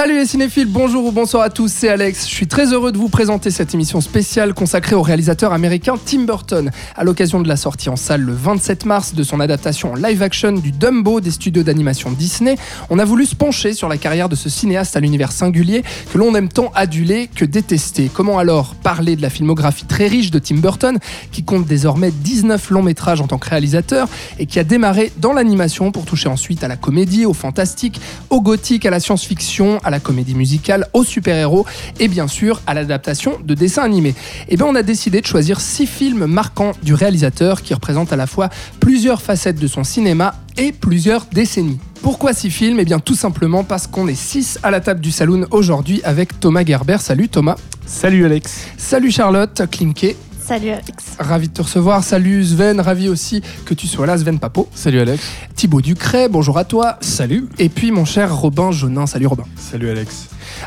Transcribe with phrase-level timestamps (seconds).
[0.00, 2.26] Salut les cinéphiles, bonjour ou bonsoir à tous, c'est Alex.
[2.26, 6.20] Je suis très heureux de vous présenter cette émission spéciale consacrée au réalisateur américain Tim
[6.20, 6.70] Burton.
[6.96, 10.22] À l'occasion de la sortie en salle le 27 mars de son adaptation en live
[10.22, 12.56] action du Dumbo des studios d'animation Disney,
[12.88, 16.16] on a voulu se pencher sur la carrière de ce cinéaste à l'univers singulier que
[16.16, 18.10] l'on aime tant aduler que détester.
[18.10, 20.98] Comment alors parler de la filmographie très riche de Tim Burton,
[21.30, 24.08] qui compte désormais 19 longs métrages en tant que réalisateur
[24.38, 28.40] et qui a démarré dans l'animation pour toucher ensuite à la comédie, au fantastique, au
[28.40, 31.66] gothique, à la science-fiction, à la comédie musicale, aux super-héros
[31.98, 34.14] et bien sûr à l'adaptation de dessins animés.
[34.48, 38.16] Et bien on a décidé de choisir six films marquants du réalisateur qui représentent à
[38.16, 38.48] la fois
[38.78, 41.78] plusieurs facettes de son cinéma et plusieurs décennies.
[42.02, 42.80] Pourquoi six films?
[42.80, 46.40] Eh bien tout simplement parce qu'on est six à la table du saloon aujourd'hui avec
[46.40, 46.96] Thomas Gerber.
[46.98, 47.56] Salut Thomas.
[47.84, 48.66] Salut Alex.
[48.78, 50.16] Salut Charlotte Klinke.
[50.50, 51.14] Salut Alex.
[51.20, 52.02] Ravi de te recevoir.
[52.02, 54.68] Salut Sven, ravi aussi que tu sois là, Sven Papo.
[54.74, 55.22] Salut Alex.
[55.54, 56.96] Thibaut Ducret, bonjour à toi.
[57.00, 57.48] Salut.
[57.60, 59.06] Et puis mon cher Robin Jonin.
[59.06, 59.44] Salut Robin.
[59.54, 60.26] Salut Alex.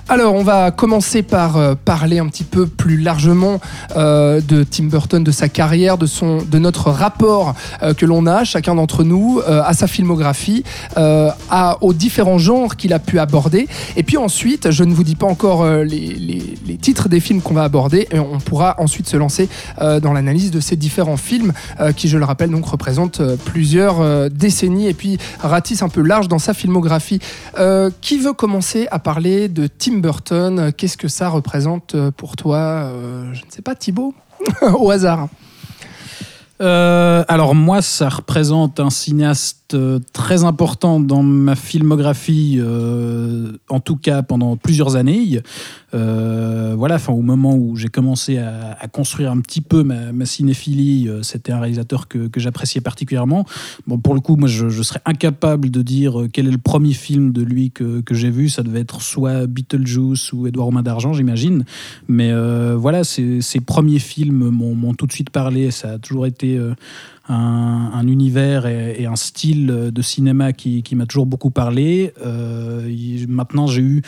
[0.10, 3.60] Alors, on va commencer par euh, parler un petit peu plus largement
[3.96, 8.26] euh, de Tim Burton, de sa carrière, de, son, de notre rapport euh, que l'on
[8.28, 10.64] a, chacun d'entre nous, à sa filmographie,
[10.96, 13.68] à, aux différents genres qu'il a pu aborder.
[13.96, 17.64] Et puis ensuite, je ne vous dis pas encore les, titres des films qu'on va
[17.64, 21.54] aborder, et on pourra ensuite se lancer dans l'analyse de ces différents films
[21.96, 26.40] qui, je le rappelle, donc représentent plusieurs décennies et puis ratissent un peu large dans
[26.40, 27.20] sa filmographie.
[28.02, 32.58] Qui veut commencer à parler de Tim Burton Qu'est-ce que ça représente euh, pour toi
[32.58, 34.14] Euh, Je ne sais pas, Thibaut
[34.62, 35.28] Au hasard.
[36.62, 43.80] Euh, alors moi, ça représente un cinéaste euh, très important dans ma filmographie, euh, en
[43.80, 45.42] tout cas pendant plusieurs années.
[45.94, 51.10] Euh, voilà, enfin au moment où j'ai commencé à, construire un petit peu ma, cinéphilie,
[51.22, 53.46] c'était un réalisateur que, j'appréciais particulièrement.
[53.88, 57.32] Bon, pour le coup, moi, je, serais incapable de dire quel est le premier film
[57.32, 58.50] de lui que, j'ai vu.
[58.50, 61.66] Ça devait être soit Beetlejuice ou Édouard aux mains d'argent, j'imagine.
[62.08, 62.32] Mais
[62.76, 65.72] voilà, ces, premiers films m'ont tout de suite parlé.
[65.72, 66.60] Ça a toujours été
[67.30, 72.14] un, un univers et, et un style de cinéma qui, qui m'a toujours beaucoup parlé.
[72.26, 72.90] Euh,
[73.28, 74.02] maintenant, j'ai eu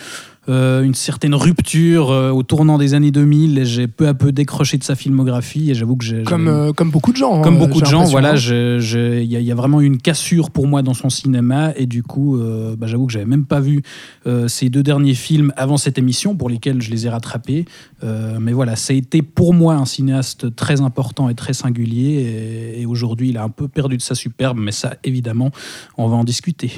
[0.49, 4.31] euh, une certaine rupture euh, au tournant des années 2000 et j'ai peu à peu
[4.31, 7.41] décroché de sa filmographie et j'avoue que j'ai Comme, euh, comme beaucoup de gens.
[7.41, 9.97] comme hein, beaucoup de gens, voilà, il y, a- il y a vraiment eu une
[9.97, 13.45] cassure pour moi dans son cinéma et du coup, euh, bah, j'avoue que j'avais même
[13.45, 13.81] pas vu
[14.27, 17.65] euh, ces deux derniers films avant cette émission pour lesquels je les ai rattrapés.
[18.03, 22.73] Euh, mais voilà, ça a été pour moi un cinéaste très important et très singulier
[22.77, 25.49] et, et aujourd'hui, il a un peu perdu de sa superbe, mais ça, évidemment,
[25.97, 26.71] on va en discuter.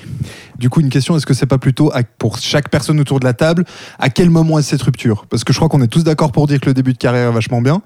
[0.57, 3.33] Du coup, une question, est-ce que c'est pas plutôt pour chaque personne autour de la
[3.33, 3.56] table,
[3.99, 5.25] à quel moment est cette rupture?
[5.29, 7.29] Parce que je crois qu'on est tous d'accord pour dire que le début de carrière
[7.29, 7.81] est vachement bien.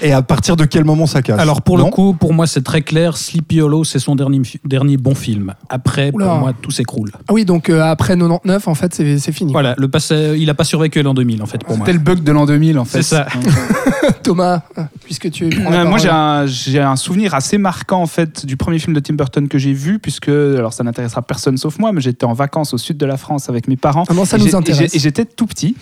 [0.00, 2.46] Et à partir de quel moment ça casse Alors pour Non le coup, pour moi,
[2.46, 3.16] c'est très clair.
[3.16, 5.54] Sleepy Hollow, c'est son dernier, dernier bon film.
[5.68, 6.26] Après, Oula.
[6.26, 7.10] pour moi, tout s'écroule.
[7.28, 9.52] Ah oui, donc euh, après 99, en fait, c'est c'est fini.
[9.52, 11.86] Voilà, le passé, il a pas survécu l'an 2000 en fait pour moi.
[11.86, 13.02] C'était le bug de l'an 2000 en fait.
[13.02, 13.26] C'est ça.
[14.22, 18.06] Thomas, euh, puisque tu la Euh, moi j'ai un, j'ai un souvenir assez marquant en
[18.06, 21.56] fait du premier film de Tim Burton que j'ai vu puisque alors ça n'intéressera personne
[21.56, 24.14] sauf moi mais j'étais en vacances au sud de la France avec mes parents Ah
[24.14, 24.94] non, ça Et nous intéresse.
[24.94, 25.76] et j'étais tout petit.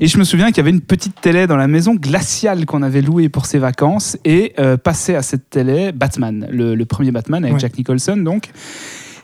[0.00, 2.82] Et je me souviens qu'il y avait une petite télé dans la maison glaciale qu'on
[2.82, 4.16] avait louée pour ses vacances.
[4.24, 7.60] Et euh, passé à cette télé, Batman, le, le premier Batman avec Ouais.
[7.60, 8.50] Jack Nicholson donc.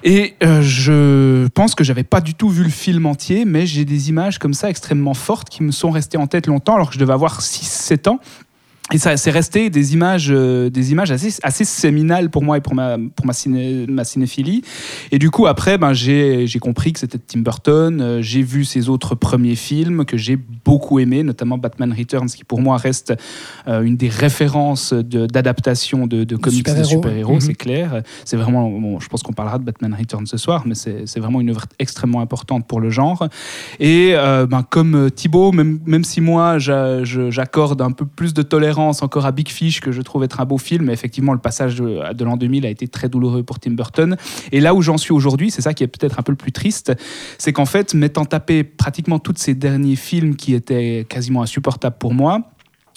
[0.04, 3.84] Et euh, je pense que j'avais pas du tout vu le film entier, mais j'ai
[3.84, 6.94] des images comme ça extrêmement fortes qui me sont restées en tête longtemps alors que
[6.94, 8.18] je devais avoir 6-7 ans.
[8.92, 12.60] Et ça, c'est resté des images, euh, des images assez, assez séminales pour moi et
[12.60, 14.62] pour ma, pour ma, ciné, ma cinéphilie.
[15.10, 18.00] Et du coup, après, ben, j'ai j'ai compris que c'était Tim Burton.
[18.00, 22.44] Euh, j'ai vu ses autres premiers films que j'ai beaucoup aimés, notamment Batman Returns, qui
[22.44, 23.14] pour moi reste
[23.66, 26.90] euh, une des références d'adaptation de, de, comics de super-héros.
[26.90, 27.40] super-héros, Mhm.
[27.40, 28.02] c'est clair.
[28.24, 31.20] C'est vraiment, bon, je pense qu'on parlera de Batman Returns ce soir, mais c'est c'est
[31.20, 33.26] vraiment une œuvre extrêmement importante pour le genre.
[33.80, 39.26] Et ben, comme Thibaut, même, même si moi j'accorde un peu plus de tolérance encore
[39.26, 42.12] à Big Fish, que je trouve être un beau film, mais effectivement le passage de,
[42.12, 44.16] de l'an 2000 a été très douloureux pour Tim Burton.
[44.50, 46.52] Et là où j'en suis aujourd'hui, c'est ça qui est peut-être un peu le plus
[46.52, 46.92] triste,
[47.38, 52.14] c'est qu'en fait, m'étant tapé pratiquement tous ces derniers films qui étaient quasiment insupportables pour
[52.14, 52.52] moi,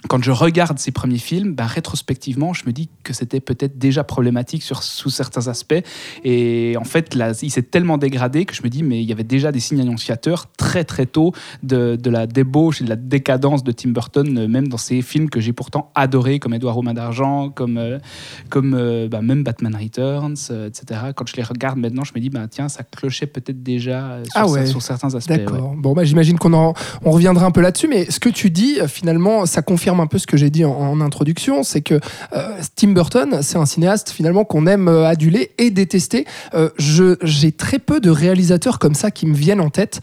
[0.07, 4.03] quand je regarde ses premiers films, bah, rétrospectivement, je me dis que c'était peut-être déjà
[4.03, 5.75] problématique sur, sous certains aspects.
[6.23, 9.11] Et en fait, là, il s'est tellement dégradé que je me dis, mais il y
[9.11, 12.95] avait déjà des signes annonciateurs très très tôt de, de la débauche et de la
[12.95, 16.75] décadence de Tim Burton, euh, même dans ses films que j'ai pourtant adorés, comme Édouard
[16.75, 17.97] Romain d'Argent, comme, euh,
[18.49, 21.01] comme euh, bah, même Batman Returns, euh, etc.
[21.15, 24.31] Quand je les regarde maintenant, je me dis, bah, tiens, ça clochait peut-être déjà sur,
[24.35, 24.65] Ah ouais.
[24.65, 25.31] sur certains aspects.
[25.31, 25.37] ouais.
[25.37, 25.73] D'accord.
[25.75, 26.73] Bon, bah, j'imagine qu'on en-
[27.03, 30.17] on reviendra un peu là-dessus, mais ce que tu dis, finalement, ça confirme un peu
[30.17, 31.99] ce que j'ai dit en, introduction, c'est que
[32.33, 36.25] euh, Tim Burton, c'est un cinéaste finalement qu'on aime euh, aduler et détester.
[36.53, 40.01] Euh, j'ai très peu de réalisateurs comme ça qui me viennent en tête,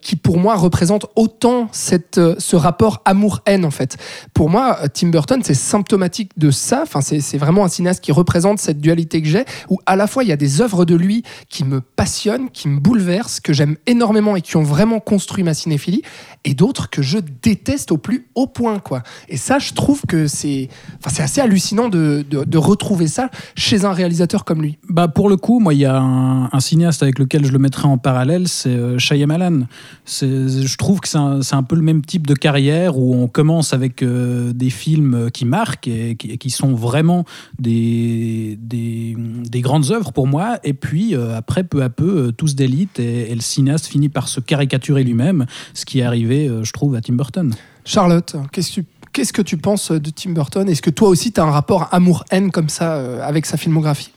[0.00, 3.96] qui pour moi représentent autant cette, ce rapport amour-haine en fait.
[4.34, 6.80] Pour moi, Tim Burton, c'est symptomatique de ça.
[6.82, 10.06] Enfin, c'est c'est vraiment un cinéaste qui représente cette dualité que j'ai, où à la
[10.06, 13.52] fois il y a des œuvres de lui qui me passionnent, qui me bouleversent, que
[13.52, 16.02] j'aime énormément et qui ont vraiment construit ma cinéphilie,
[16.44, 19.02] et d'autres que je déteste au plus haut point, quoi.
[19.32, 20.68] Et ça, je trouve que c'est,
[21.04, 24.78] enfin, assez hallucinant de, de- de retrouver ça chez un réalisateur comme lui.
[24.90, 27.58] Bah pour le coup, moi, il y a un, un cinéaste avec lequel je le
[27.58, 29.62] mettrais en parallèle, c'est euh, Shyamalan.
[30.06, 34.02] Je trouve que c'est un, peu le même type de carrière où on commence avec
[34.02, 37.24] euh, des films qui marquent et qui, et qui sont vraiment
[37.58, 40.58] des, des, des grandes œuvres pour moi.
[40.62, 44.10] Et puis euh, après, peu à peu, tout se délite et, et le cinéaste finit
[44.10, 47.54] par se caricaturer lui-même, ce qui est arrivé, euh, je trouve, à Tim Burton.
[47.84, 50.68] Charlotte, qu'est-ce que tu, qu'est-ce que tu penses de Tim Burton?
[50.68, 54.12] Est-ce que toi aussi, tu as un rapport amour-haine comme ça euh, avec sa filmographie?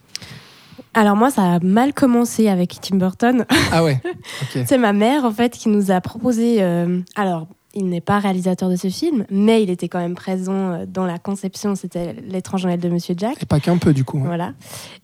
[0.94, 3.45] Alors moi, ça a mal commencé avec Tim Burton.
[3.71, 4.01] Ah ouais.
[4.65, 6.63] C'est ma mère, en fait, qui nous a proposé...
[6.63, 10.54] euh, alors, il n'est pas réalisateur de ce film, mais il était quand même présent
[10.72, 11.75] euh, dans la conception.
[11.75, 13.44] C'était L'étrange Noël de Monsieur Jack.
[13.44, 14.18] Et pas qu'un peu, du coup.
[14.19, 14.27] hein.
[14.27, 14.54] Voilà.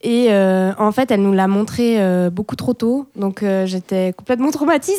[0.02, 3.08] Et euh, en fait, elle nous l'a montré euh, beaucoup trop tôt.
[3.16, 4.96] Donc, euh, j'étais complètement traumatisée.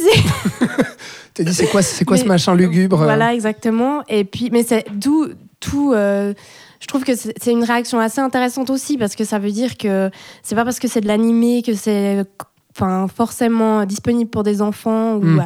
[1.35, 4.03] T'as dit, c'est quoi, c'est quoi ce machin lugubre Voilà, exactement.
[4.09, 5.29] Et puis, mais c'est d'où
[5.61, 5.93] tout.
[5.95, 10.11] je trouve que c'est une réaction assez intéressante aussi parce que ça veut dire que
[10.43, 12.25] c'est pas parce que c'est de l'animé que c'est
[12.75, 15.39] enfin forcément disponible pour des enfants ou, Mm.
[15.41, 15.43] euh,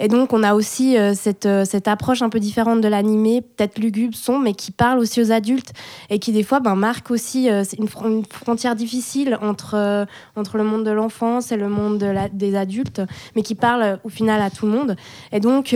[0.00, 3.42] et donc on a aussi euh, cette, euh, cette approche un peu différente de l'animé
[3.42, 5.72] peut-être lugubre son mais qui parle aussi aux adultes
[6.10, 10.06] et qui des fois ben, marque aussi euh, une, fron- une frontière difficile entre,
[10.36, 13.00] entre le monde de l'enfance et le monde de la- des adultes
[13.36, 14.96] mais qui parle au final à tout le monde
[15.32, 15.74] et donc,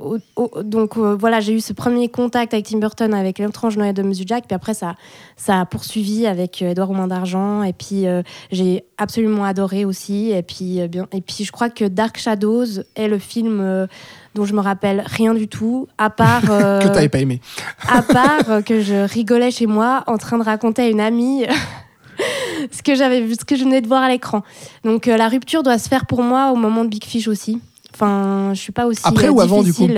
[0.00, 3.94] au- au- donc voilà, j'ai eu ce premier contact avec Tim Burton avec l'étrange Noël
[3.94, 4.44] de Monsieur Jack.
[4.46, 4.94] Puis après, ça,
[5.36, 7.62] ça a poursuivi avec Édouard Romain d'Argent.
[7.62, 8.04] Et puis,
[8.50, 10.05] j'ai absolument adoré aussi.
[10.10, 13.86] Et puis, euh, bien, et puis, je crois que Dark Shadows est le film euh,
[14.34, 17.40] dont je me rappelle rien du tout, à part, euh, Que t'avais pas aimé.
[17.88, 21.44] à part euh, que je rigolais chez moi en train de raconter à une amie.
[22.70, 24.42] ce que j'avais vu, ce que je venais de voir à l'écran.
[24.84, 27.60] Donc euh, la rupture doit se faire pour moi au moment de Big Fish aussi.
[27.94, 29.88] Enfin, je suis pas aussi Après euh, ou avant, du coup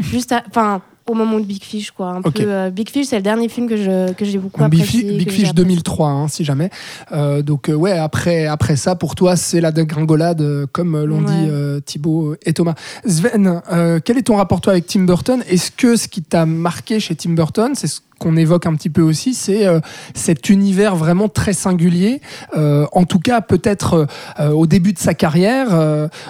[0.00, 2.08] juste, enfin, au moment de Big Fish, quoi.
[2.08, 4.80] Un peu, euh, Big Fish, c'est le dernier film que je que j'ai beaucoup Big,
[4.80, 5.02] apprécié.
[5.02, 5.52] Big Fish apprécié.
[5.54, 6.70] 2003, hein, si jamais.
[7.12, 11.18] Euh, donc, euh, ouais, après, après ça, pour toi, c'est la dégringolade, euh, comme l'ont
[11.24, 11.76] Ouais.
[11.78, 12.74] dit Thibaut et Thomas.
[13.06, 13.60] Sven,
[14.04, 15.42] quel est ton rapport, toi, avec Tim Burton?
[15.48, 18.90] Est-ce que ce qui t'a marqué chez Tim Burton, c'est ce qu'on évoque un petit
[18.90, 19.78] peu aussi, c'est euh,
[20.14, 22.20] cet univers vraiment très singulier?
[22.56, 24.06] Euh, en tout cas, peut-être
[24.40, 25.68] euh, au début de sa carrière,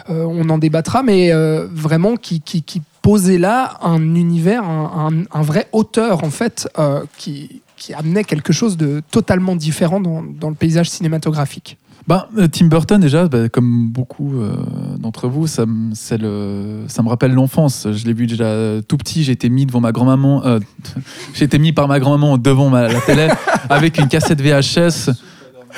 [0.08, 1.30] on en débattra, mais
[1.72, 7.62] vraiment qui, qui, qui posait là un univers, un, vrai auteur en fait, euh, qui,
[7.94, 10.20] amenait quelque chose de totalement différent dans,
[10.50, 11.78] le paysage cinématographique.
[12.06, 14.52] Ben, euh, Tim Burton, déjà, bah, comme beaucoup euh,
[14.98, 17.86] d'entre vous, ça, me- rappelle l'enfance.
[17.90, 20.58] Je l'ai vu déjà tout petit, j'ai été mis devant ma grand-maman, euh,
[21.32, 23.28] j'ai été mis par ma grand-maman devant ma, la télé
[23.70, 25.12] avec une cassette VHS.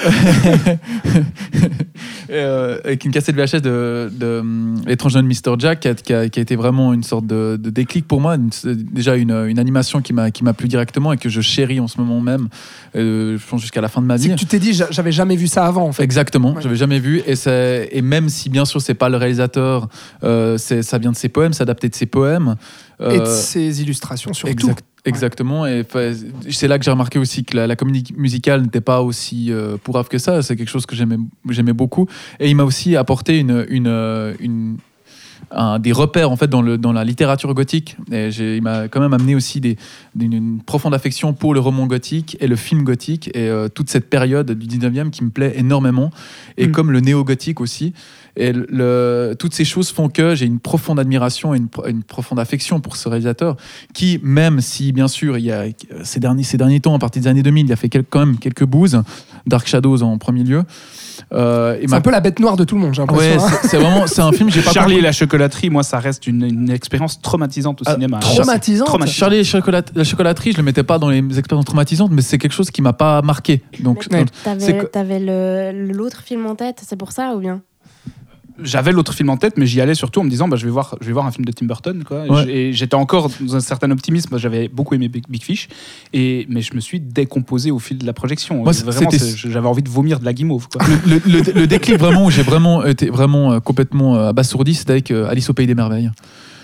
[2.31, 4.43] Euh, avec une cassette VHS de, de
[4.87, 5.57] L'étrange jeune Mr.
[5.59, 8.21] Jack qui a, qui a- qui a été vraiment une sorte de, de déclic pour
[8.21, 8.37] moi.
[8.37, 8.51] Une-
[8.93, 11.89] déjà une, une animation qui m'a qui m'a plu directement et que je chéris en
[11.89, 12.49] ce moment même,
[12.95, 14.35] euh, je pense jusqu'à la fin de ma C'est vie.
[14.35, 16.05] que tu t'es dit, j'a- j'avais jamais vu ça avant en fait.
[16.05, 16.63] Exactement, Ouais.
[16.63, 17.21] j'avais jamais vu.
[17.27, 19.89] Et, c'est- et même si, bien sûr, c'est pas le réalisateur,
[20.23, 22.55] euh, c'est- ça vient de ses poèmes, c'est adapté de ses poèmes.
[23.03, 24.53] Et de Euh, ses illustrations surtout.
[24.53, 25.67] exact- Exactement.
[25.67, 25.85] Et
[26.51, 29.77] c'est là que j'ai remarqué aussi que la, la comédie musicale n'était pas aussi euh,
[29.83, 30.43] pourrave que ça.
[30.43, 32.07] C'est quelque chose que j'aimais beaucoup.
[32.39, 34.77] Et il m'a aussi apporté une, une, euh, une-
[35.53, 37.97] un- des repères en fait dans, le, dans la littérature gothique.
[38.13, 39.77] Et il m'a quand même amené aussi des,
[40.21, 44.11] une profonde affection pour le roman gothique et le film gothique et euh, toute cette
[44.11, 46.11] période du 19e qui me plaît énormément.
[46.59, 46.73] Et Mm.
[46.73, 47.95] comme le néo-gothique aussi.
[48.37, 52.03] Et le- toutes ces choses font que j'ai une profonde admiration et une, pro- une
[52.03, 53.57] profonde affection pour ce réalisateur
[53.93, 55.65] qui, même si bien sûr, il y a
[56.05, 58.21] ces derniers, ces derniers temps, à partir des années 2000, il a fait quel- quand
[58.21, 59.03] même quelques bouses,
[59.47, 60.63] Dark Shadows en premier lieu.
[61.33, 63.07] Euh, C'est ma- un peu la bête noire de tout le monde, j'ai Ouais,
[63.37, 63.45] l'impression.
[63.45, 63.59] hein.
[63.63, 64.51] c'est c'est vraiment, c'est un film.
[64.51, 67.95] J'ai pas Charlie et la chocolaterie, moi, ça reste une, une expérience traumatisante au Ah,
[67.95, 68.19] cinéma.
[68.21, 69.17] traumatisante Traumatisante.
[69.19, 72.39] Charlie et chocolat- la chocolaterie, je le mettais pas dans les expériences traumatisantes, mais c'est
[72.39, 73.63] quelque chose qui m'a pas marqué.
[73.81, 75.21] Donc, Mais donc, T'avais
[75.73, 77.61] l'autre film en tête, c'est pour ça ou bien?
[78.63, 80.71] J'avais l'autre film en tête, mais j'y allais surtout en me disant bah, je, vais
[80.71, 82.03] voir, je vais voir un film de Tim Burton.
[82.05, 82.25] Quoi.
[82.27, 82.49] Ouais.
[82.51, 84.37] Et j'étais encore dans un certain optimisme.
[84.39, 85.69] J'avais beaucoup aimé Big, Big Fish,
[86.13, 88.63] et, mais je me suis décomposé au fil de la projection.
[88.63, 90.69] Moi, Vraiment, j'avais envie de vomir de la guimauve.
[90.69, 90.83] Quoi.
[91.07, 94.75] le, le- le- le déclic vraiment où j'ai vraiment été vraiment euh, complètement euh, abasourdi,
[94.75, 96.11] c'était avec euh, Alice au pays des merveilles.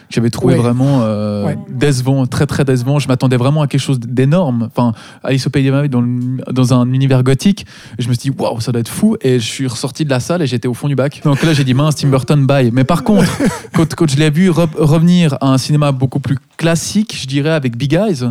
[0.08, 0.60] J'avais trouvé Ouais.
[0.60, 1.58] vraiment euh, Ouais.
[1.68, 2.98] décevant, très très décevant.
[2.98, 4.68] Je m'attendais vraiment à quelque chose d'énorme.
[4.74, 4.92] Enfin,
[5.24, 6.04] Alice au pays des merveilles dans,
[6.52, 7.66] dans un univers gothique.
[7.98, 9.16] Je me suis dit, waouh, ça doit être fou.
[9.20, 11.20] Et je suis ressorti de la salle et j'étais au fond du bac.
[11.24, 12.70] Donc là, j'ai dit, mince, Tim Burton, bye.
[12.72, 13.30] Mais par contre,
[13.74, 17.50] quand, quand je l'ai vu re- revenir à un cinéma beaucoup plus classique, je dirais,
[17.50, 18.24] avec Big Eyes,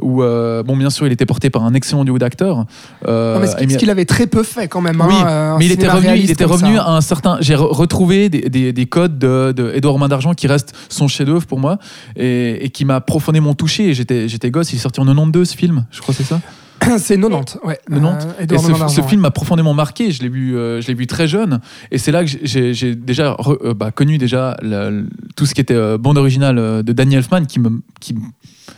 [0.00, 2.64] où, euh, bon, bien sûr, il était porté par un excellent duo d'acteurs.
[3.06, 5.00] Euh, mais ce, qu'il avait très peu fait quand même.
[5.06, 6.82] oui, hein, un mais il était revenu, il était revenu ça.
[6.84, 7.38] à un certain.
[7.40, 11.08] J'ai re- retrouvé des, des- des codes de, de Edouard Romain d'Argent qui restent son
[11.16, 11.78] chef-d'œuvre pour moi
[12.16, 13.94] et, et qui m'a profondément touché.
[13.94, 16.40] J'étais, j'étais gosse, il est sorti en 92 ce film, je crois que c'est ça.
[16.98, 17.78] C'est 90, ouais.
[17.90, 18.26] 90.
[18.26, 18.58] Euh, Et
[18.90, 20.12] ce, film m'a profondément marqué.
[20.12, 22.94] Je l'ai vu, euh, je l'ai vu très jeune, et c'est là que j'ai- j'ai
[22.94, 24.90] déjà re- euh, bah, connu déjà la-
[25.36, 28.14] tout ce qui était bande originale de Danny Elfman, qui me, qui,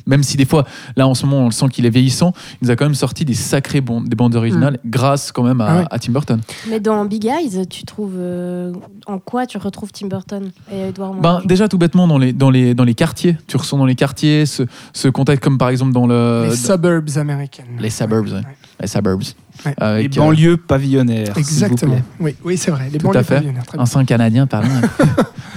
[0.06, 0.64] même si des fois
[0.96, 2.94] là en ce moment on le sent qu'il est vieillissant, il nous a quand même
[2.94, 5.84] sorti des sacrées bandes, des bandes originales grâce quand même à, Ah ouais.
[5.90, 6.40] à Tim Burton.
[6.68, 8.72] Mais dans Big Eyes, tu trouves euh,
[9.06, 12.50] en quoi tu retrouves Tim Burton et Edouard Ben, déjà tout bêtement dans les, dans,
[12.50, 14.62] les, dans les quartiers, tu ressens dans les quartiers ce,
[14.92, 17.66] ce contexte comme par exemple dans le Les dans- suburbs américaines.
[17.78, 18.42] les suburbs, ouais.
[18.80, 19.22] Les suburbs,
[19.66, 19.74] Ouais.
[19.78, 21.34] avec Les euh, banlieues pavillonnaires.
[21.34, 21.94] s'il vous Exactement.
[21.96, 22.04] plaît.
[22.20, 22.88] Oui, oui c'est vrai.
[22.92, 23.34] Les Tout banlieues à fait.
[23.36, 24.68] pavillonnaires, très un sang canadien pardon.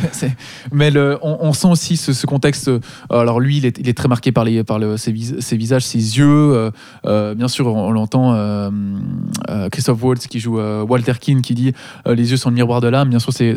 [0.72, 2.68] Mais le, on, on sent aussi ce, ce contexte.
[2.70, 2.80] euh,
[3.12, 5.56] Alors lui, il est, il est très marqué par, les, par le, ses, vis- ses
[5.56, 6.26] visages, ses yeux.
[6.28, 6.72] euh,
[7.06, 8.34] euh, bien sûr, on, on l'entend.
[8.34, 8.72] euh,
[9.50, 11.74] euh, Christophe Waltz qui joue euh, Walter Keane qui dit
[12.08, 13.10] euh, les yeux sont le miroir de l'âme.
[13.10, 13.56] Bien sûr, c'est-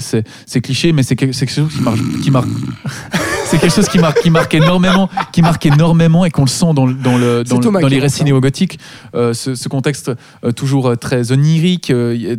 [0.60, 2.20] cliché, mais c'est que- c'est quelque chose qui marque.
[2.22, 2.48] Qui marque
[3.44, 6.72] c'est quelque chose qui marque, qui marque énormément, qui marque énormément et qu'on le sent
[6.74, 8.78] dans, dans, le, dans, le- Thomas dans les récits néo-gothiques.
[9.14, 10.10] Euh, ce, ce contexte
[10.44, 11.90] euh, toujours euh, très onirique.
[11.90, 12.36] euh,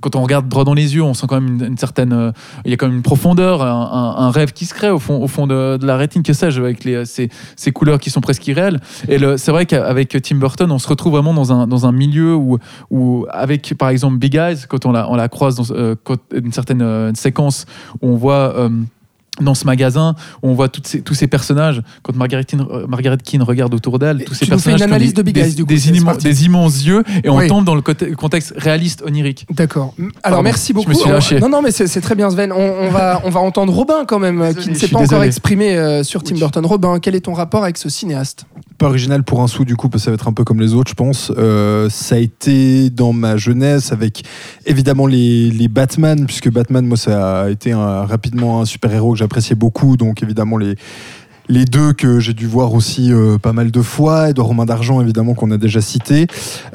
[0.00, 2.32] quand on regarde droit dans les yeux, on sent quand même une, une certaine.
[2.64, 3.66] il y a quand même une profondeur, un,
[4.18, 6.32] un- un rêve qui se crée au fond, au fond de, de la rétine, que
[6.32, 8.80] sais-je, avec les, ces, ces couleurs qui sont presque irréelles?
[9.08, 12.34] Et c'est vrai qu'avec Tim Burton, on se retrouve vraiment dans un, dans un milieu
[12.34, 12.58] où,
[12.90, 16.52] où, avec par exemple Big Eyes, quand on la, on la croise dans quand- une
[16.52, 17.66] certaine séquence
[18.00, 18.54] où on voit.
[19.40, 22.86] Dans ce magasin, où on voit toutes ces- tous ces personnages, quand Margaret Keane, euh,
[22.86, 25.14] Margaret Keane regarde autour d'elle, tous ces tu nous fais une personnages qui ont analyse
[25.14, 26.24] des, de Big Eyes, du coup, des immenses- parti.
[26.24, 27.48] des immenses yeux, et on Oui.
[27.48, 29.46] tombe dans le contexte réaliste onirique.
[29.50, 29.94] D'accord.
[29.98, 30.94] Alors Pardon, merci je me beaucoup.
[31.00, 31.40] suis lâché.
[31.40, 32.52] Non, non, mais c'est très bien, Sven.
[32.52, 34.96] On, on va, on va entendre Robin quand même, euh, qui Désolé, ne s'est pas
[34.98, 35.26] encore désolé.
[35.26, 36.64] exprimé euh, sur Tim Burton.
[36.64, 38.46] Robin, quel est ton rapport avec ce cinéaste?
[38.78, 40.60] Pas original pour un sou du coup, parce que ça va être un peu comme
[40.60, 41.32] les autres, je pense.
[41.36, 44.24] Euh, ça a été dans ma jeunesse avec
[44.66, 49.18] évidemment les, les Batman, puisque Batman, moi, ça a été un- rapidement un super-héros que
[49.24, 50.76] j'appréciais beaucoup, donc évidemment les
[51.48, 55.00] les deux que j'ai dû voir aussi euh, pas mal de fois, Edouard Romain d'Argent
[55.00, 56.26] évidemment qu'on a déjà cité.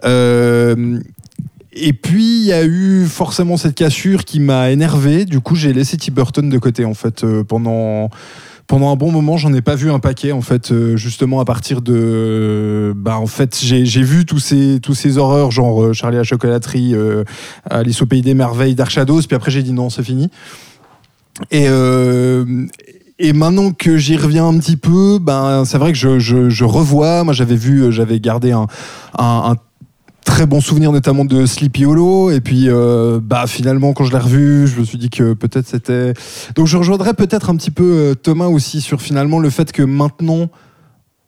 [0.04, 1.00] Euh,
[1.74, 5.26] et puis il y a eu forcément cette cassure qui m'a énervé.
[5.26, 8.10] Du coup j'ai laissé Tim Burton de côté en fait euh, pendant
[8.68, 11.82] pendant un bon moment, j'en ai pas vu un paquet en fait, justement à partir
[11.82, 16.24] de, bah en fait j'ai vu tous ces tous ces horreurs genre Charlie à la
[16.24, 17.24] chocolaterie, euh,
[17.68, 20.30] Alice au pays des merveilles, Dark Shadows, puis après j'ai dit non c'est fini.
[21.52, 22.66] Et euh,
[23.18, 27.24] et maintenant que j'y reviens un petit peu, ben c'est vrai que je, je, revois.
[27.24, 28.68] Moi j'avais vu, j'avais gardé un,
[29.18, 29.56] un, un
[30.30, 34.20] très bon souvenir notamment de Sleepy Hollow et puis euh, bah finalement quand je l'ai
[34.20, 36.14] revu je me suis dit que peut-être c'était
[36.56, 39.82] donc je rejoindrais peut-être un petit peu euh, Thomas aussi sur finalement le fait que
[39.82, 40.50] maintenant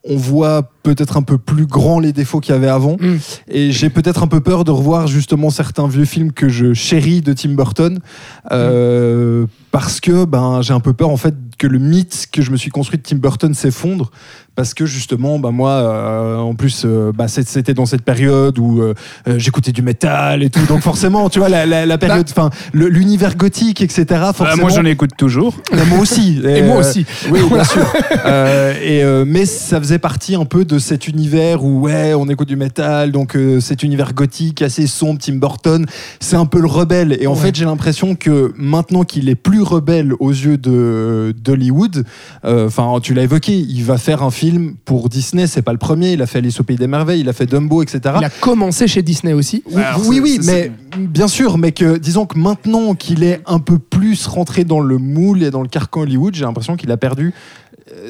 [0.04, 3.18] on voit peut-être un peu plus grand les défauts qu'il y avait avant Mm.
[3.50, 7.22] et j'ai peut-être un peu peur de revoir justement certains vieux films que je chéris
[7.22, 8.00] de Tim Burton
[8.52, 12.50] euh, parce que ben j'ai un peu peur en fait que le mythe que je
[12.50, 14.10] me suis construit de Tim Burton s'effondre
[14.56, 18.82] parce que justement bah moi euh, en plus euh, bah, c'était dans cette période où
[18.82, 18.94] euh,
[19.38, 22.88] j'écoutais du métal et tout donc forcément tu vois la, la, la période enfin le-
[22.90, 25.54] l'univers gothique etc Ah, forcément moi, j'en écoute toujours.
[25.72, 27.06] mais moi aussi Et moi aussi.
[27.32, 27.86] oui, bien sûr.
[28.84, 32.56] Et, mais ça faisait partie un peu de cet univers où, ouais, on écoute du
[32.56, 35.86] métal, donc cet univers gothique assez sombre, Tim Burton,
[36.20, 37.18] c'est un peu le rebelle.
[37.22, 37.38] Et en Ouais.
[37.38, 42.06] fait, j'ai l'impression que maintenant qu'il est plus rebelle aux yeux de d'Hollywood,
[42.46, 45.78] euh, enfin, tu l'as évoqué, il va faire un film pour Disney, c'est pas le
[45.78, 48.16] premier, il a fait Alice au Pays des Merveilles, il a fait Dumbo, etc.
[48.20, 49.64] Il a commencé chez Disney aussi.
[49.72, 53.80] Oui, Alors, oui, mais bien sûr, mais que disons que maintenant qu'il est un peu
[53.80, 57.34] plus rentré dans le moule et dans le carcan Hollywood, j'ai l'impression qu'il a perdu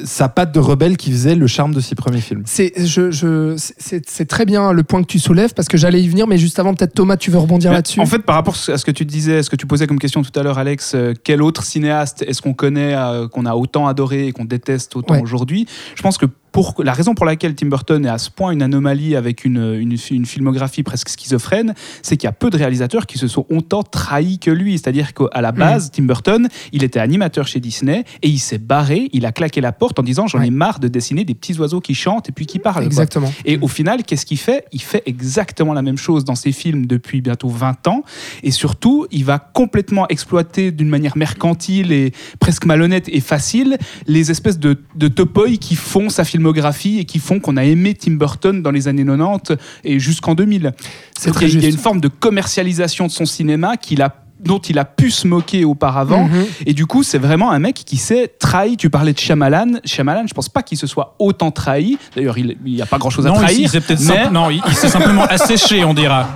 [0.04, 2.42] sa patte de rebelle qui faisait le charme de ses premiers films.
[2.46, 6.02] C'est je, je, c'est- c'est très bien le point que tu soulèves parce que j'allais
[6.02, 8.34] y venir, mais juste avant, peut-être Thomas, tu veux rebondir Mais là-dessus En fait, par
[8.36, 10.58] rapport à ce que tu disais, ce que tu posais comme question tout à l'heure,
[10.58, 14.44] Alex, euh, quel autre cinéaste est-ce qu'on connaît, euh, qu'on a autant adoré et qu'on
[14.44, 15.22] déteste autant Ouais.
[15.22, 15.66] aujourd'hui?
[15.94, 18.62] Je pense que pour la raison pour laquelle Tim Burton est à ce point une
[18.62, 23.06] anomalie avec une, une, une filmographie presque schizophrène, c'est qu'il y a peu de réalisateurs
[23.06, 24.72] qui se sont autant trahis que lui.
[24.72, 29.08] C'est-à-dire qu'à la base, Tim Burton, il était animateur chez Disney et il s'est barré,
[29.12, 30.48] il a claqué la porte en disant j'en Ouais.
[30.48, 32.74] ai marre de dessiner des petits oiseaux qui chantent et puis qui parlent.
[32.76, 32.84] quoi.
[32.86, 33.32] Exactement.
[33.44, 34.66] Et au final, qu'est-ce qu'il fait?
[34.72, 38.02] Il fait exactement la même chose dans ses films depuis bientôt 20 ans.
[38.42, 44.30] Et surtout, il va complètement exploiter d'une manière mercantile et presque malhonnête et facile les
[44.30, 46.41] espèces de, de topoïs qui font sa filmographie
[46.98, 50.72] et qui font qu'on a aimé Tim Burton dans les années 90 et jusqu'en 2000.
[51.18, 54.78] C'est il y a- une forme de commercialisation de son cinéma qu'il a dont il
[54.78, 56.44] a pu se moquer auparavant Mhm.
[56.66, 60.24] et du coup c'est vraiment un mec qui s'est trahi tu parlais de Shyamalan Shyamalan
[60.26, 63.26] je pense pas qu'il se soit autant trahi d'ailleurs il n'y a pas grand chose
[63.26, 65.84] à Non, il, trahir il s'est peut-être mais- simple- non, il, il s'est simplement asséché,
[65.84, 66.28] on dira.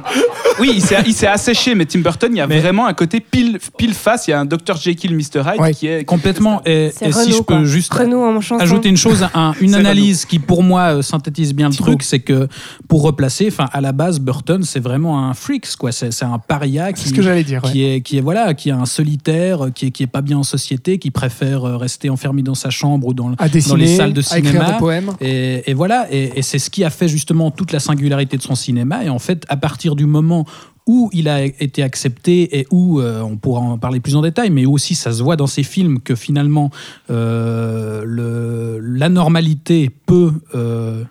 [0.60, 3.20] oui, il s'est, il asséché, mais Tim Burton, il y a Mais- vraiment un côté
[3.20, 4.28] pile, pile face.
[4.28, 4.76] Il y a un Dr.
[4.76, 5.40] Jekyll, Mr.
[5.52, 5.75] Hyde Ouais.
[5.75, 6.62] qui est Complètement.
[6.64, 7.64] Et, si je peux quoi.
[7.64, 11.72] juste Renaud ajouter une chose, un- une analyse qui pour moi euh, synthétise bien le
[11.75, 11.86] Thibaut.
[11.88, 12.48] truc, c'est que
[12.88, 15.90] pour replacer, enfin à la base, Burton c'est vraiment un freak, quoi.
[15.92, 17.62] C'est, un paria C'est qui, ce que j'allais dire.
[17.64, 17.72] ouais.
[17.72, 20.38] qui est qui est voilà, qui est un solitaire, qui est qui est pas bien
[20.38, 24.12] en société, qui préfère euh, rester enfermé dans sa chambre ou dans, À les salles
[24.12, 24.72] de à écrire cinéma.
[24.72, 25.10] des poèmes.
[25.20, 28.42] Et, et voilà, et, et c'est ce qui a fait justement toute la singularité de
[28.42, 29.04] son cinéma.
[29.04, 30.46] Et en fait, à partir du moment
[30.88, 34.50] où il a été accepté et où, euh, on pourra en parler plus en détail,
[34.50, 36.70] mais où aussi ça se voit dans ses films que finalement
[37.10, 40.32] euh, le- la normalité peut...
[40.54, 41.02] euh,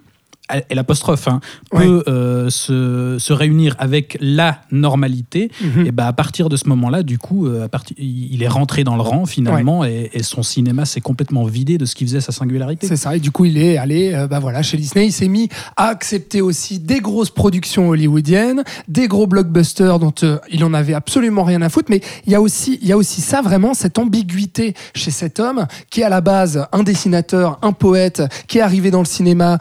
[0.69, 1.39] et l'apostrophe hein,
[1.71, 5.87] peut euh, se, se réunir avec la normalité Mhm.
[5.87, 8.83] et bah à partir de ce moment-là du coup euh, à partir, il est rentré
[8.83, 12.21] dans le rang finalement et, et son cinéma s'est complètement vidé de ce qui faisait
[12.21, 13.15] sa singularité C'est ça.
[13.15, 15.07] Et du coup, il est allé, euh, bah voilà, chez Disney.
[15.07, 20.13] Il s'est mis à accepter aussi des grosses productions hollywoodiennes, des gros blockbusters dont
[20.51, 21.89] il en avait absolument rien à foutre.
[21.89, 25.39] Mais il y a aussi, il y a aussi ça vraiment cette ambiguïté chez cet
[25.39, 29.05] homme qui est à la base un dessinateur, un poète, qui est arrivé dans le
[29.05, 29.59] cinéma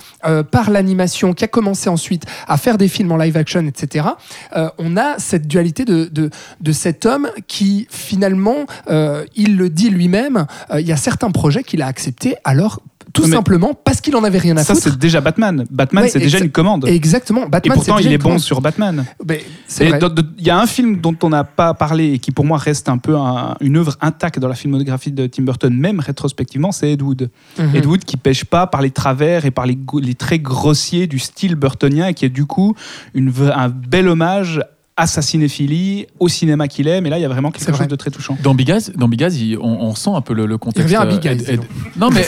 [0.50, 4.08] par l'animation, qui a commencé ensuite à faire des films en live action, etc.
[4.56, 9.70] Euh, on a cette dualité de, de, de cet homme qui finalement, euh, il le
[9.70, 12.80] dit lui-même, euh, il y a certains projets qu'il a acceptés alors
[13.12, 14.86] tout Mais- simplement parce qu'il en avait rien à Ça, foutre.
[14.88, 15.64] c'est déjà Batman.
[15.70, 16.86] Batman, Ouais, c'est déjà une commande.
[16.88, 17.46] Exactement.
[17.46, 19.04] Et Batman, pourtant, c'est déjà il est bon sur Batman.
[19.30, 19.40] Et
[19.80, 22.88] Il y a un film dont on n'a pas parlé et qui pour moi reste
[22.88, 26.92] un peu un- une œuvre intacte dans la filmographie de Tim Burton, même rétrospectivement, c'est
[26.92, 27.30] Ed Wood.
[27.58, 27.70] Mhm.
[27.76, 29.76] Ed Wood qui pêche pas par les travers et par les,
[30.18, 32.74] traits grossiers du style burtonien et qui est du coup
[33.14, 34.60] une, un bel hommage
[34.96, 37.04] à sa cinéphilie, au cinéma qu'il aime.
[37.06, 38.36] Et là, il y a vraiment quelque chose de très touchant.
[38.42, 40.84] Dans Big Eyes, dans Big Eyes, il- on, on sent un peu le, le contexte.
[40.84, 41.60] revient à Big euh, Eyes,
[41.96, 42.24] Non, mais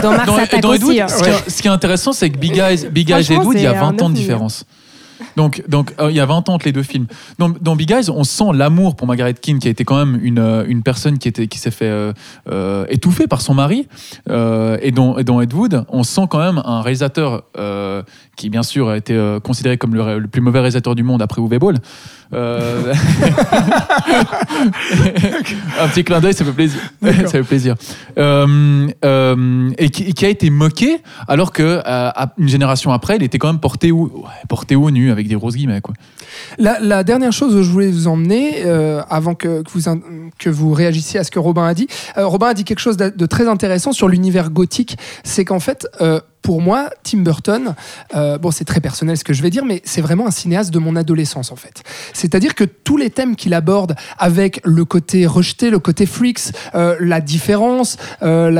[0.00, 0.26] dans Mars
[0.62, 1.08] dans aussi, hein.
[1.08, 3.24] ce, qui est, ce qui est intéressant, c'est que Big Eyes, Big Eyes et Ed
[3.26, 4.64] Franchement, Wood, il y a c'est 20 un ans de différence.
[5.36, 7.06] Donc, donc euh, il y a 20 ans entre les deux films.
[7.38, 10.38] Dans, Big Eyes, on sent l'amour pour Margaret Keane, qui a été quand même une,
[10.38, 12.12] euh, une personne qui, qui s'est fait
[12.48, 13.86] euh, étouffer par son mari.
[14.28, 17.44] Et, dans, et dans Ed Wood, on sent quand même un réalisateur
[18.36, 21.40] qui, bien sûr, a été considéré comme le, le plus mauvais réalisateur du monde après
[21.40, 21.76] Uwe Boll.
[22.34, 22.92] Euh,
[25.80, 26.80] un petit clin d'œil, ça fait plaisir.
[27.02, 27.74] ça fait plaisir.
[28.18, 31.80] Euh, euh, et, qui, a été moqué, alors que
[32.38, 35.56] une génération après, il était quand même porté au, porté au nu avec des grosses
[35.56, 35.80] guillemets.
[35.80, 35.94] Quoi.
[36.58, 38.62] La, la dernière chose où je voulais vous emmener,
[39.08, 39.80] avant que, que vous,
[40.38, 43.08] que vous réagissiez à ce que Robin a dit, Robin a dit quelque chose de,
[43.08, 44.98] de très intéressant sur l'univers gothique.
[45.24, 45.88] C'est qu'en fait,
[46.42, 47.74] pour moi, Tim Burton,
[48.14, 50.70] euh, bon, c'est très personnel ce que je vais dire, mais c'est vraiment un cinéaste
[50.70, 51.82] de mon adolescence en fait.
[52.14, 56.96] C'est-à-dire que tous les thèmes qu'il aborde avec le côté rejeté, le côté freaks, euh,
[57.00, 58.50] la différence, euh,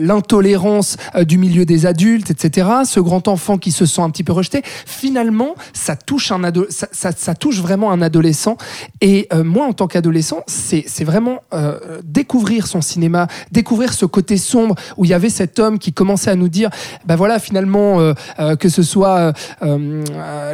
[0.00, 2.68] l'intolérance euh, du milieu des adultes, etc.
[2.84, 6.66] Ce grand enfant qui se sent un petit peu rejeté, finalement, ça touche un ado-
[6.70, 8.56] ça, ça- ça touche vraiment un adolescent.
[9.00, 14.06] Et euh, moi, en tant qu'adolescent, c'est c'est vraiment euh, découvrir son cinéma, découvrir ce
[14.06, 16.70] côté sombre où il y avait cet homme qui commençait à nous dire,
[17.04, 20.04] ben voilà, finalement, euh, euh, que ce soit euh,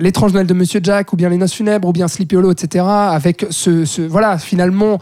[0.00, 2.84] l'étrange Noël de Monsieur Jack ou bien les Noces funèbres ou bien Sleepy Hollow, etc.
[2.86, 4.98] Avec ce, voilà, finalement,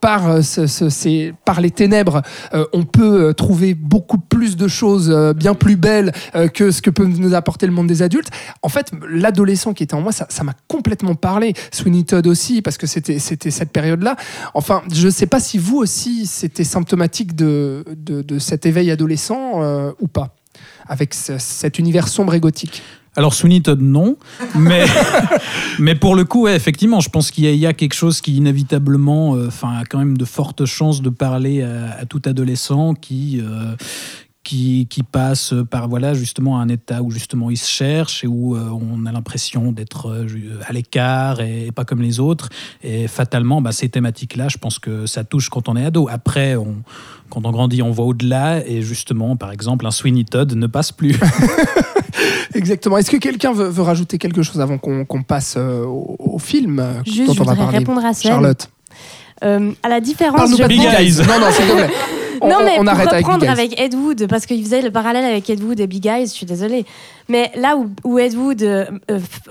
[0.00, 2.22] par ce- par les ténèbres,
[2.72, 6.12] on peut trouver beaucoup plus de choses bien plus belles
[6.54, 8.30] que ce que peut nous apporter le monde des adultes.
[8.62, 11.54] En fait, l'adolescent qui était en moi, ça m'a complètement parlé.
[11.72, 14.16] Sweeney Todd aussi, parce que c'était cette période-là.
[14.54, 19.60] Enfin, je ne sais pas si vous aussi, c'était symptomatique de, de, cet éveil adolescent
[20.00, 20.34] ou pas,
[20.90, 22.82] avec ce- cet univers sombre et gothique.
[23.16, 24.16] Alors Sweeney Todd non,
[24.54, 24.84] mais
[25.78, 29.34] mais pour le coup effectivement je pense qu'il y, y a quelque chose qui inévitablement
[29.34, 33.40] euh, enfin a quand même de fortes chances de parler à, à tout adolescent qui
[33.42, 33.74] euh,
[34.42, 38.56] qui, qui passe par voilà justement un état où justement il se cherche et où
[38.56, 40.26] euh, on a l'impression d'être euh,
[40.66, 42.48] à l'écart et, pas comme les autres
[42.82, 46.08] et fatalement bah, ces thématiques là je pense que ça touche quand on est ado
[46.10, 46.76] après on
[47.28, 50.90] quand on grandit, on voit au-delà et justement, par exemple, un Sweeney Todd ne passe
[50.90, 51.16] plus.
[52.54, 52.98] Exactement.
[52.98, 56.84] Est-ce que quelqu'un veut, veut rajouter quelque chose avant qu'on passe euh, au, au film
[57.06, 57.78] Juste, dont je on va voudrais parler?
[57.78, 58.12] répondre à.
[58.12, 58.68] Charlotte.
[59.44, 61.18] Euh, à la différence, je pense- Big Eyes.
[61.18, 61.90] Non, non, s'il te plaît.
[62.40, 63.50] On, non, mais on pour arrête avec reprendre Eyes.
[63.50, 66.32] avec Ed Wood, parce qu'il faisait le parallèle avec Ed Wood et Big Eyes, je
[66.32, 66.84] suis désolée.
[67.28, 68.86] Mais là où, où Ed Wood euh,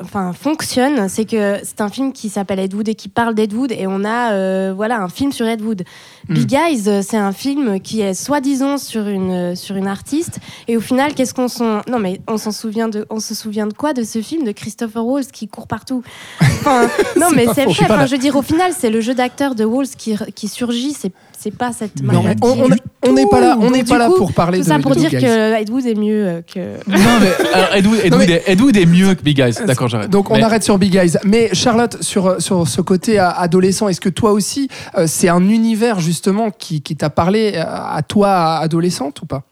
[0.02, 3.54] enfin, fonctionne, c'est que c'est un film qui s'appelle Ed Wood et qui parle d'Ed
[3.54, 5.84] Wood, et on a euh, voilà, un film sur Ed Wood.
[6.28, 6.34] Hmm.
[6.34, 10.76] Big Eyes, euh, c'est un film qui est soi-disant sur une, sur une artiste, et
[10.76, 11.82] au final, qu'est-ce qu'on s'en.
[11.88, 14.52] Non, mais on s'en souvient de, on se souvient de quoi de ce film de
[14.52, 16.04] Christopher Waltz qui court partout?
[16.42, 16.88] Enfin,
[17.20, 19.64] Non, mais c'est vrai, enfin, je veux dire, au final, c'est le jeu d'acteur de
[19.64, 23.72] Waltz qui, qui surgit, c'est c'est pas cette Non, maladie on- n'est pas là, on
[23.72, 25.96] n'est pas là coup, pour parler Tout de, ça pour dire que Ed Wood est
[25.96, 26.60] mieux euh, que.
[26.90, 29.22] Non, mais alors, Ed Wood, Ed Non, Wood mais- est, Ed Wood est mieux que
[29.24, 29.54] Big Eyes.
[29.66, 30.10] D'accord, j'arrête.
[30.10, 31.18] Donc on Mais- arrête sur Big Eyes.
[31.24, 36.00] Mais Charlotte, sur, sur ce côté adolescent, est-ce que toi aussi, euh, c'est un univers
[36.00, 39.44] justement qui, qui t'a parlé euh, à toi, adolescente ou pas?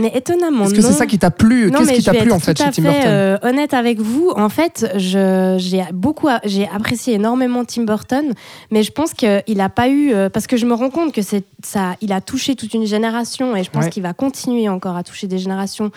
[0.00, 1.70] Mais étonnamment, Est-ce que c'est ça qui t'a plu?
[1.70, 3.02] Qu'est-ce qui t'a plu en fait chez Tim Burton?
[3.06, 4.30] euh, honnête avec vous.
[4.36, 8.32] En fait, j'ai beaucoup, j'ai apprécié énormément Tim Burton,
[8.70, 11.22] mais je pense qu'il a pas eu, euh, parce que je me rends compte que
[11.22, 13.90] c'est ça, il a touché toute une génération, et je pense Ouais.
[13.90, 15.90] qu'il va continuer encore à toucher des générations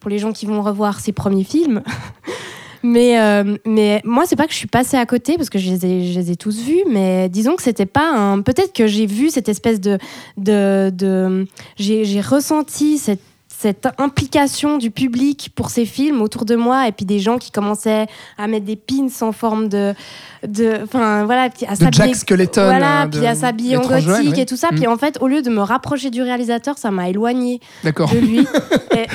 [0.00, 1.82] pour les gens qui vont revoir ses premiers films.
[2.84, 5.68] Mais, euh, mais moi, c'est pas que je suis passée à côté parce que je
[5.68, 8.40] les ai, je les ai tous vus, mais disons que c'était pas un.
[8.40, 9.98] Peut-être que j'ai vu cette espèce de.
[10.36, 11.44] de, de
[11.76, 13.18] j'ai ressenti cette
[13.60, 17.50] cette implication du public pour ces films autour de moi et puis des gens qui
[17.50, 19.94] commençaient à mettre des pins en forme de
[20.46, 22.64] de enfin voilà puis à De s'habiller Jack Skeleton.
[22.66, 24.40] voilà de puis à s'habiller en gothique ouais.
[24.42, 24.76] et tout ça Mm.
[24.76, 28.08] puis en fait au lieu de me rapprocher du réalisateur ça m'a éloigné D'accord.
[28.12, 28.38] de lui
[28.96, 29.06] Et-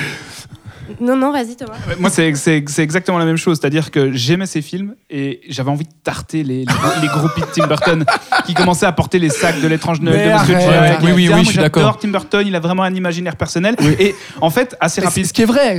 [1.00, 3.58] non non vas-y Thomas Ouais, Moi, c'est c'est- c'est exactement la même chose.
[3.60, 6.66] C'est-à-dire que j'aimais ces films et j'avais envie de tarter les, les,
[7.02, 8.04] les groupies de Tim Burton
[8.46, 11.00] qui commençaient à porter les sacs de l'étrange Noël de Monsieur Jack.
[11.02, 11.82] Oui, oui, ah, oui, je suis d'accord.
[11.82, 13.76] J'adore Tim Burton, il a vraiment un imaginaire personnel.
[13.98, 15.14] Et en fait, assez rapide.
[15.22, 15.78] c'est ce qui est vrai.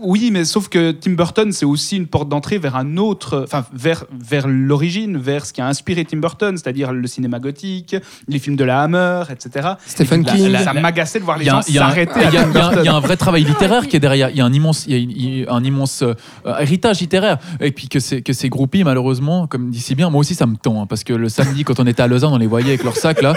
[0.00, 3.64] Oui, mais sauf que Tim Burton, c'est aussi une porte d'entrée vers un autre, enfin
[3.72, 7.96] vers vers l'origine, vers ce qui a inspiré Tim Burton, c'est-à-dire le cinéma gothique,
[8.28, 9.70] les films de la Hammer, etc.
[9.86, 10.48] Stephen La- King.
[10.48, 12.44] la- ça m'agaçait de voir les gens s'arrêter il y a- un- il y a
[12.44, 12.88] Burton.
[12.88, 14.30] un vrai travail littéraire qui est derrière.
[14.30, 16.14] Il y a un immense, il y a une- il y a un immense euh,
[16.60, 17.38] héritage littéraire.
[17.60, 20.46] Et puis que ces, que ces groupies, malheureusement, comme dit si bien, moi aussi ça
[20.46, 20.82] me tend.
[20.82, 22.96] hein, parce que le samedi, quand on était à Lausanne, on les voyait avec leur
[22.96, 23.32] sac là.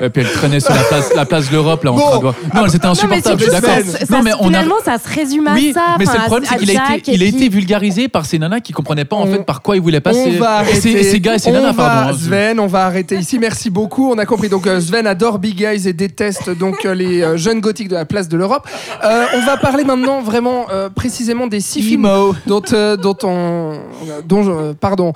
[0.00, 2.02] et puis elles traînaient sur la place, la place de l'Europe là en Bon.
[2.02, 2.24] train de.
[2.24, 3.92] Non, c'était non mais insupportable, je surtout, suis d'accord.
[4.00, 4.46] ça- ça- Non, mais on a.
[4.46, 6.96] finalement ça se résume à Oui, ça mais c'est enfin, le problème, c'est qu'il a,
[6.96, 9.62] été, il a été vulgarisé par ces nanas qui comprenaient pas en On- fait par
[9.62, 10.34] quoi ils voulaient passer.
[10.36, 11.02] On va Et ces, arrêter.
[11.04, 12.10] ces gars et ces on nanas, va, pardon.
[12.14, 12.18] hein.
[12.18, 13.38] Sven, on va arrêter ici.
[13.38, 14.10] Merci beaucoup.
[14.10, 14.48] On a compris.
[14.48, 17.94] Donc euh, Sven adore Big Eyes et déteste donc euh, les euh, jeunes gothiques de
[17.94, 18.66] la place de l'Europe.
[19.04, 22.08] Euh, on va parler maintenant vraiment euh, précisément des six films
[22.46, 23.78] dont euh, dont on
[24.26, 25.12] dont je- pardon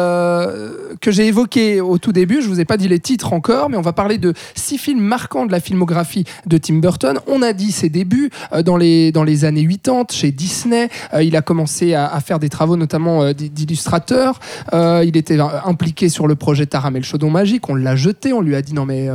[0.00, 0.70] euh,
[1.00, 2.42] que j'ai évoqué au tout début.
[2.42, 5.00] Je vous ai pas dit les titres encore, mais on va parler de six films
[5.00, 7.18] marquants de la filmographie de Tim Burton.
[7.26, 10.88] On a dit ses débuts euh, dans les dans les années 80 chez Disney.
[11.14, 14.40] Euh, il a commencé à, à faire des travaux notamment euh, d- d'illustrateur.
[14.72, 17.68] Euh, il était impliqué sur le projet Taramel Chaudon Magique.
[17.68, 18.32] On l'a jeté.
[18.32, 19.08] On lui a dit non mais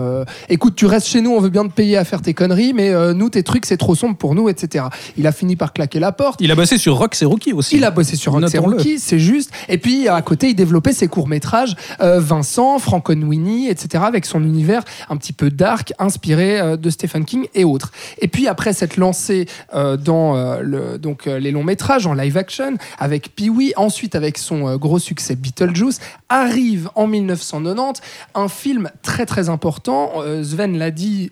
[0.49, 1.31] écoute, tu restes chez nous.
[1.31, 3.95] On veut bien te payer à faire tes conneries, mais nous tes trucs c'est trop
[3.95, 4.85] sombre pour nous, etc.
[5.17, 6.39] Il a fini par claquer la porte.
[6.41, 7.77] Il a bossé sur Rox et Rookie aussi.
[7.77, 8.77] Il a bossé sur Roxy Notons-le.
[8.77, 9.51] Rookie, c'est juste.
[9.69, 14.83] Et puis à côté, il développait ses courts-métrages, euh, Vincent, Frankenweenie, etc., avec son univers
[15.09, 17.91] un petit peu dark, inspiré de Stephen King et autres.
[18.19, 23.35] Et puis après s'être lancé euh, dans le, donc, euh, les longs-métrages en live-action, avec
[23.35, 28.01] Pee-wee, ensuite avec son euh, gros succès Beetlejuice, arrive en 1990
[28.35, 30.11] un film très très important.
[30.17, 31.31] Euh, Sven l'a dit,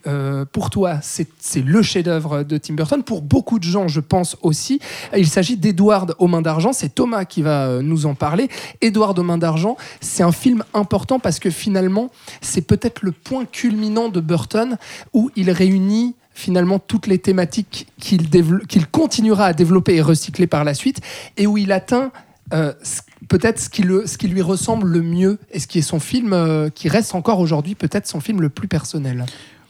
[0.52, 1.28] pour toi, c'est
[1.64, 3.04] le chef-d'œuvre de Tim Burton.
[3.04, 4.80] Pour beaucoup de gens, je pense aussi.
[5.16, 6.74] Il s'agit d'Edward aux mains d'argent.
[6.74, 8.50] C'est Thomas qui va nous en parler.
[8.82, 12.10] Edward aux mains d'argent, c'est un film important parce que finalement,
[12.42, 14.78] c'est peut-être le point culminant de Burton
[15.14, 20.74] où il réunit finalement toutes les thématiques qu'il continuera à développer et recycler par la
[20.74, 21.02] suite
[21.38, 22.12] et où il atteint
[22.54, 22.74] euh,
[23.28, 26.00] peut-être ce qui, le, ce qui lui ressemble le mieux et ce qui est son
[26.00, 29.26] film euh, qui reste encore aujourd'hui peut-être son film le plus personnel.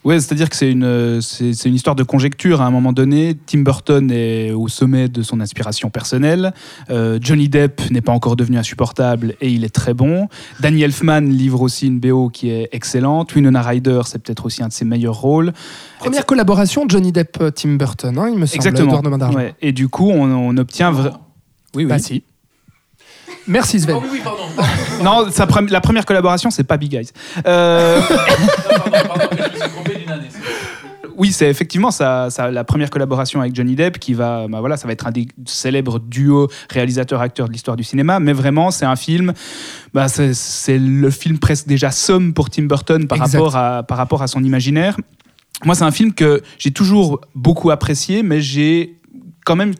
[0.05, 2.61] Ouais, c'est-à-dire que c'est une, euh, c'est une histoire de conjecture.
[2.61, 6.53] À un moment donné, Tim Burton est au sommet de son inspiration personnelle.
[6.89, 10.29] Euh, Johnny Depp n'est pas encore devenu insupportable et il est très bon.
[10.61, 13.35] Danny Elfman livre aussi une BO qui est excellente.
[13.35, 15.51] Winona Ryder, c'est peut-être aussi un de ses meilleurs rôles.
[15.99, 18.55] Première collaboration Johnny Depp-Tim Burton, hein, il me semble.
[18.55, 19.01] Exactement.
[19.35, 19.53] Ouais.
[19.61, 20.93] Et du coup, on, on obtient.
[20.93, 21.17] vra-
[21.75, 21.85] Oui, oui.
[21.85, 22.23] Bah si.
[23.49, 23.97] Merci Sven.
[24.11, 24.43] oui, pardon.
[25.03, 27.09] Non, sa pre- la première collaboration, c'est pas Big Eyes.
[27.45, 28.01] Euh,
[31.17, 34.77] Oui, c'est effectivement sa- sa- la première collaboration avec Johnny Depp qui va, bah voilà,
[34.77, 38.21] ça va être un des célèbres duos réalisateur-acteur de l'histoire du cinéma.
[38.21, 39.33] Mais vraiment, c'est un film,
[39.93, 43.37] bah, c'est c'est le film presque déjà somme pour Tim Burton par Exact.
[43.37, 44.95] rapport à par rapport à son imaginaire.
[45.65, 48.97] Moi, c'est un film que j'ai toujours beaucoup apprécié, mais j'ai
[49.45, 49.73] quand même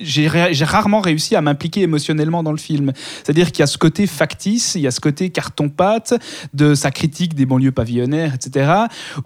[0.00, 2.92] j'ai rarement réussi à m'impliquer émotionnellement dans le film.
[3.24, 6.14] C'est-à-dire qu'il y a ce côté factice, il y a ce côté carton-pâte
[6.54, 8.70] de sa critique des banlieues pavillonnaires, etc.,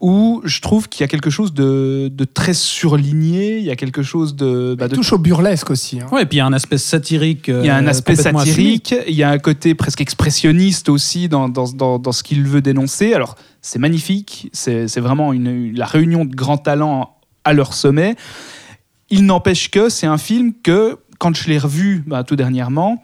[0.01, 3.77] où je trouve qu'il y a quelque chose de, de très surligné, il y a
[3.77, 4.75] quelque chose de...
[4.79, 6.01] bah, Il de touche au burlesque aussi.
[6.01, 6.07] hein.
[6.13, 7.49] Ouais, et puis il y a un aspect satirique.
[7.49, 11.29] il y a un euh, aspect satirique, il y a un côté presque expressionniste aussi
[11.29, 13.15] dans, dans, dans, dans ce qu'il veut dénoncer.
[13.15, 18.17] Alors, c'est magnifique, c'est c'est vraiment une, la réunion de grands talents à leur sommet.
[19.11, 23.03] Il n'empêche que c'est un film que, quand je l'ai revu bah, tout dernièrement,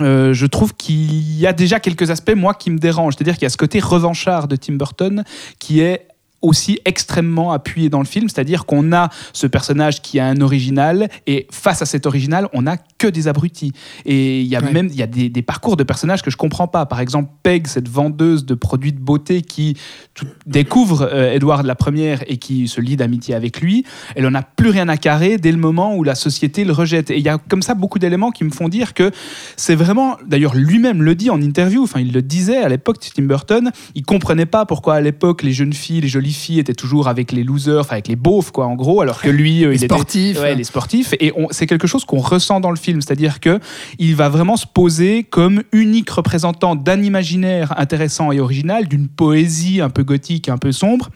[0.00, 3.14] euh, je trouve qu'il y a déjà quelques aspects, moi, qui me dérangent.
[3.16, 5.24] C'est-à-dire qu'il y a ce côté revanchard de Tim Burton
[5.58, 6.06] qui est
[6.40, 11.08] aussi extrêmement appuyé dans le film, c'est-à-dire qu'on a ce personnage qui a un original
[11.26, 13.72] et face à cet original, on n'a que des abrutis.
[14.04, 14.72] Et il y a Ouais.
[14.72, 16.84] même il y a des, des parcours de personnages que je comprends pas.
[16.84, 19.76] Par exemple, Peg, cette vendeuse de produits de beauté qui
[20.14, 23.84] tout- découvre euh, Edward la première et qui se lie d'amitié avec lui,
[24.16, 27.10] elle en a plus rien à carrer dès le moment où la société le rejette.
[27.10, 29.10] Et il y a comme ça beaucoup d'éléments qui me font dire que
[29.56, 33.22] c'est vraiment, d'ailleurs lui-même le dit en interview, enfin il le disait à l'époque, Tim
[33.24, 37.06] Burton, il comprenait pas pourquoi à l'époque les jeunes filles, les jolies filles étaient toujours
[37.08, 39.76] avec les losers, enfin avec les beaufs quoi en gros, alors que lui, euh, Les
[39.76, 40.40] il était sportifs.
[40.56, 41.14] Les sportifs.
[41.20, 43.60] Et c'est quelque chose qu'on ressent dans le film, c'est-à-dire que
[43.98, 49.80] il va vraiment se poser comme unique représentant d'un imaginaire intéressant et original, d'une poésie
[49.80, 51.10] un peu gothique, un peu sombre.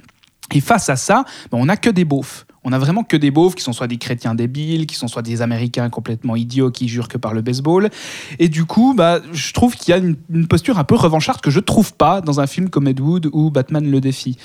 [0.54, 2.46] Et face à ça, ben, on n'a que des beaufs.
[2.64, 5.22] On a vraiment que des beaufs qui sont soit des chrétiens débiles, qui sont soit
[5.22, 7.90] des Américains complètement idiots qui jurent que par le baseball.
[8.38, 11.40] Et du coup, bah, je trouve qu'il y a une, une posture un peu revancharde
[11.40, 14.36] que je trouve pas dans un film comme Ed Wood ou Batman le défi.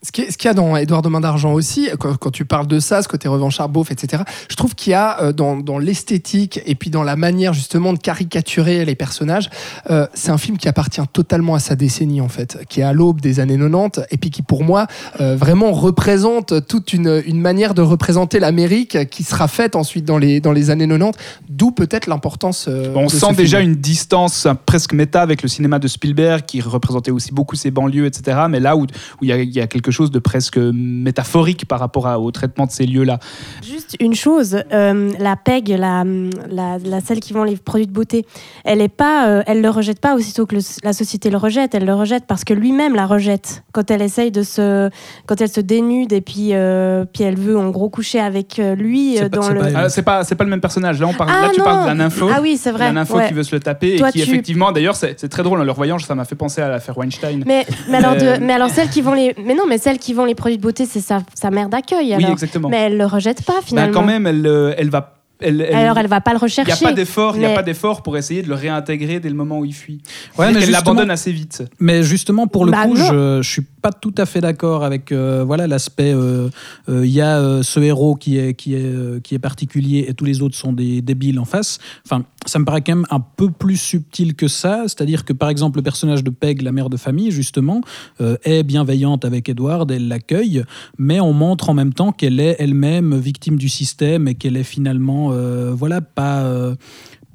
[0.00, 3.02] Ce qu'il y a dans Édouard de Main d'Argent aussi, quand, tu parles de ça,
[3.02, 6.76] ce côté revanchard, beauf, etc., je trouve qu'il y a euh, dans, dans l'esthétique et
[6.76, 9.50] puis dans la manière justement de caricaturer les personnages,
[9.90, 12.92] euh, c'est un film qui appartient totalement à sa décennie en fait, qui est à
[12.92, 14.86] l'aube des années 90 et puis qui pour moi
[15.20, 20.18] euh, vraiment représente toute une, une manière de représenter l'Amérique qui sera faite ensuite dans
[20.18, 22.66] les, dans les années 90, d'où peut-être l'importance.
[22.68, 23.72] euh, on de ce sent déjà film.
[23.72, 28.06] une distance presque méta avec le cinéma de Spielberg qui représentait aussi beaucoup ses banlieues,
[28.06, 28.42] etc.
[28.48, 28.82] Mais là où
[29.20, 32.30] où il y, a- y a quelque chose de presque métaphorique par rapport à- au
[32.30, 33.18] traitement de ces lieux-là.
[33.66, 36.04] Juste une chose, euh, la PEG, la,
[36.50, 38.26] la, la- celle qui vend les produits de beauté,
[38.64, 41.74] elle est pas, euh, elle le rejette pas aussitôt que le- la société le rejette.
[41.74, 44.90] Elle le rejette parce que lui-même la rejette quand elle essaye de se,
[45.26, 49.14] quand elle se dénude et puis, euh, puis elle veut en gros coucher avec lui
[49.16, 49.60] C'est euh, pas- dans c'est le.
[49.60, 49.66] pas.
[49.74, 51.00] Ah, c'est pas c'est pas le même personnage.
[51.00, 51.64] Là, on parle, Ah là tu non.
[51.64, 52.28] parles la nympho.
[52.30, 52.92] Ah oui, c'est vrai.
[52.92, 53.28] Nympho ouais.
[53.28, 55.60] qui veut se le taper Toi, et qui tu- effectivement, d'ailleurs, c'est c'est très drôle
[55.60, 57.42] en le revoyant, ça m'a fait penser à l'affaire Weinstein.
[57.46, 60.12] Mais, mais alors, de- mais alors celles qui vont les, mais non, mais celles qui
[60.14, 62.06] vont les produits de beauté, c'est sa, sa mère d'accueil.
[62.08, 62.30] oui, alors.
[62.32, 62.68] exactement.
[62.68, 63.92] mais elle le rejette pas Bah, finalement.
[64.00, 65.14] quand même, elle, euh, elle va.
[65.40, 66.84] Elle, elle- alors elle va pas le il n'y rechercher.
[66.84, 69.28] a pas d'effort, il y a mais- pas d'effort pour essayer de le réintégrer dès
[69.28, 70.00] le moment où il fuit.
[70.36, 71.62] Ouais, elle mais l'abandonne assez vite.
[71.78, 75.12] Mais justement, pour le Bah coup, je, je suis pas tout à fait d'accord avec
[75.12, 76.12] euh, voilà l'aspect.
[76.12, 76.48] euh,
[76.88, 80.04] euh, Il y a euh, ce héros qui est qui est euh, qui est particulier
[80.08, 81.78] et tous les autres sont des débiles en face.
[82.04, 84.82] Enfin, ça me paraît quand même un peu plus subtil que ça.
[84.84, 87.80] C'est-à-dire que par exemple, le personnage de Peg, la mère de famille, justement,
[88.20, 90.64] euh, est bienveillante avec Edward, elle l'accueille,
[90.98, 94.64] mais on montre en même temps qu'elle est elle-même victime du système et qu'elle est
[94.64, 96.74] finalement euh, voilà pas euh,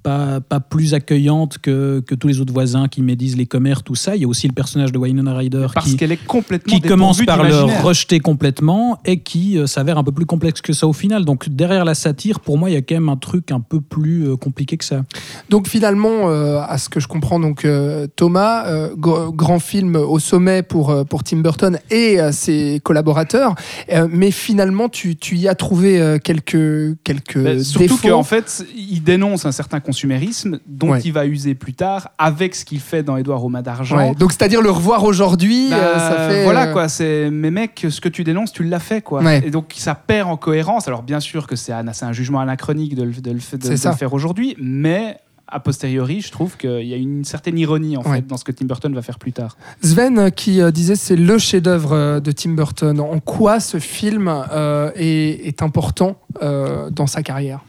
[0.04, 3.96] pas, pas plus accueillante que, que tous les autres voisins qui médisent les commères, tout
[3.96, 4.16] ça.
[4.16, 6.82] Il y a aussi le personnage de Winona Ryder Parce qui, qu'elle est complètement qui
[6.82, 10.86] commence par le rejeter complètement et qui euh, s'avère un peu plus complexe que ça
[10.88, 11.26] au final.
[11.26, 13.80] Donc derrière la satire, pour moi, il y a quand même un truc un peu
[13.82, 15.04] plus euh, compliqué que ça.
[15.50, 19.96] Donc finalement, euh, à ce que je comprends, donc euh, Thomas, euh, gr- grand film
[19.96, 23.56] au sommet pour, euh, pour Tim Burton et euh, ses collaborateurs,
[23.92, 28.08] Euh, mais finalement tu, tu y as trouvé euh, quelques, quelques Bah, surtout défauts.
[28.10, 31.02] qu'en fait, il dénonce un certain consumérisme dont Ouais.
[31.06, 33.98] il va user plus tard avec ce qu'il fait dans Édouard Romain d'Argent.
[33.98, 37.52] Ouais, donc c'est-à-dire le revoir aujourd'hui, Bah, euh, ça fait voilà euh, quoi, c'est mais
[37.52, 39.22] mec, ce que tu dénonces, tu l'as fait quoi.
[39.22, 39.44] Ouais.
[39.46, 40.88] Et donc ça perd en cohérence.
[40.88, 43.40] Alors bien sûr que c'est un, c'est un jugement anachronique de, le- de le- de-
[43.42, 43.92] C'est de ça.
[43.92, 48.02] le faire aujourd'hui, mais a posteriori, je trouve qu'il y a une certaine ironie en
[48.02, 48.16] Ouais.
[48.18, 49.56] fait dans ce que Tim Burton va faire plus tard.
[49.84, 53.00] Sven euh, qui euh, disait c'est le chef-d'œuvre de Tim Burton.
[53.00, 57.60] En quoi ce film euh, est, est important euh, dans sa carrière?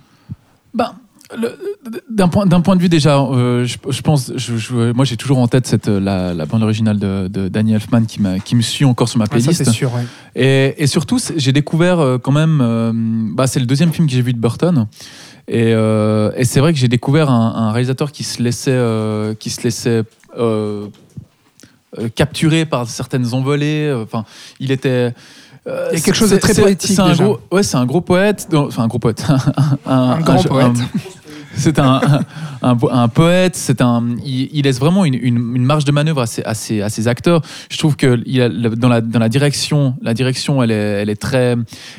[0.73, 0.95] Ben,
[2.11, 5.17] d'un point, d'un point de vue déjà, euh, je, je pense, je- je- moi j'ai
[5.17, 8.39] toujours en tête cette, euh, la, la bande originale de, de Danny Elfman qui, m'a-
[8.39, 9.65] qui me suit encore sur ma Ah, Ça playlist.
[9.65, 9.93] c'est sûr.
[9.95, 10.05] ouais.
[10.37, 12.61] Et, et surtout, j'ai découvert euh, quand même.
[12.63, 14.87] euh, bah, c'est le deuxième film que j'ai vu de Burton.
[15.47, 19.35] Et, euh, et c'est vrai que j'ai découvert un, un réalisateur qui se laissait, euh,
[19.35, 20.03] qui se laissait
[22.15, 23.93] capturer par certaines envolées.
[24.03, 24.25] Enfin,
[24.61, 25.13] il était.
[25.67, 27.15] euh, Il y a quelque chose de c'est- très poétique, C'est un
[27.53, 28.49] ouais, c'est un gros poète.
[28.53, 29.25] Enfin, un gros poète.
[29.87, 30.73] un, Un grand poète.
[31.57, 32.21] c'est un, un,
[32.63, 37.09] un po- un poète, c'est un, il, laisse vraiment une, marge de manœuvre à ses,
[37.09, 37.43] acteurs.
[37.71, 38.17] Je trouve que
[38.77, 41.57] dans, la, direction, la direction, elle est, très,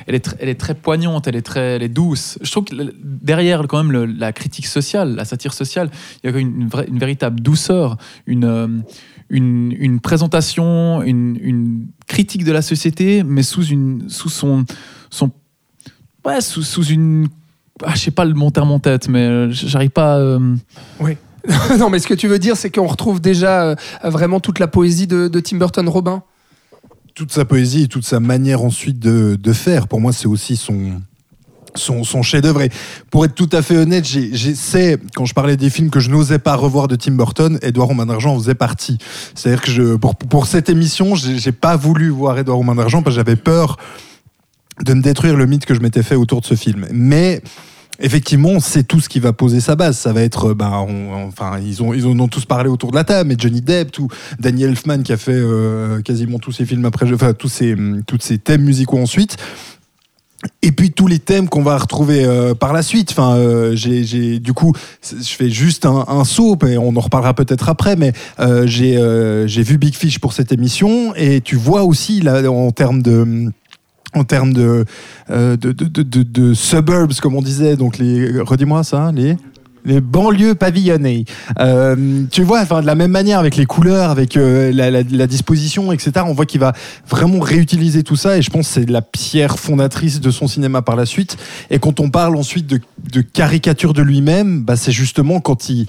[0.08, 2.38] elle est, très poignante, elle est très, douce.
[2.42, 5.90] Je trouve que derrière quand même la critique sociale, la satire sociale,
[6.24, 8.68] il y a une, vraie- une véritable douceur, une, euh,
[10.02, 14.66] présentation, une, critique de la société, mais sous une, sous son,
[16.40, 17.28] sous une
[17.84, 20.18] ah, je sais pas le mon terme en tête, mais euh, j'arrive pas.
[20.18, 20.40] euh,
[21.80, 24.68] non, mais ce que tu veux dire, c'est qu'on retrouve déjà euh, vraiment toute la
[24.68, 26.24] poésie de, de Tim Burton, Robin?
[27.14, 29.88] toute sa poésie et toute sa manière ensuite de, de faire.
[29.88, 31.00] Pour moi, c'est aussi son,
[31.74, 32.62] son, son chef-d'œuvre.
[32.64, 32.70] Et
[33.10, 36.10] pour être tout à fait honnête, j'ai- j'essaie, quand je parlais des films que je
[36.12, 38.98] n'osais pas revoir de Tim Burton, Edouard aux mains d'argent en faisait partie.
[39.34, 43.02] C'est-à-dire que je, pour, pour cette émission, j'ai pas voulu voir Edouard aux mains d'argent
[43.02, 43.78] parce que j'avais peur
[44.84, 46.86] de me détruire le mythe que je m'étais fait autour de ce film.
[46.92, 47.42] Mais
[48.00, 49.98] effectivement, c'est tout ce qui va poser sa base.
[49.98, 52.98] Ça va être, euh, ben, on- enfin, ils ont, en ont tous parlé autour de
[52.98, 54.10] la table, mais Johnny Depp, tout,
[54.40, 58.02] Danny Elfman qui a fait euh, quasiment tous ses films après, enfin, tous ces, hum,
[58.44, 59.38] thèmes musicaux ensuite.
[60.62, 63.10] Et puis tous les thèmes qu'on va retrouver euh, par la suite.
[63.12, 63.40] Enfin,
[63.74, 67.96] j'ai, du coup, je fais juste un, un saut, et on en reparlera peut-être après.
[67.96, 68.12] Mais
[68.66, 69.00] j'ai,
[69.48, 73.50] j'ai vu Big Fish pour cette émission, et tu vois aussi là, en termes de
[74.16, 74.86] en termes de,
[75.30, 79.38] euh, de, de, de, de- suburbs, comme on disait, donc les, redis-moi ça, les,
[79.86, 81.26] les banlieues pavillonnées.
[81.60, 85.92] Euh, tu vois, enfin, de la même manière, avec les couleurs, avec euh, la disposition,
[85.92, 86.74] etc., on voit qu'il va
[87.08, 90.82] vraiment réutiliser tout ça, et je pense que c'est la pierre fondatrice de son cinéma
[90.82, 91.38] par la suite.
[91.70, 92.80] Et quand on parle ensuite de,
[93.12, 95.88] de caricature de lui-même, bah, c'est justement quand il...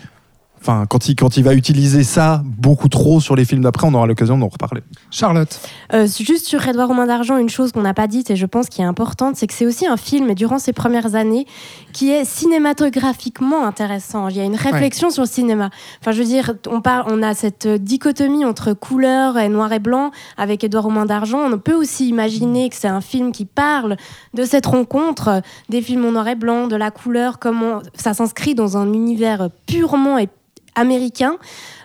[0.68, 3.94] Enfin, quand il, quand il va utiliser ça beaucoup trop sur les films d'après, on
[3.94, 4.82] aura l'occasion d'en reparler.
[5.12, 5.60] Charlotte.
[5.94, 8.46] Euh, juste sur Edouard aux mains d'argent, une chose qu'on n'a pas dite et je
[8.46, 11.46] pense qui est importante, c'est que c'est aussi un film, et durant ses premières années,
[11.92, 14.26] qui est cinématographiquement intéressant.
[14.26, 15.70] Il y a une réflexion sur le cinéma.
[16.00, 19.78] Enfin, je veux dire, on, parle, on a cette dichotomie entre couleur et noir et
[19.78, 21.48] blanc avec Edouard aux mains d'argent.
[21.48, 23.96] On peut aussi imaginer que c'est un film qui parle
[24.34, 28.56] de cette rencontre des films en noir et blanc, de la couleur, comment ça s'inscrit
[28.56, 30.28] dans un univers purement et
[30.76, 31.36] américain.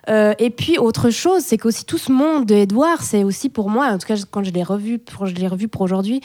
[0.09, 3.69] Euh, et puis autre chose, c'est qu'aussi tout ce monde de Edouard, c'est aussi pour
[3.69, 6.21] moi, en tout cas quand je l'ai revu, pour, je l'ai revu pour aujourd'hui,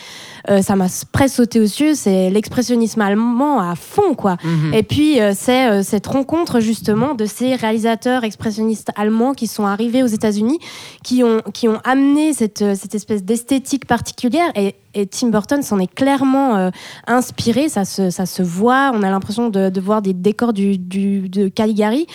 [0.48, 1.94] euh, ça m'a presque sauté aux yeux.
[1.94, 4.36] C'est l'expressionnisme allemand à fond, quoi.
[4.72, 10.02] Et puis euh, c'est cette rencontre justement de ces réalisateurs expressionnistes allemands qui sont arrivés
[10.02, 10.58] aux États-Unis,
[11.04, 15.78] qui ont qui ont amené cette cette espèce d'esthétique particulière et et Tim Burton s'en
[15.78, 16.70] est clairement euh,
[17.06, 20.78] inspiré, ça se, ça se voit, on a l'impression de, de voir des décors du,
[20.78, 22.06] du- de Caligari.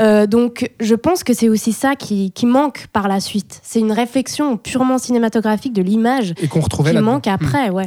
[0.00, 3.60] Euh, donc je pense que c'est aussi ça qui, qui manque par la suite.
[3.62, 7.86] C'est une réflexion purement cinématographique de l'image Et qu'on retrouvait qui manque après, ouais.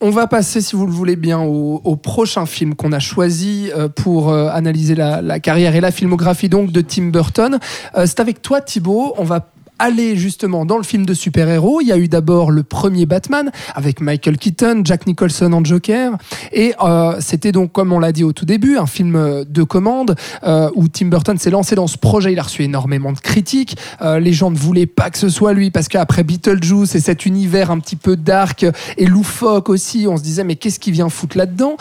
[0.00, 3.70] On va passer, si vous le voulez bien, au, au prochain film qu'on a choisi
[3.76, 7.58] euh, pour analyser la, la carrière et la filmographie donc de Tim Burton.
[8.06, 9.14] C'est avec toi, Thibaut.
[9.18, 9.51] On va
[9.82, 11.80] aller justement dans le film de super-héros.
[11.80, 16.12] Il y a eu d'abord le premier Batman avec Michael Keaton, Jack Nicholson en Joker.
[16.52, 19.64] Et euh, c'était donc, comme on l'a dit au tout début, un film euh, de
[19.64, 20.14] commande
[20.44, 22.32] euh, où Tim Burton s'est lancé dans ce projet.
[22.32, 23.76] Il a reçu énormément de critiques.
[24.02, 27.26] Euh, les gens ne voulaient pas que ce soit lui parce qu'après Beetlejuice et cet
[27.26, 28.64] univers un petit peu dark
[28.98, 31.76] et loufoque aussi, on se disait mais qu'est-ce qu'il vient foutre là-dedans?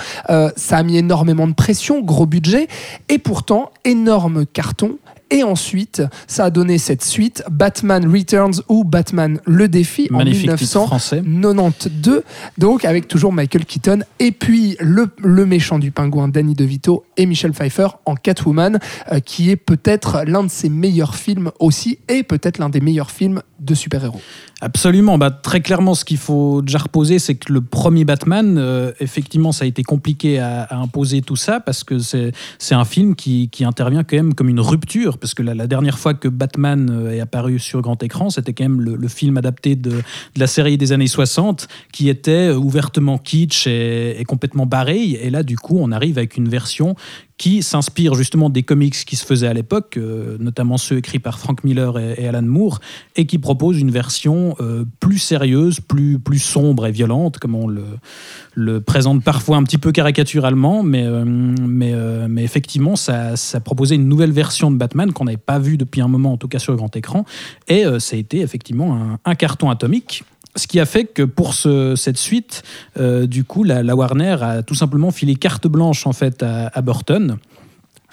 [0.56, 2.68] Ça a mis énormément de pression, gros budget
[3.10, 4.98] et pourtant énorme carton.
[5.32, 10.56] Et ensuite, ça a donné cette suite, Batman Returns ou Batman le défi Magnifique en
[10.56, 11.22] titre français.
[11.22, 12.24] 1992,
[12.58, 17.26] donc avec toujours Michael Keaton et puis le, le méchant du pingouin Danny DeVito et
[17.26, 18.80] Michel Pfeiffer en Catwoman,
[19.12, 23.12] euh, qui est peut-être l'un de ses meilleurs films aussi et peut-être l'un des meilleurs
[23.12, 24.22] films de super-héros.
[24.63, 25.17] Absolument.
[25.17, 29.52] Bah, très clairement, ce qu'il faut déjà reposer, c'est que le premier Batman, euh, effectivement,
[29.52, 32.32] ça a été compliqué à, à imposer tout ça parce que c'est
[32.76, 35.17] un film qui, qui intervient quand même comme une rupture.
[35.17, 38.54] Parce que la, la dernière fois que Batman euh, est apparu sur grand écran, c'était
[38.54, 42.52] quand même le, le film adapté de, de la série des années 60 qui était
[42.52, 45.02] ouvertement kitsch et, et complètement barré.
[45.24, 46.95] Et là, du coup, on arrive avec une version
[47.41, 51.39] qui s'inspire justement des comics qui se faisaient à l'époque, euh, notamment ceux écrits par
[51.39, 52.80] Frank Miller et, Alan Moore,
[53.15, 57.67] et qui propose une version euh, plus sérieuse, plus, plus sombre et violente, comme on
[57.67, 61.95] le, présente parfois un petit peu caricaturalement, mais, euh, mais,
[62.30, 66.01] mais effectivement, ça, ça proposait une nouvelle version de Batman qu'on n'avait pas vue depuis
[66.01, 67.25] un moment, en tout cas sur le grand écran,
[67.67, 70.23] et ça a été effectivement un carton atomique.
[70.56, 72.64] Ce qui a fait que pour ce- cette suite,
[73.00, 76.67] euh, du coup, la, la Warner a tout simplement filé carte blanche en fait à,
[76.73, 77.38] à Burton.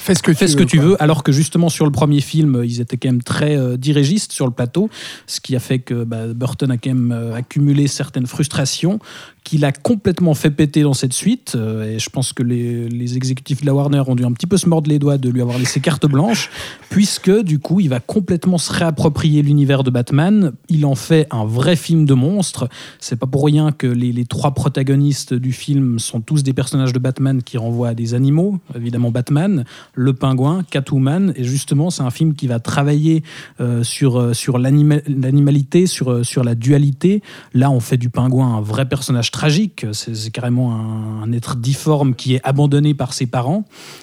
[0.01, 2.81] Fais ce que Fais tu que veux, alors que justement sur le premier film, ils
[2.81, 4.89] étaient quand même très euh, dirigistes sur le plateau,
[5.27, 9.01] ce qui a fait que bah, Burton a quand même euh, accumulé certaines frustrations
[9.49, 11.55] qu'il a complètement fait péter dans cette suite.
[11.57, 14.47] euh, et je pense que les, les exécutifs de la Warner ont dû un petit
[14.47, 16.51] peu se mordre les doigts de lui avoir laissé carte blanche,
[16.91, 20.53] puisque du coup, il va complètement se réapproprier l'univers de Batman.
[20.69, 22.69] Il en fait un vrai film de monstre.
[23.01, 26.93] C'est pas pour rien que les, les trois protagonistes du film sont tous des personnages
[26.93, 28.59] de Batman qui renvoient à des animaux.
[28.77, 31.33] Évidemment, Batman, le pingouin, Catwoman.
[31.37, 33.23] Et justement, c'est un film qui va travailler
[33.61, 37.23] euh, sur, euh, sur l'anima- l'animalité, sur, sur la dualité.
[37.55, 39.86] Là, on fait du pingouin un vrai personnage tragique.
[39.93, 43.62] C'est carrément un, un être difforme qui est abandonné par ses parents,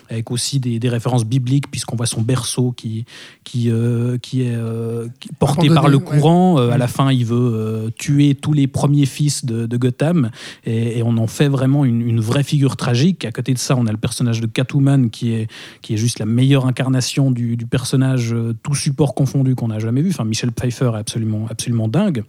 [0.09, 3.03] avec aussi des, des références bibliques, puisqu'on voit son berceau qui,
[3.43, 6.03] qui, euh, qui est euh, qui- porté par le ouais.
[6.03, 6.57] courant.
[6.59, 10.29] Euh, à la fin, il veut tuer tous les premiers fils de, de Gotham,
[10.65, 13.25] et, et on en fait vraiment une, une vraie figure tragique.
[13.25, 15.47] À côté de ça, on a le personnage de Catwoman qui est,
[15.81, 18.33] qui est juste la meilleure incarnation du, du personnage,
[18.63, 20.11] tout support confondu qu'on a jamais vu.
[20.11, 22.23] Enfin, Michel Pfeiffer est absolument, absolument dingue,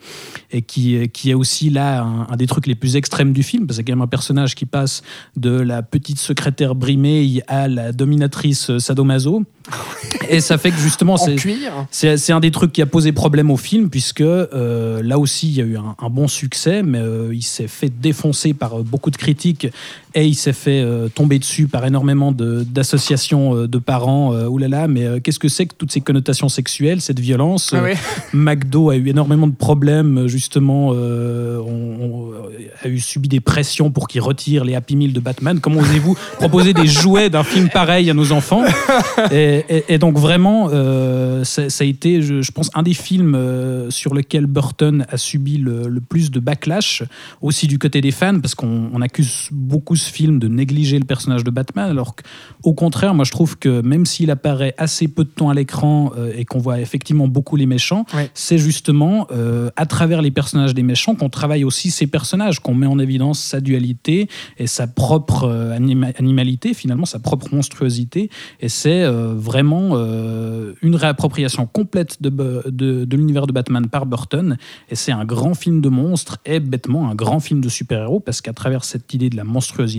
[0.50, 3.42] et qui, est- qui est aussi là un, un des trucs les plus extrêmes du
[3.42, 5.02] film, parce que c'est quand même un personnage qui passe
[5.36, 9.44] de la petite secrétaire brimée à la dominatrice sadomaso.
[10.28, 11.26] Et ça fait que justement, En
[11.90, 15.54] c'est un des trucs qui a posé problème au film, puisque euh, là aussi, il
[15.54, 18.82] y a eu un, un bon succès, mais euh, il s'est fait défoncer par euh,
[18.82, 19.68] beaucoup de critiques
[20.22, 24.32] il s'est fait euh, tomber dessus par énormément de- d'associations euh, de, parents.
[24.34, 27.82] Euh, oulala, mais euh, qu'est-ce que c'est que toutes ces connotations sexuelles, cette violence Ah.
[28.32, 31.62] McDo a eu énormément de problèmes, justement, on,
[32.00, 32.32] on
[32.82, 35.60] a eu subi des pressions pour qu'il retire les Happy Meal de Batman.
[35.60, 38.62] Comment osez-vous proposer des jouets d'un film pareil à nos enfants?
[39.30, 40.68] Et, et- et donc vraiment,
[41.44, 43.36] ça, ça a été, je, je pense, un des films
[43.90, 47.02] sur lequel Burton a subi le, le plus de backlash,
[47.40, 51.04] aussi du côté des fans, parce qu'on on accuse beaucoup ce film de négliger le
[51.04, 55.24] personnage de Batman, alors qu'au contraire, moi je trouve que même s'il apparaît assez peu
[55.24, 58.30] de temps à l'écran euh, et qu'on voit effectivement beaucoup les méchants, Ouais.
[58.34, 62.74] c'est justement euh, à travers les personnages des méchants qu'on travaille aussi ces personnages, qu'on
[62.74, 64.28] met en évidence sa dualité
[64.58, 68.30] et sa propre euh, anima- animalité, finalement sa propre monstruosité.
[68.60, 69.04] Et c'est
[69.50, 69.96] vraiment
[70.82, 72.30] une réappropriation complète de,
[72.70, 74.56] de l'univers de Batman par Burton.
[74.90, 78.40] Et c'est un grand film de monstres et bêtement un grand film de super-héros parce
[78.40, 79.95] qu'à travers cette idée de la monstruosité,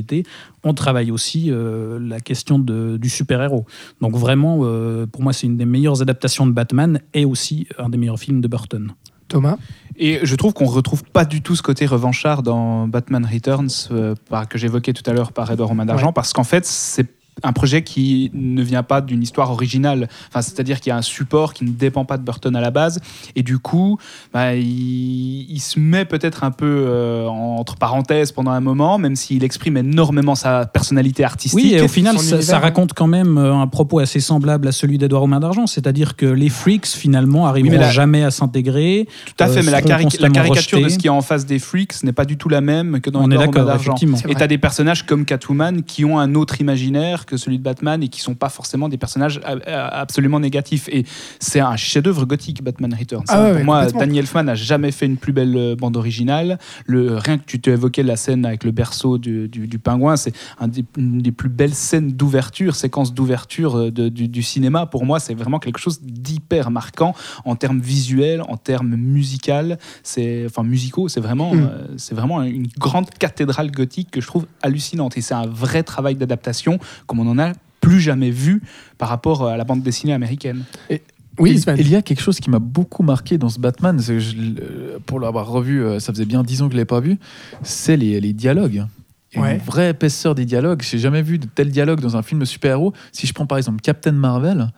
[0.63, 3.65] on travaille aussi euh, la question de- du super-héros.
[4.01, 7.89] Donc vraiment, euh, pour moi, c'est une des meilleures adaptations de Batman et aussi un
[7.89, 8.91] des meilleurs films de Burton.
[9.27, 9.57] Thomas
[9.97, 14.15] Et je trouve qu'on retrouve pas du tout ce côté revanchard dans Batman Returns euh,
[14.29, 16.13] par- que j'évoquais tout à l'heure par Edouard Romain d'Argent, Ouais.
[16.13, 17.09] parce qu'en fait, c'est
[17.43, 20.07] un projet qui ne vient pas d'une histoire originale.
[20.29, 22.71] Enfin, c'est-à-dire qu'il y a un support qui ne dépend pas de Burton à la
[22.71, 22.99] base,
[23.35, 23.97] et du coup,
[24.33, 29.15] bah, il, il se met peut-être un peu euh, entre parenthèses pendant un moment, même
[29.15, 31.59] s'il exprime énormément sa personnalité artistique.
[31.63, 34.97] Oui, et au final, ça, raconte quand même euh, un propos assez semblable à celui
[34.97, 39.07] d'Edouard aux mains d'argent, c'est-à-dire que les freaks, finalement, arriveront mais la- jamais à s'intégrer.
[39.25, 41.59] Tout à fait, euh, mais la, cari- caricature de ce qui est en face des
[41.59, 43.95] freaks n'est pas du tout la même que dans On est Edouard Romain d'accord, d'Argent.
[44.27, 47.63] Et tu as des personnages comme Catwoman qui ont un autre imaginaire que celui de
[47.63, 50.89] Batman et qui sont pas forcément des personnages absolument négatifs.
[50.91, 51.05] Et
[51.39, 53.25] c'est un chef-d'œuvre gothique, Batman Returns.
[53.27, 53.85] Ah ouais, Pour ouais, moi.
[53.87, 56.57] Danny Elfman n'a jamais fait une plus belle euh, bande originale.
[56.85, 60.33] Le, rien que tu t'évoquais la scène avec le berceau du, du- du pingouin, c'est
[60.59, 60.67] un
[60.97, 64.85] une des plus belles scènes d'ouverture, séquence d'ouverture euh, du, du cinéma.
[64.85, 67.13] Pour moi, c'est vraiment quelque chose d'hyper marquant
[67.45, 71.07] en termes visuels, en termes musical, c'est enfin musicaux.
[71.09, 71.59] C'est vraiment, Mm.
[71.71, 75.17] euh, c'est vraiment une grande cathédrale gothique que je trouve hallucinante.
[75.17, 76.79] Et c'est un vrai travail d'adaptation
[77.17, 78.61] comme on en a plus jamais vu
[78.97, 80.63] par rapport à la bande dessinée américaine.
[81.39, 84.19] Oui, il, y a quelque chose qui m'a beaucoup marqué dans ce Batman, c'est que
[84.19, 86.85] je euh, pour l'avoir revu, euh, ça faisait bien dix ans que je ne l'ai
[86.85, 87.19] pas vu,
[87.61, 88.85] c'est les, les dialogues.
[89.35, 89.55] Ouais.
[89.55, 90.81] Une vraie épaisseur des dialogues.
[90.81, 92.93] J'ai jamais vu de tels dialogues dans un film de super-héros.
[93.11, 94.71] Si je prends par exemple Captain Marvel,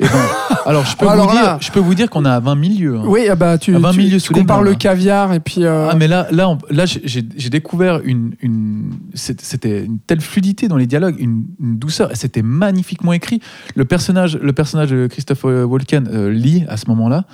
[0.00, 0.08] ben,
[0.66, 2.96] alors je peux alors vous là- dire, je peux vous dire qu'on a 20 milieux.
[2.96, 3.02] hein.
[3.06, 4.76] Oui, ah bah, tu, À 20 tu, milieux tu compares le là.
[4.76, 5.64] caviar et puis.
[5.64, 10.68] euh, Ah mais là, là, on- là, j'ai découvert une, une c'était une telle fluidité
[10.68, 13.40] dans les dialogues, une, une douceur, et c'était magnifiquement écrit.
[13.74, 17.24] Le personnage, le personnage de Christopher Walken euh, lit à ce moment-là,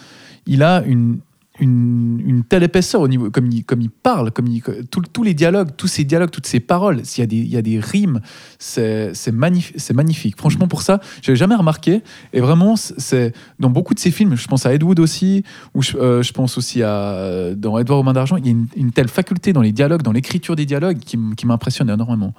[0.47, 1.19] il a une
[1.61, 5.71] une, telle épaisseur au niveau comme il, comme il parle, comme il, tous les dialogues,
[5.77, 7.05] tous ces dialogues, toutes ces paroles.
[7.05, 8.21] S'il y a des, il y a des rimes,
[8.59, 10.37] c'est magnifique, magnifique.
[10.39, 12.03] Franchement, pour ça, j'avais jamais remarqué.
[12.33, 14.37] Et vraiment, c'est- dans beaucoup de ces films.
[14.37, 15.45] Je pense à Ed Wood aussi,
[15.75, 18.37] ou je, euh, pense aussi à dans Edouard aux d'argent.
[18.37, 21.47] Il y a une, telle faculté dans les dialogues, dans l'écriture des dialogues, qui, qui
[21.47, 22.33] m'impressionne énormément.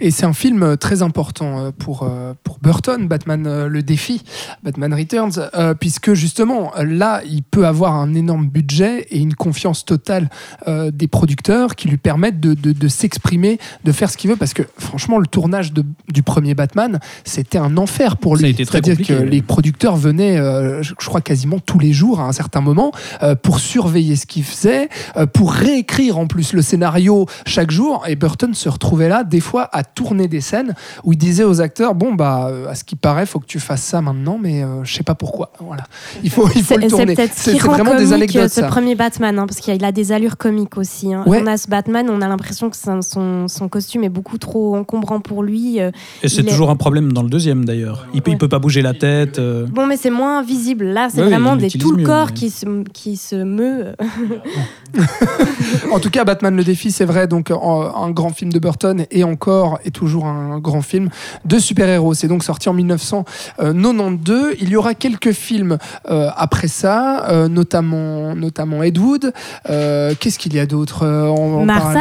[0.00, 2.08] Et c'est un film euh, très important euh, pour,
[2.42, 4.22] pour Burton, Batman le défi,
[4.62, 10.28] Batman Returns, puisque justement, là, il peut avoir un énorme budget et une confiance totale
[10.68, 14.36] euh, des producteurs qui lui permettent de, de- de s'exprimer, de faire ce qu'il veut,
[14.36, 18.46] parce que franchement, le tournage de- du premier Batman, c'était un enfer pour Ça a
[18.46, 18.50] lui.
[18.52, 22.20] été très C'est-à-dire que les producteurs venaient, euh, je je crois, quasiment tous les jours
[22.20, 26.52] à un certain moment euh, pour surveiller ce qu'il faisait, euh, pour réécrire en plus
[26.52, 28.04] le scénario chaque jour.
[28.08, 30.74] Et Burton se retrouvait là, des fois, à tourner des scènes
[31.04, 33.82] où il disait aux acteurs Bon, bah, à ce qui paraît, faut que tu fasses
[33.82, 35.52] ça maintenant, mais euh, je sais pas pourquoi.
[35.60, 35.84] Voilà.
[36.22, 37.14] Il faut, il faut le tourner.
[37.32, 38.66] C'est vraiment comique des euh, anecdotes, ce ça.
[38.68, 41.12] premier Batman, hein, parce qu'il a des allures comiques aussi.
[41.12, 41.22] hein.
[41.26, 41.40] Ouais.
[41.42, 44.76] On a ce Batman, on a l'impression que son, son, son costume est beaucoup trop
[44.76, 45.80] encombrant pour lui.
[45.80, 45.90] euh.
[46.22, 48.06] Et c'est est- toujours un problème dans le deuxième d'ailleurs.
[48.14, 48.36] Il, Ouais.
[48.36, 49.38] peut pas bouger la tête.
[49.38, 49.66] euh.
[49.70, 50.86] Bon, mais c'est moins visible.
[50.86, 53.94] Là, c'est vraiment des, tout le mieux, corps mais- qui, se, qui se meut.
[55.92, 59.04] En tout cas, Batman le défi, c'est vrai, donc en- un grand film de Burton
[59.10, 61.08] et encore et toujours un grand film
[61.44, 62.14] de super-héros.
[62.14, 64.54] C'est donc sorti en 1992.
[64.60, 65.78] Il y aura quelques films
[66.10, 69.32] euh, après ça, euh, notamment, notamment Ed Wood.
[69.68, 71.94] Euh, Qu'est-ce qu'il y a d'autre euh, en, Mars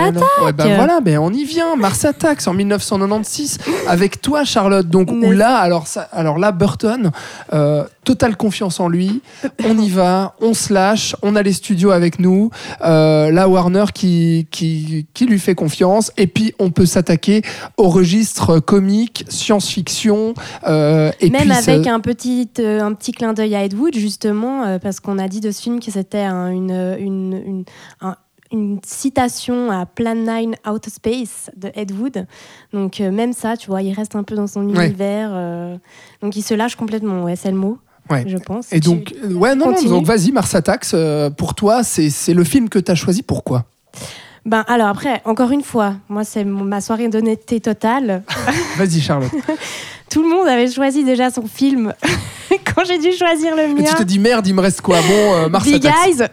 [0.43, 1.75] Ouais, ben voilà, ben on y vient.
[1.75, 4.87] Mars Attacks en 1996 avec toi, Charlotte.
[4.87, 7.11] Donc où là, alors ça, alors là, Burton,
[7.53, 9.21] euh, totale confiance en lui.
[9.65, 12.49] On y va, on se lâche, on a les studios avec nous.
[12.83, 16.11] Euh, là, Warner qui, qui, qui lui fait confiance.
[16.17, 17.41] Et puis, on peut s'attaquer
[17.77, 20.33] au registre comique, science-fiction.
[20.67, 23.73] euh, et Même puis, avec ça- un petit, euh, un petit clin d'œil à Ed
[23.73, 27.33] Wood, justement, euh, parce qu'on a dit de ce film que c'était un- une, une,
[27.45, 27.63] une,
[28.01, 28.15] un-
[28.51, 32.27] une citation à Plan 9 Outer Space de Ed Wood.
[32.71, 34.85] Donc, euh, même ça, tu vois, il reste un peu dans son Ouais.
[34.87, 35.29] univers.
[35.33, 35.75] euh,
[36.21, 37.79] donc, il se lâche complètement, ouais, c'est le mot,
[38.09, 38.25] Ouais.
[38.27, 38.71] je pense.
[38.71, 42.43] Et donc, euh, ouais, non, donc vas-y, Mars Attacks, euh, pour toi, c'est c'est le
[42.43, 43.23] film que tu as choisi.
[43.23, 43.65] Pourquoi?
[44.45, 48.23] Ben, alors, après, encore une fois, moi, c'est ma soirée d'honnêteté totale.
[48.77, 49.31] Vas-y, Charlotte.
[50.09, 51.93] Tout le monde avait choisi déjà son film.
[52.75, 54.97] Quand j'ai dû choisir le Et mien, tu te dis, merde, il me reste quoi?
[55.01, 55.85] Bon, euh, Mars Big.
[55.85, 56.27] Eyes.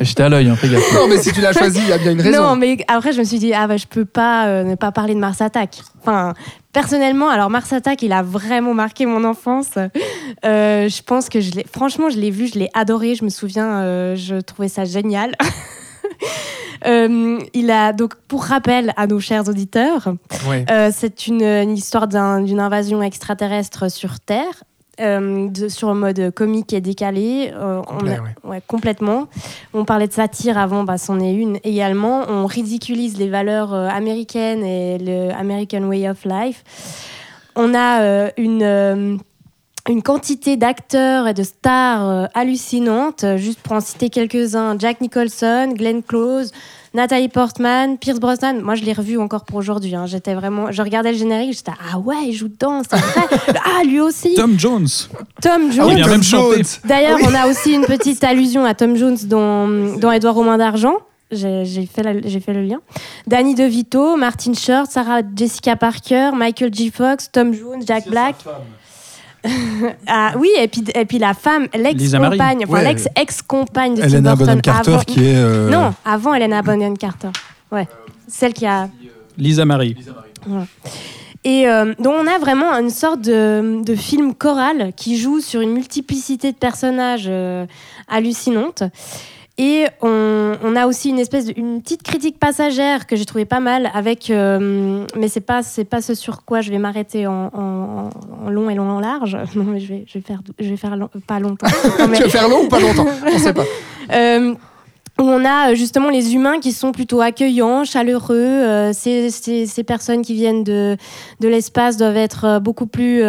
[0.00, 0.94] J'étais à l'œil, hein, fais gaffe.
[0.94, 2.42] Non, mais si tu l'as choisi, il y a bien une raison.
[2.42, 4.90] Non, mais après, je me suis dit, ah bah, je peux pas euh, ne pas
[4.90, 5.82] parler de Mars Attack.
[6.00, 6.32] Enfin,
[6.72, 9.72] personnellement, alors Mars Attack, il a vraiment marqué mon enfance.
[10.44, 13.16] Euh, je pense que je l'ai, franchement, je l'ai vu, je l'ai adoré.
[13.16, 15.34] Je me souviens, euh, je trouvais ça génial.
[16.86, 20.12] Euh, il a donc pour rappel à nos chers auditeurs,
[20.46, 20.66] Ouais.
[20.70, 24.64] euh, c'est une, une histoire d'un- d'une invasion extraterrestre sur Terre.
[25.00, 28.34] euh, de- sur un mode comique et décalé, on Complet, a- ouais.
[28.44, 29.28] ouais, complètement.
[29.72, 32.24] On parlait de satire avant, bah, c'en est une également.
[32.28, 36.62] On ridiculise les valeurs américaines et le American Way of Life.
[37.56, 39.18] On a une,
[39.88, 43.24] une quantité d'acteurs et de stars euh, hallucinantes.
[43.24, 46.52] Euh, Juste pour en citer quelques-uns, Jack Nicholson, Glenn Close,
[46.94, 48.60] Nathalie Portman, Pierce Brosnan.
[48.62, 49.94] Moi, je l'ai revu encore pour aujourd'hui.
[49.94, 50.06] hein.
[50.06, 53.38] J'étais vraiment, je regardais le générique, j'étais ah ouais, il joue dedans, c'est vrai.
[53.64, 54.34] ah lui aussi.
[54.34, 54.86] Tom Jones.
[55.42, 55.88] Tom Jones.
[55.90, 56.22] Il vient Tom.
[56.22, 56.62] Jones.
[56.84, 57.26] D'ailleurs, Oui.
[57.28, 60.94] on a aussi une petite allusion à Tom Jones dans, dans Edouard aux mains d'argent.
[61.30, 62.02] J'ai fait,
[62.40, 62.78] fait le lien.
[63.26, 66.90] Danny DeVito, Martin Short, Sarah Jessica Parker, Michael G.
[66.94, 68.36] Fox, Tom Jones, Jack Black.
[70.06, 72.84] ah, oui, et puis, et puis la femme, l'ex-compagne, enfin Ouais.
[72.84, 75.36] l'ex-ex-compagne de Tim Helena Burton Bonham Carter avant- qui est.
[75.36, 77.28] euh, Non, avant Helena Bonham Carter.
[77.70, 77.86] Ouais.
[78.28, 78.88] Celle qui a
[79.36, 79.96] Lisa Marie.
[81.44, 85.60] et euh, donc on a vraiment une sorte de, de film choral qui joue sur
[85.60, 87.66] une multiplicité de personnages euh,
[88.08, 88.82] hallucinantes.
[89.56, 93.44] Et on, on a aussi une espèce de, une petite critique passagère que j'ai trouvé
[93.44, 97.28] pas mal avec, euh, mais c'est pas c'est pas ce sur quoi je vais m'arrêter
[97.28, 98.10] en, en-
[98.46, 99.36] en long et long en large.
[99.54, 101.68] Non mais je vais je vais faire je vais faire long- pas longtemps.
[102.00, 103.06] Non, mais- Tu vas faire long ou pas longtemps?
[103.32, 103.64] On sait pas.
[104.12, 104.54] euh,
[105.20, 108.34] où on a euh, justement les humains qui sont plutôt accueillants, chaleureux.
[108.36, 110.96] euh, ces, personnes qui viennent de,
[111.40, 113.20] de l'espace doivent être euh, beaucoup plus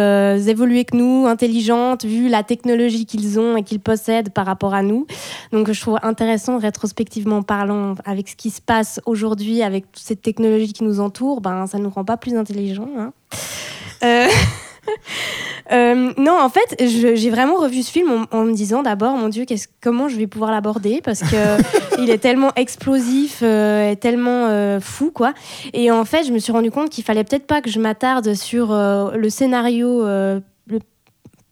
[0.48, 4.82] évoluées que nous, intelligentes, vu la technologie qu'ils ont et qu'ils possèdent par rapport à
[4.82, 5.06] nous.
[5.52, 10.72] Donc je trouve intéressant, rétrospectivement parlant, avec ce qui se passe aujourd'hui, avec cette technologie
[10.72, 12.88] qui nous entoure, ben, ça ne nous rend pas plus intelligents.
[12.98, 14.28] hein.
[15.72, 19.28] euh, non, en fait, j'ai vraiment revu ce film en, en me disant d'abord, mon
[19.28, 19.44] Dieu,
[19.82, 24.80] comment je vais pouvoir l'aborder parce que il est tellement explosif euh, et tellement euh,
[24.80, 25.34] fou, quoi.
[25.72, 28.34] Et en fait, je me suis rendu compte qu'il fallait peut-être pas que je m'attarde
[28.34, 30.04] sur le scénario.
[30.04, 30.42] le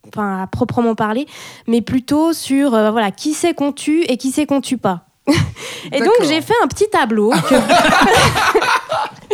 [0.08, 1.26] enfin, à proprement parler,
[1.66, 5.06] mais plutôt sur voilà qui c'est qu'on tue et qui c'est qu'on tue pas.
[5.92, 7.54] et donc j'ai fait un petit tableau que,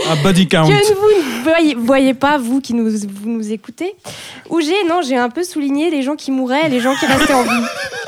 [0.09, 0.67] Un body count.
[0.69, 3.95] que vous ne voyez, voyez pas vous qui nous, vous nous écoutez,
[4.49, 7.07] où j'ai non j'ai un peu souligné les gens qui mouraient, et les gens qui
[7.07, 7.49] restaient en vie.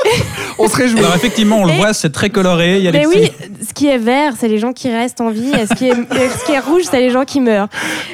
[0.58, 0.98] On se réjouit.
[0.98, 2.78] Alors effectivement, on le Et- voit, c'est très coloré.
[2.78, 3.30] Il y a Mais oui,
[3.66, 5.94] ce qui est vert, c'est les gens qui restent en vie, et ce qui est,
[5.94, 7.68] ce qui est rouge, c'est les gens qui meurent.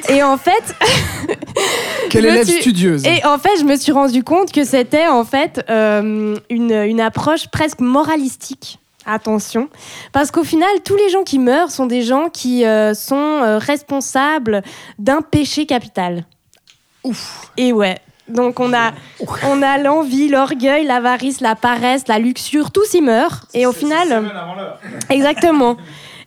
[0.07, 0.75] Et en fait,
[2.09, 3.05] Quelle élève suis- studieuse.
[3.05, 7.01] Et en fait, je me suis rendu compte que c'était en fait euh, une, une
[7.01, 8.79] approche presque moralistique.
[9.11, 9.69] Attention,
[10.11, 13.57] parce qu'au final, tous les gens qui meurent sont des gens qui euh, sont euh,
[13.57, 14.61] responsables
[14.99, 16.25] d'un péché capital.
[17.03, 17.49] Ouf.
[17.57, 17.97] Et ouais.
[18.27, 18.91] Donc on a,
[19.47, 23.45] on a l'envie, l'orgueil, l'avarice, la paresse, la luxure, tous y meurent.
[23.55, 24.31] Et au final,
[25.09, 25.75] exactement.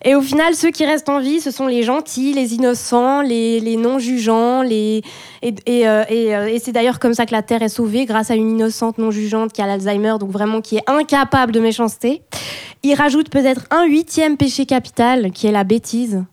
[0.05, 3.61] Et au final, ceux qui restent en vie, ce sont les gentils, les innocents, les,
[3.61, 5.01] les non-jugeants, les
[5.41, 8.05] et, et, euh, et, euh, et c'est d'ailleurs comme ça que la Terre est sauvée
[8.05, 12.21] grâce à une innocente non-jugeante qui a l'Alzheimer, donc vraiment qui est incapable de méchanceté.
[12.85, 16.25] Il rajoute peut-être un huitième péché capital, qui est la bêtise.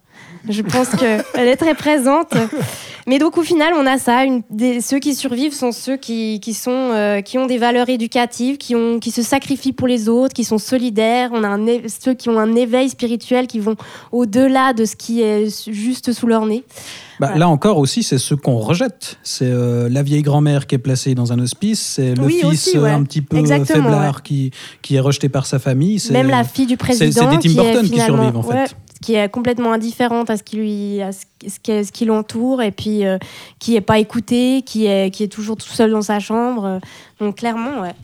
[0.49, 2.35] Je pense qu'elle est très présente.
[3.11, 4.25] Mais donc au final, on a ça.
[4.25, 7.89] Une, des- ceux qui survivent sont ceux qui, qui, sont, euh, qui ont des valeurs
[7.89, 11.31] éducatives, qui, ont, qui se sacrifient pour les autres, qui sont solidaires.
[11.33, 13.75] On a un ceux qui ont un éveil spirituel, qui vont
[14.13, 16.63] au-delà de ce qui est juste sous leur nez.
[17.19, 17.33] Bah.
[17.35, 19.19] Là encore aussi, c'est ce qu'on rejette.
[19.25, 22.45] C'est euh, la vieille grand-mère qui est placée dans un hospice, c'est le Oui, fils
[22.69, 22.91] aussi, euh, ouais.
[22.93, 24.53] un petit peu Exactement, faiblard qui,
[24.83, 26.01] qui est rejeté par sa famille.
[26.13, 28.43] Même la fille du c'est- c'est président, des Tim qui Burton qui finalement, survivent, en
[28.45, 28.55] fait.
[28.55, 28.65] ouais,
[29.03, 32.61] qui est complètement indifférente à ce qui lui, à ce, ce qui, ce qui l'entoure,
[32.63, 33.19] et puis euh,
[33.59, 36.81] qui est pas écoutée, qui est, qui est toujours tout seul dans sa chambre.
[37.19, 37.95] Donc clairement, ouais.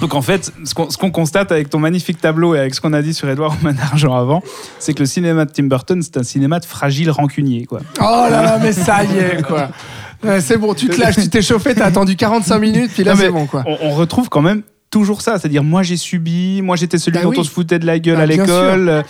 [0.00, 2.80] Donc en fait, ce qu'on ce qu'on constate avec ton magnifique tableau et avec ce
[2.80, 4.42] qu'on a dit sur Edouard Romain d'Argent avant,
[4.78, 7.66] c'est que le cinéma de Tim Burton, c'est un cinéma de fragile rancunier.
[7.66, 7.80] Quoi.
[8.00, 9.68] Oh là là, mais ça y est, quoi.
[10.22, 13.14] Ouais, c'est bon, tu te lâches, tu t'es chauffé, t'as attendu 45 minutes, puis là
[13.14, 13.62] c'est bon, quoi.
[13.66, 17.24] On, on retrouve quand même toujours ça, c'est-à-dire moi j'ai subi, moi j'étais celui Bah
[17.24, 17.36] dont oui.
[17.40, 19.04] on se foutait de la gueule Bah, à l'école.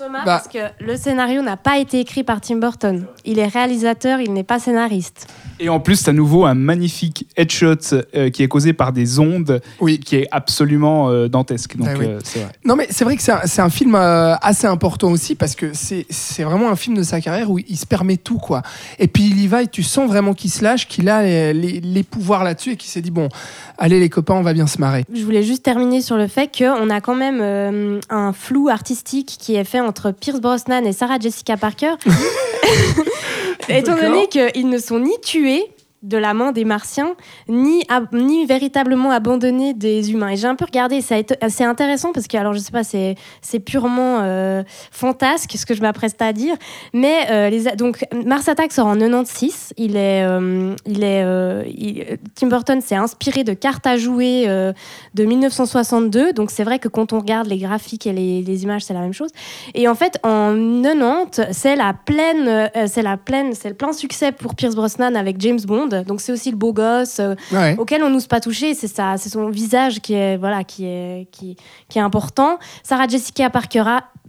[0.00, 0.40] Thomas, Bah.
[0.42, 3.04] parce que le scénario n'a pas été écrit par Tim Burton.
[3.26, 5.26] Il est réalisateur, il n'est pas scénariste.
[5.62, 7.74] Et en plus, c'est à nouveau un magnifique headshot
[8.14, 10.00] euh, qui est causé par des ondes, Oui.
[10.00, 11.76] qui est absolument euh, dantesque.
[11.76, 12.06] Donc Ah oui.
[12.06, 12.52] euh, c'est vrai.
[12.64, 16.42] Non, mais c'est vrai que c'est un, film euh, assez important aussi parce que c'est
[16.44, 18.62] vraiment un film de sa carrière où il se permet tout, quoi.
[18.98, 21.52] Et puis il y va et tu sens vraiment qu'il se lâche, qu'il a les,
[21.52, 23.28] les- les pouvoirs là-dessus et qu'il s'est dit bon,
[23.76, 25.04] allez les copains, on va bien se marrer.
[25.12, 29.36] Je voulais juste terminer sur le fait qu'on a quand même euh, un flou artistique
[29.38, 31.94] qui est fait entre Pierce Brosnan et Sarah Jessica Parker.
[33.68, 35.64] Étant donné qu'ils ne sont ni tués
[36.02, 37.14] de la main des martiens,
[37.46, 40.30] ni, ab- ni véritablement abandonnés des humains.
[40.30, 44.20] Et j'ai un peu regardé, c'est intéressant parce que, alors je sais pas, c'est purement
[44.22, 46.56] euh, fantasque ce que je m'apprête à dire,
[46.94, 52.80] mais euh, donc Mars Attack sort en 96, il est, euh, il est, Tim Burton
[52.80, 57.46] s'est inspiré de cartes à jouer de 1962, donc c'est vrai que quand on regarde
[57.46, 59.30] les graphiques et les, images, c'est la même chose.
[59.74, 64.32] Et en fait, en 90, c'est la pleine, c'est la pleine, c'est le plein succès
[64.32, 65.89] pour Pierce Brosnan avec James Bond.
[66.06, 67.76] Donc c'est aussi le beau gosse euh, Ouais.
[67.78, 68.74] auquel on n'ose pas toucher.
[68.74, 71.56] C'est ça, c'est son visage qui est voilà, qui est qui,
[71.88, 72.58] qui est important.
[72.82, 73.84] Sarah Jessica Parker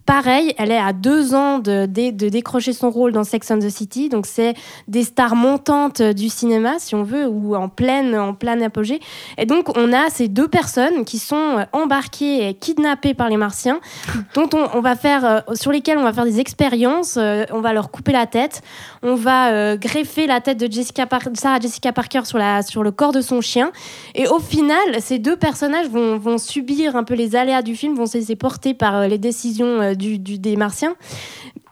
[0.06, 3.60] Pareil, elle est à deux ans de, de, de décrocher son rôle dans Sex and
[3.60, 4.56] the City, donc c'est
[4.88, 9.00] des stars montantes du cinéma, si on veut, ou en pleine, en plein apogée.
[9.38, 13.38] Et donc on a ces deux personnes qui sont euh, embarquées et kidnappées par les
[13.38, 13.80] Martiens,
[14.36, 17.18] dont on, on va faire, euh, sur lesquelles on va faire des expériences.
[17.18, 18.62] euh, on va leur couper la tête,
[19.04, 22.84] on va euh, greffer la tête de Jessica Par- Sarah Jessica Parker sur, la, sur
[22.84, 23.72] le corps de son chien.
[24.16, 27.96] Et au final, ces deux personnages vont, vont subir un peu les aléas du film,
[27.96, 30.96] vont se laisser porter par les décisions euh, du, du- des Martiens.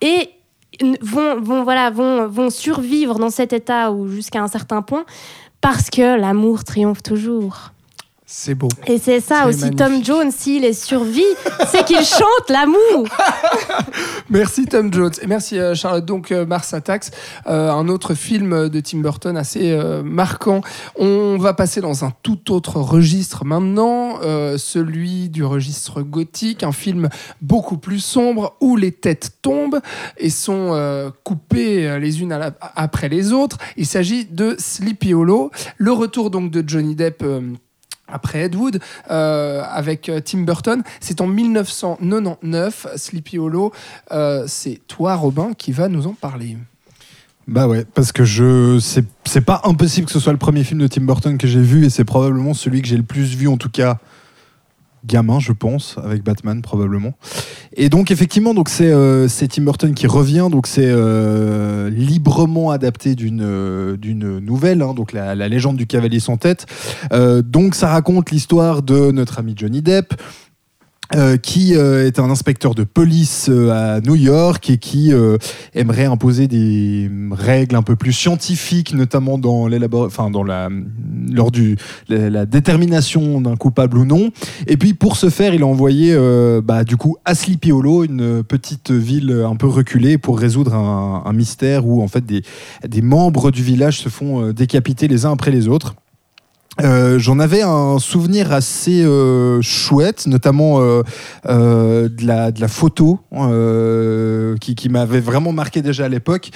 [0.01, 0.29] Et
[1.01, 5.05] vont, vont, voilà, vont, vont survivre dans cet état ou jusqu'à un certain point
[5.61, 7.71] parce que l'amour triomphe toujours.
[8.31, 8.67] C'est beau.
[8.85, 9.77] Et c'est ça aussi, magnifique.
[9.79, 11.23] Tom Jones, s'il est survie,
[11.67, 13.07] c'est qu'il chante l'amour.
[14.29, 15.11] Merci Tom Jones.
[15.23, 16.05] Et merci euh, Charlotte.
[16.05, 17.05] Donc euh, Mars Attacks,
[17.47, 20.61] euh, un autre film de Tim Burton assez euh, marquant.
[20.95, 26.71] On va passer dans un tout autre registre maintenant, euh, celui du registre gothique, un
[26.71, 27.09] film
[27.41, 29.79] beaucoup plus sombre où les têtes tombent
[30.19, 33.57] et sont coupées les unes la- après les autres.
[33.75, 37.23] Il s'agit de Sleepy Hollow, le retour donc de Johnny Depp.
[38.11, 38.79] Après Ed Wood,
[39.09, 40.83] euh, avec euh, Tim Burton.
[40.99, 43.71] C'est en 1999, Sleepy Hollow.
[44.11, 46.57] Euh, c'est toi, Robin, qui va nous en parler.
[47.47, 50.87] Bah ouais, parce que je c'est pas impossible que ce soit le premier film de
[50.87, 53.57] Tim Burton que j'ai vu et c'est probablement celui que j'ai le plus vu en
[53.57, 53.97] tout cas
[55.05, 57.13] gamin, je pense, avec Batman probablement.
[57.75, 63.15] Et donc effectivement, donc c'est euh, Tim Burton qui revient, donc c'est euh, librement adapté
[63.15, 66.65] d'une euh, d'une nouvelle, hein, donc la, la légende du cavalier sans tête.
[67.13, 70.13] Euh, donc ça raconte l'histoire de notre ami Johnny Depp.
[71.15, 75.37] Euh, qui euh, est un inspecteur de police euh, à New York et qui euh,
[75.73, 79.67] aimerait imposer des règles un peu plus scientifiques, notamment dans
[80.05, 80.69] enfin dans la
[81.31, 84.29] lors du la, la détermination d'un coupable ou non.
[84.67, 88.03] Et puis pour ce faire, il a envoyé euh, bah, du coup à Sleepy Hollow,
[88.03, 92.43] une petite ville un peu reculée, pour résoudre un, un mystère où en fait des,
[92.87, 95.95] des membres du village se font euh, décapiter les uns après les autres.
[96.81, 101.03] Euh, J'en avais un souvenir assez euh, chouette, notamment euh,
[101.45, 103.19] de, la, photo
[104.59, 106.51] qui m'avait vraiment marqué déjà à l'époque.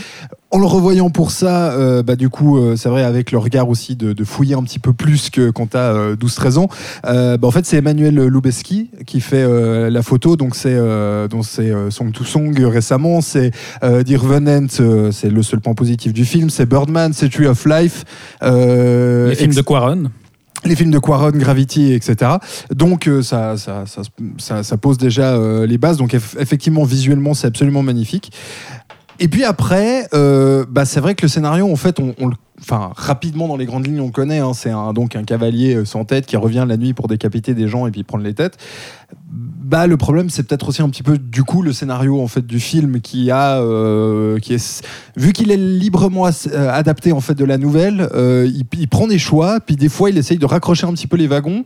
[0.56, 3.70] En le revoyant pour ça, euh, bah, du coup, euh, c'est vrai, avec le regard
[3.70, 6.70] aussi de, de fouiller un petit peu plus que quand tu as 12-13 ans,
[7.08, 10.36] euh, bah, en fait, c'est Emmanuel Lubezki qui fait euh, la photo.
[10.36, 11.28] Donc, c'est euh,
[11.60, 13.50] euh, Song to Song récemment, c'est
[13.84, 17.48] euh, The Revenant, euh, c'est le seul point positif du film, c'est Birdman, c'est Tree
[17.48, 18.06] of Life.
[18.44, 20.04] euh, Les films de Quaron.
[20.66, 22.34] les films de Quaron, Gravity, etc.
[22.72, 24.02] Donc euh, ça, ça, ça,
[24.38, 25.98] ça- ça pose déjà euh, les bases.
[25.98, 28.32] Donc eff- effectivement, visuellement, c'est absolument magnifique.
[29.20, 32.92] Et puis après, euh, bah, c'est vrai que le scénario, en fait, on, le- enfin
[32.96, 34.40] rapidement dans les grandes lignes, on connaît.
[34.40, 34.54] hein.
[34.54, 37.68] c'est un, donc un cavalier euh, sans tête qui revient la nuit pour décapiter des
[37.68, 38.58] gens et puis prendre les têtes.
[39.32, 42.46] Bah le problème, c'est peut-être aussi un petit peu du coup le scénario en fait
[42.46, 44.86] du film qui a, euh, qui est
[45.16, 48.10] vu qu'il est librement adapté en fait de la nouvelle,
[48.46, 51.28] il prend des choix, puis des fois il essaye de raccrocher un petit peu les
[51.28, 51.64] wagons.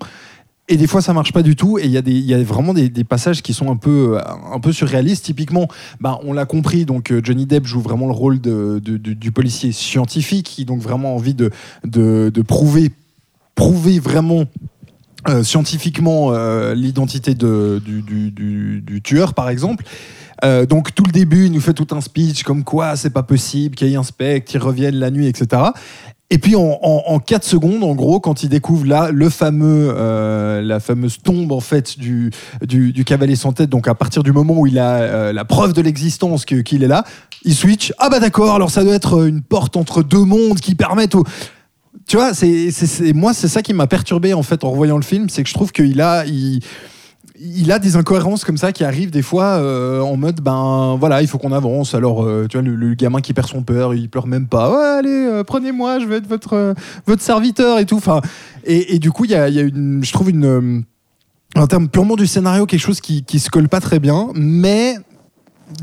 [0.70, 1.80] Et des fois, ça marche pas du tout.
[1.80, 4.22] Et il y, a y a vraiment des, passages qui sont un peu, euh,
[4.54, 5.24] un peu surréalistes.
[5.24, 5.68] Typiquement,
[6.02, 9.32] bah, on l'a compris, donc euh, Johnny Depp joue vraiment le rôle de, de- du,
[9.32, 11.52] policier scientifique qui donc vraiment envie de,
[11.86, 12.92] de, prouver,
[13.56, 14.46] prouver vraiment
[15.30, 16.32] euh, scientifiquement
[16.74, 19.86] l'identité de- du, du- du- tueur, par exemple.
[20.70, 23.76] Donc tout le début, il nous fait tout un speech comme quoi c'est pas possible
[23.76, 25.62] qu'il y ait un spectre, qu'il revienne la nuit, etc.
[26.30, 29.94] Et puis en, en, en 4 secondes, en gros, quand il découvre là le fameux,
[29.96, 34.24] euh, la fameuse tombe en fait du, du, du cavalier sans tête, donc à partir
[34.24, 37.06] du moment où il a euh, la preuve de l'existence qu'il est là,
[37.46, 37.94] il switch.
[37.98, 41.24] Ah bah d'accord, alors ça doit être une porte entre deux mondes qui permettent au
[42.08, 42.72] tu vois, c'est-
[43.14, 45.54] moi, c'est ça qui m'a perturbé en fait en revoyant le film, c'est que je
[45.54, 46.60] trouve qu'il a, il,
[47.40, 51.22] il a des incohérences comme ça qui arrivent des fois euh, en mode ben voilà,
[51.22, 51.94] il faut qu'on avance.
[51.94, 54.72] Alors, euh, tu vois, le, le gamin qui perd son père, il pleure même pas.
[54.72, 56.74] Ouais, allez, euh, prenez-moi, je vais être votre, euh,
[57.06, 57.98] votre serviteur et tout.
[57.98, 58.22] Enfin,
[58.66, 60.46] et, et du coup, il y a, y a une, je trouve une.
[60.46, 60.82] euh,
[61.56, 64.96] en termes purement du scénario, quelque chose qui, qui se colle pas très bien, mais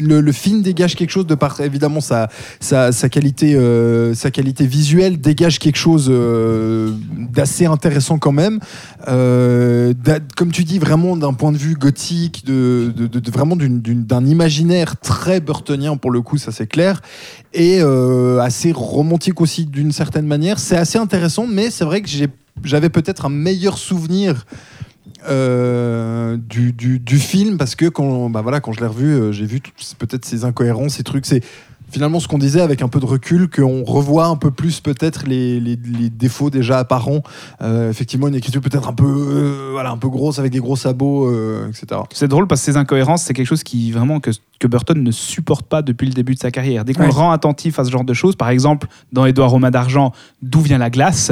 [0.00, 2.28] le, film dégage quelque chose de par évidemment sa,
[2.60, 6.92] sa, qualité euh, sa qualité visuelle dégage quelque chose euh,
[7.32, 8.60] d'assez intéressant quand même.
[9.08, 9.92] Euh,
[10.36, 15.40] comme tu dis vraiment d'un point de vue gothique de, de- vraiment d'un imaginaire très
[15.40, 17.00] burtonien pour le coup ça c'est clair.
[17.52, 17.80] Et
[18.40, 20.58] assez romantique aussi d'une certaine manière.
[20.58, 22.08] C'est assez intéressant mais c'est vrai que
[22.64, 24.44] j'avais peut-être un meilleur souvenir
[25.28, 29.32] euh, du, du, du film parce que quand, bah voilà, quand je l'ai revu, euh,
[29.32, 29.60] j'ai vu
[29.98, 31.26] peut-être ces incohérences, ces trucs.
[31.26, 31.42] C'est
[31.90, 35.26] finalement ce qu'on disait avec un peu de recul, qu'on revoit un peu plus peut-être
[35.28, 37.22] les, les, les défauts déjà apparents.
[37.62, 40.74] Euh, effectivement, une écriture peut-être un peu, euh, voilà, un peu grosse avec des gros
[40.76, 42.00] sabots, euh, etc.
[42.12, 45.10] C'est drôle parce que ces incohérences, c'est quelque chose qui vraiment que, que Burton ne
[45.12, 46.84] supporte pas depuis le début de sa carrière.
[46.84, 47.06] Dès qu'on Ouais.
[47.08, 50.12] le rend attentif à ce genre de choses, par exemple dans Édouard Romain d'Argent,
[50.42, 51.30] d'où vient la glace?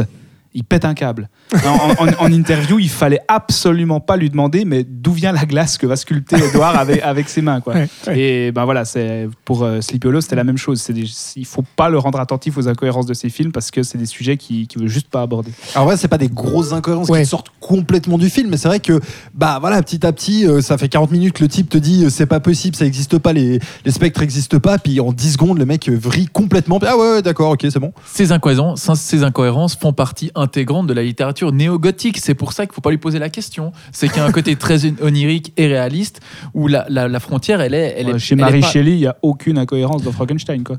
[0.54, 1.28] Il pète un câble.
[1.64, 5.78] En, en- en interview, il fallait absolument pas lui demander, mais d'où vient la glace
[5.78, 7.74] que va sculpter Edouard avec, avec ses mains, quoi.
[7.74, 8.18] Ouais, ouais.
[8.18, 10.80] Et ben voilà, c'est pour euh, Sleepy Hollow, c'était la même chose.
[10.80, 13.82] C'est des- il faut pas le rendre attentif aux incohérences de ses films parce que
[13.82, 15.50] c'est des sujets qu'il qui veut juste pas aborder.
[15.74, 17.22] Alors ouais, c'est pas des grosses incohérences Ouais.
[17.22, 19.00] qui sortent complètement du film, mais c'est vrai que
[19.34, 22.04] bah voilà, petit à petit, euh, ça fait 40 minutes que le type te dit
[22.04, 25.32] euh, c'est pas possible, ça existe pas, les, les spectres existent pas, puis en 10
[25.32, 26.78] secondes le mec vrille complètement.
[26.78, 27.92] puis, ah ouais, ouais, d'accord, ok, c'est bon.
[28.06, 32.18] Ces incohérences, ces incohérences font partie intégrante de la littérature néo-gothique.
[32.18, 33.72] C'est pour ça qu'il ne faut pas lui poser la question.
[33.92, 36.20] C'est qu'il y a un côté très onirique et réaliste
[36.52, 37.94] où la, la- la frontière, elle est.
[37.96, 40.12] Elle Ouais, est Chez elle est Mary pas- Shelley, il y a aucune incohérence dans
[40.12, 40.76] Frankenstein, quoi.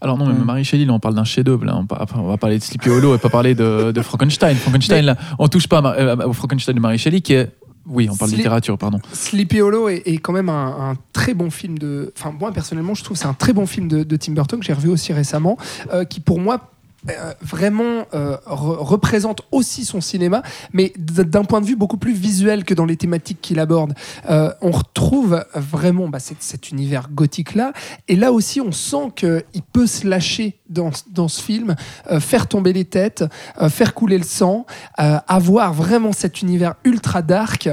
[0.00, 0.34] Alors non, mais.
[0.44, 1.64] Marie Shelley, là, on parle d'un chef-d'œuvre.
[1.64, 1.78] Là,
[2.16, 4.56] on, va parler de Sleepy Hollow et pas parler de, de Frankenstein.
[4.56, 7.50] Frankenstein, là, on touche pas euh, au Frankenstein de Marie Shelley qui est.
[7.88, 8.98] Oui, on parle de Sleep- littérature, pardon.
[9.12, 12.12] Sleepy Hollow est, est quand même un, un très bon film de.
[12.18, 14.58] Enfin, moi personnellement, je trouve que c'est un très bon film de, de Tim Burton
[14.58, 15.56] que j'ai revu aussi récemment,
[15.92, 16.72] euh, qui pour moi
[17.10, 20.42] euh, vraiment euh, re- représente aussi son cinéma,
[20.72, 23.94] mais d'un point de vue beaucoup plus visuel que dans les thématiques qu'il aborde.
[24.28, 27.72] Euh, on retrouve vraiment bah, cet, cet univers gothique-là,
[28.08, 31.76] et là aussi on sent qu'il peut se lâcher dans, dans ce film,
[32.10, 33.24] euh, faire tomber les têtes,
[33.60, 37.68] euh, faire couler le sang, avoir vraiment cet univers ultra dark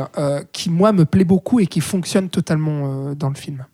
[0.51, 3.65] qui, moi, me plaît beaucoup et qui fonctionne totalement dans le film.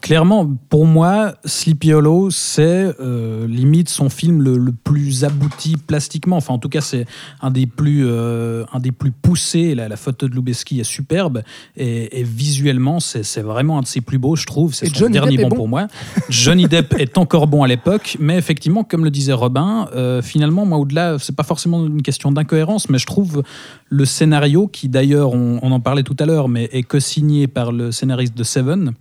[0.00, 6.36] Clairement, pour moi, Sleepy Hollow, c'est euh, limite son film le, le plus abouti plastiquement.
[6.36, 7.04] Enfin, en tout cas, c'est
[7.42, 9.74] un des plus, euh, un des plus poussés.
[9.74, 11.42] La, la photo de Lubeski est superbe
[11.76, 14.72] et, et visuellement, c'est vraiment un de ses plus beaux, je trouve.
[14.72, 15.56] C'est son Johnny dernier Depp bon, bon.
[15.56, 15.88] pour moi.
[16.28, 20.64] Johnny Depp est encore bon à l'époque, mais effectivement, comme le disait Robin, euh, finalement,
[20.64, 23.42] moi, au-delà, c'est pas forcément une question d'incohérence, mais je trouve
[23.88, 27.72] le scénario, qui d'ailleurs, on, on en parlait tout à l'heure, mais est co-signé par
[27.72, 28.92] le scénariste de Seven.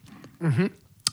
[0.42, 0.68] Mm-hmm.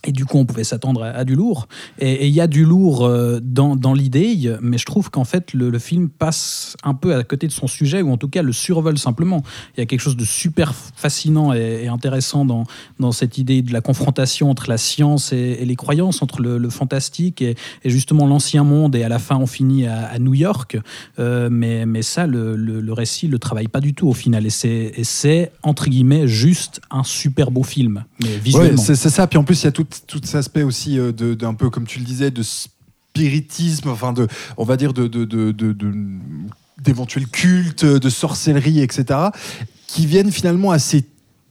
[0.04, 1.66] Et du coup, on pouvait s'attendre à, du lourd.
[1.98, 5.52] Et il y a du lourd euh, dans, dans l'idée, mais je trouve qu'en fait,
[5.54, 8.42] le, le film passe un peu à côté de son sujet, ou en tout cas
[8.42, 9.42] le survole simplement.
[9.76, 12.64] Il y a quelque chose de super fascinant et, intéressant dans,
[13.00, 17.42] dans cette idée de la confrontation entre la science et, les croyances, entre le, fantastique
[17.42, 20.76] et, justement l'ancien monde, et à la fin, on finit à, New York.
[21.18, 24.46] Euh, mais, mais ça, le, le, récit le travaille pas du tout au final.
[24.46, 28.82] Et c'est, entre guillemets, juste un super beau film, mais Ouais, visuellement.
[28.82, 29.26] c'est c'est ça.
[29.26, 31.86] Puis en plus, il y a tout, tout cet aspect aussi euh, d'un peu, comme
[31.86, 34.26] tu le disais, de spiritisme, enfin de,
[34.56, 35.06] on va dire de-
[36.82, 39.18] d'éventuels cultes, de sorcellerie, etc.,
[39.86, 41.04] qui viennent finalement assez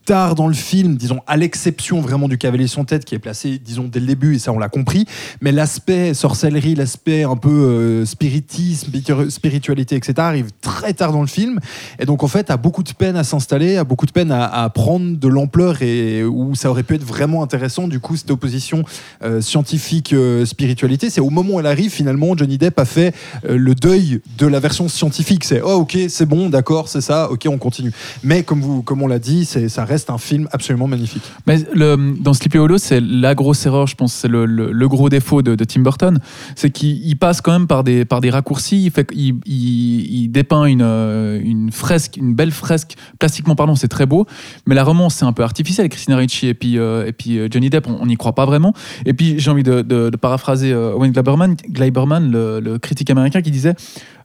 [0.04, 3.58] tard dans le film, disons, à l'exception vraiment du cavalier sans tête qui est placé,
[3.58, 5.06] disons, dès le début, et ça on l'a compris,
[5.40, 11.20] mais l'aspect sorcellerie, l'aspect un peu euh, spiritisme, spiritu- spiritualité, etc., arrive très tard dans
[11.20, 11.58] le film,
[11.98, 14.68] et donc en fait a beaucoup de peine à s'installer, a beaucoup de peine à,
[14.74, 18.84] prendre de l'ampleur, et où ça aurait pu être vraiment intéressant, du coup, cette opposition
[19.22, 23.14] euh, scientifique-spiritualité, c'est au moment où elle arrive, finalement, Johnny Depp a fait
[23.48, 27.30] euh, le deuil de la version scientifique, c'est, oh ok, c'est bon, d'accord, c'est ça,
[27.30, 27.92] ok, on continue.
[28.22, 31.22] Mais comme, vous, comme on l'a dit, ça reste un film absolument magnifique.
[31.46, 35.42] Mais le, dans Sleepy Hollow, c'est la grosse erreur, je pense, c'est le, gros défaut
[35.42, 36.18] de, Tim Burton,
[36.56, 41.40] c'est qu'il il passe quand même par des, raccourcis, il, fait, il, dépeint une, euh,
[41.42, 44.26] une fresque, une belle fresque, plastiquement parlant, c'est très beau,
[44.66, 47.86] mais la romance, c'est un peu artificiel, Christina Ricci et puis, euh, euh, Johnny Depp,
[47.88, 48.74] on n'y croit pas vraiment.
[49.06, 53.74] Et puis j'ai envie de, paraphraser Owen Gleiberman, le, critique américain, qui disait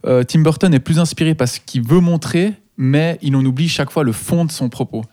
[0.03, 4.03] Tim Burton est plus inspiré parce qu'il veut montrer, mais il en oublie chaque fois
[4.03, 5.03] le fond de son propos.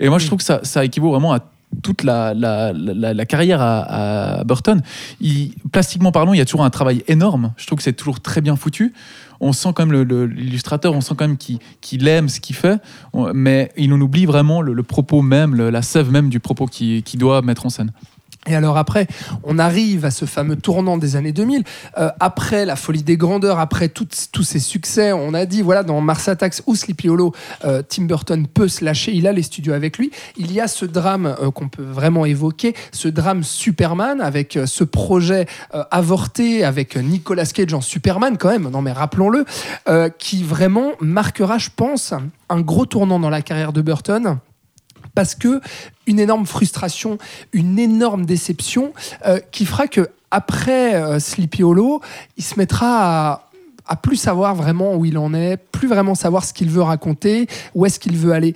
[0.00, 1.38] Et moi, je trouve que ça, ça équivaut vraiment à
[1.82, 4.82] toute la, la, la, la carrière à, à Burton.
[5.22, 7.54] Il, plastiquement parlant, il y a toujours un travail énorme.
[7.56, 8.92] Je trouve que c'est toujours très bien foutu.
[9.40, 11.38] On sent quand même l'illustrateur, on sent quand même
[11.80, 12.78] qu'il aime ce qu'il fait,
[13.32, 16.66] mais il en oublie vraiment le, le propos même, le- la sève même du propos
[16.66, 17.90] qu'il qu'il doit mettre en scène.
[18.48, 19.06] Et alors après,
[19.44, 21.62] on arrive à ce fameux tournant des années 2000.
[21.98, 26.00] Euh, après la folie des grandeurs, après tous ces succès, on a dit, voilà, dans
[26.00, 27.32] Mars Attacks ou Sleepy Hollow,
[27.64, 30.10] euh, Tim Burton peut se lâcher, il a les studios avec lui.
[30.36, 34.66] Il y a ce drame euh, qu'on peut vraiment évoquer, ce drame Superman, avec euh,
[34.66, 39.44] ce projet euh, avorté, avec Nicolas Cage en Superman quand même, non mais rappelons-le,
[39.88, 42.12] euh, qui vraiment marquera, je pense,
[42.48, 44.38] un gros tournant dans la carrière de Burton
[45.14, 45.60] parce que
[46.06, 47.18] une énorme frustration,
[47.52, 48.92] une énorme déception
[49.26, 52.00] euh, qui fera que après euh, Sleepy Hollow,
[52.36, 53.48] il se mettra à
[53.86, 57.46] à plus savoir vraiment où il en est, plus vraiment savoir ce qu'il veut raconter,
[57.74, 58.54] où est-ce qu'il veut aller.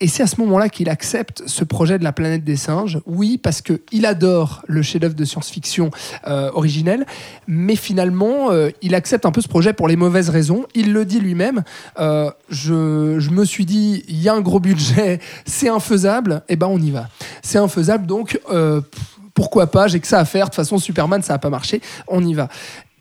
[0.00, 3.00] Et c'est à ce moment-là qu'il accepte ce projet de la planète des singes.
[3.04, 5.90] Oui, parce qu'il adore le chef-d'œuvre de science-fiction
[6.28, 7.04] euh, originel,
[7.48, 10.66] mais finalement, euh, il accepte un peu ce projet pour les mauvaises raisons.
[10.74, 11.64] Il le dit lui-même.
[11.98, 16.68] Euh, je, me suis dit, il y a un gros budget, c'est infaisable, et ben
[16.68, 17.08] on y va.
[17.42, 18.40] C'est infaisable, donc
[19.34, 20.46] pourquoi pas J'ai que ça à faire.
[20.46, 21.80] De toute façon, Superman, ça n'a pas marché.
[22.08, 22.48] On y va.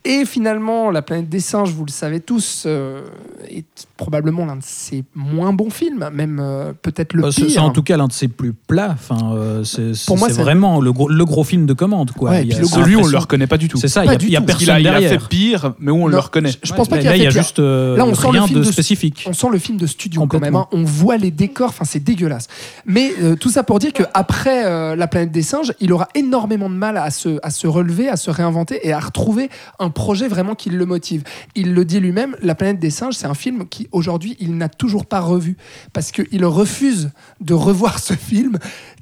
[0.05, 3.01] Et finalement, La planète des singes, vous le savez tous, euh,
[3.49, 3.65] est
[3.97, 7.51] probablement l'un de ses moins bons films, même euh, peut-être le Euh, c'est- pire.
[7.51, 8.91] C'est en tout cas l'un de ses plus plats.
[8.93, 12.11] Enfin, euh, c'est Pour moi, c'est vraiment le gros, le gros film de commande.
[12.11, 12.29] Quoi.
[12.31, 13.77] Ouais, et Il y a- le Celui, on l'impression- le reconnaît pas du tout.
[13.77, 15.21] C'est ça, il Pas y a, personne Il a, il a derrière.
[15.21, 16.51] fait pire, mais où on Non, le reconnaît.
[16.51, 17.41] Je, je pense pas qu'il a là, fait il y a pire.
[17.41, 19.25] juste euh, Là, on sent le rien film de de- spécifique.
[19.27, 20.55] On sent le film de studio quand même.
[20.55, 20.67] Hein.
[20.71, 22.47] On voit les décors, enfin c'est dégueulasse.
[22.85, 26.75] Mais euh, tout ça pour dire qu'après La planète des singes, il aura énormément de
[26.75, 30.55] mal à se, à se relever, à se réinventer et à retrouver un projet vraiment
[30.55, 31.23] qui le motive.
[31.55, 34.69] Il le dit lui-même, La planète des singes, c'est un film qui aujourd'hui il n'a
[34.69, 35.57] toujours pas revu
[35.93, 37.11] parce qu'il refuse
[37.41, 38.57] de revoir ce film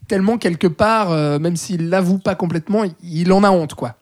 [0.07, 3.95] tellement quelque part, euh, même s'il l'avoue pas complètement, il en a honte quoi.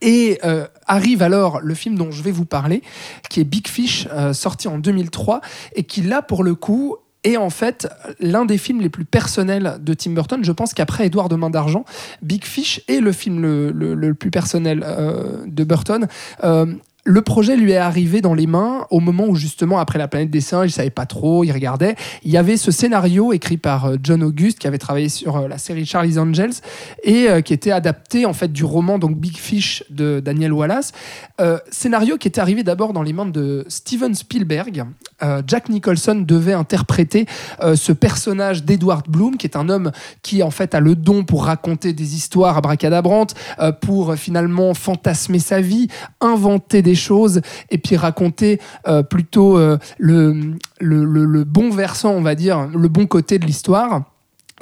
[0.00, 2.82] Et euh, arrive alors le film dont je vais vous parler,
[3.30, 5.40] qui est Big Fish, euh, sorti en 2003,
[5.74, 7.88] et qui là, pour le coup, est en fait
[8.20, 10.44] l'un des films les plus personnels de Tim Burton.
[10.44, 11.84] Je pense qu'après Édouard de Main d'Argent,
[12.22, 16.08] Big Fish est le film le plus personnel euh, de Burton.
[16.44, 16.66] Euh,
[17.04, 20.30] le projet lui est arrivé dans les mains au moment où justement après la planète
[20.30, 21.96] des singes, il savait pas trop, il regardait.
[22.22, 25.48] Il y avait ce scénario écrit par euh, John August qui avait travaillé sur euh,
[25.48, 26.54] la série Charlie's Angels
[27.02, 30.92] et euh, qui était adapté en fait du roman donc Big Fish de Daniel Wallace.
[31.72, 34.84] Scénario qui était arrivé d'abord dans les mains de Steven Spielberg.
[35.46, 37.26] Jack Nicholson devait interpréter
[37.74, 39.90] ce personnage d'Edward Bloom qui est un homme
[40.22, 43.34] qui en fait a le don pour raconter des histoires abracadabrantes,
[43.80, 45.88] pour finalement fantasmer sa vie,
[46.20, 47.40] inventer des choses
[47.70, 53.06] et puis raconter euh, plutôt euh, le, le, bon versant, on va dire, le bon
[53.06, 54.04] côté de l'histoire.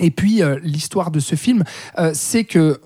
[0.02, 1.62] Et puis euh, l'histoire de ce film,
[2.14, 2.80] c'est que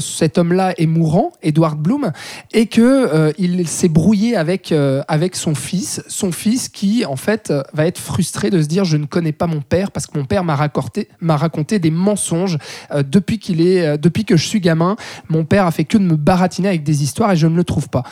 [0.00, 2.12] cet homme-là est mourant, Edward Bloom,
[2.52, 4.72] et que il s'est brouillé avec
[5.08, 8.98] avec son fils, son fils qui en fait va être frustré de se dire je
[8.98, 12.58] ne connais pas mon père parce que mon père m'a raconté m'a raconté des mensonges
[12.94, 14.96] depuis qu'il est depuis que je suis gamin.
[15.30, 17.64] Mon père a fait que de me baratiner avec des histoires et je ne le
[17.64, 18.02] trouve pas.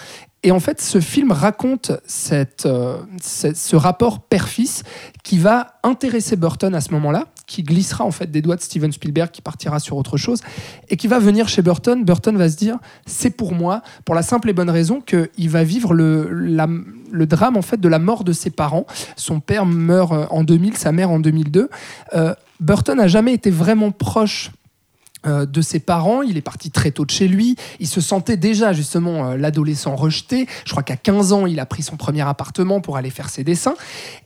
[0.44, 1.90] Et en fait, ce film raconte
[2.30, 4.82] euh, ce rapport père-fils
[5.22, 8.92] qui va intéresser Burton à ce moment-là, qui glissera en fait des doigts de Steven
[8.92, 10.42] Spielberg, qui partira sur autre chose,
[10.90, 12.04] et qui va venir chez Burton.
[12.04, 12.76] Burton va se dire,
[13.06, 17.62] c'est pour moi, pour la simple et bonne raison qu'il va vivre le drame en
[17.62, 18.84] fait de la mort de ses parents.
[19.16, 21.70] Son père meurt euh, en 2000, sa mère en 2002.
[22.12, 24.50] Euh, Burton n'a jamais été vraiment proche
[25.26, 26.20] euh, de ses parents.
[26.20, 27.56] Il est parti très tôt de chez lui.
[27.80, 30.46] Il se sentait déjà justement euh, l'adolescent rejeté.
[30.66, 33.42] Je crois qu'à 15 ans, il a pris son premier appartement pour aller faire ses
[33.42, 33.74] dessins.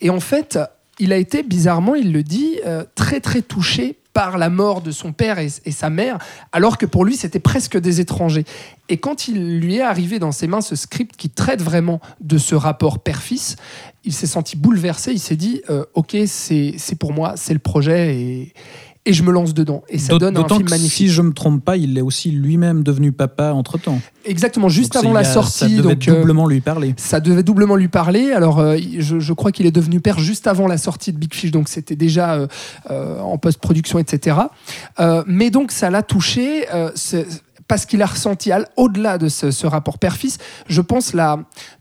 [0.01, 0.59] Et en fait,
[0.99, 4.91] il a été bizarrement, il le dit, euh, très très touché par la mort de
[4.91, 6.19] son père et, sa mère,
[6.51, 8.45] alors que pour lui, c'était presque des étrangers.
[8.89, 12.39] Et quand il lui est arrivé dans ses mains ce script qui traite vraiment de
[12.39, 13.55] ce rapport père-fils,
[14.03, 15.13] il s'est senti bouleversé.
[15.13, 15.63] Il s'est dit,
[15.95, 18.53] ok, c'est pour moi, c'est le projet et,
[19.09, 19.83] et je me lance dedans.
[19.89, 20.93] Et ça donne un film que magnifique.
[20.93, 24.01] si je me trompe pas, il est aussi lui-même devenu papa entre temps.
[24.27, 25.59] Exactement, juste avant la sortie.
[25.59, 26.95] Ça devait donc, euh, doublement lui parler.
[26.99, 28.33] ça devait doublement lui parler.
[28.33, 31.33] Alors, euh, je, je crois qu'il est devenu père juste avant la sortie de Big
[31.33, 32.47] Fish, donc c'était déjà euh,
[32.91, 34.37] euh, en post-production, etc.
[35.27, 36.67] Mais donc, ça l'a touché.
[36.95, 37.27] c'est-
[37.69, 40.39] parce qu'il a ressenti, au-delà de ce, rapport père-fils,
[40.69, 41.39] je pense la,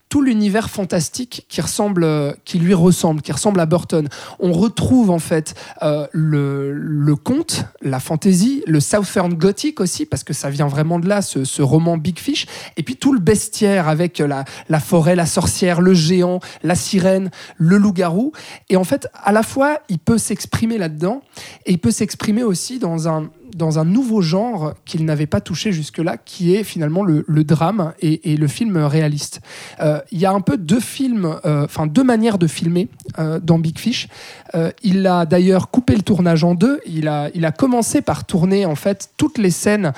[0.10, 4.08] tout l'univers fantastique qui ressemble, qui lui ressemble, qui ressemble à Burton.
[4.40, 10.24] On retrouve en fait euh, le, le conte, la fantasy, le Southern Gothic aussi, parce
[10.24, 12.46] que ça vient vraiment de là, ce, ce roman Big Fish,
[12.78, 17.30] et puis tout le bestiaire avec la, la forêt, la sorcière, le géant, la sirène,
[17.58, 18.32] le loup-garou.
[18.70, 21.22] Et en fait, à la fois, il peut s'exprimer là-dedans,
[21.66, 25.72] et il peut s'exprimer aussi dans un, dans un nouveau genre qu'il n'avait pas touché
[25.72, 29.42] jusque-là, qui est finalement le, drame et, le film réaliste.
[29.80, 32.88] Euh, Il y a un peu deux films, euh, enfin deux manières de filmer
[33.20, 34.08] euh, dans Big Fish.
[34.82, 36.80] Il a d'ailleurs coupé le tournage en deux.
[36.88, 39.92] Il a, il a commencé par tourner en fait toutes les scènes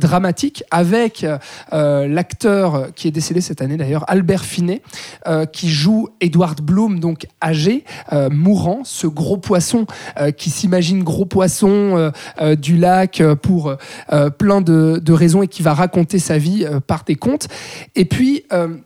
[0.00, 1.26] dramatiques avec
[1.72, 4.82] l'acteur qui est décédé cette année d'ailleurs, Albert Finet,
[5.52, 7.84] qui joue Edward Bloom, donc âgé,
[8.30, 9.84] mourant, ce gros poisson
[10.38, 12.12] qui s'imagine gros poisson
[12.56, 12.87] du lac
[13.20, 13.74] euh, pour
[14.12, 17.48] euh, plein de, raisons et qui va raconter sa vie euh, par des contes.
[17.94, 18.76] Et puis euh,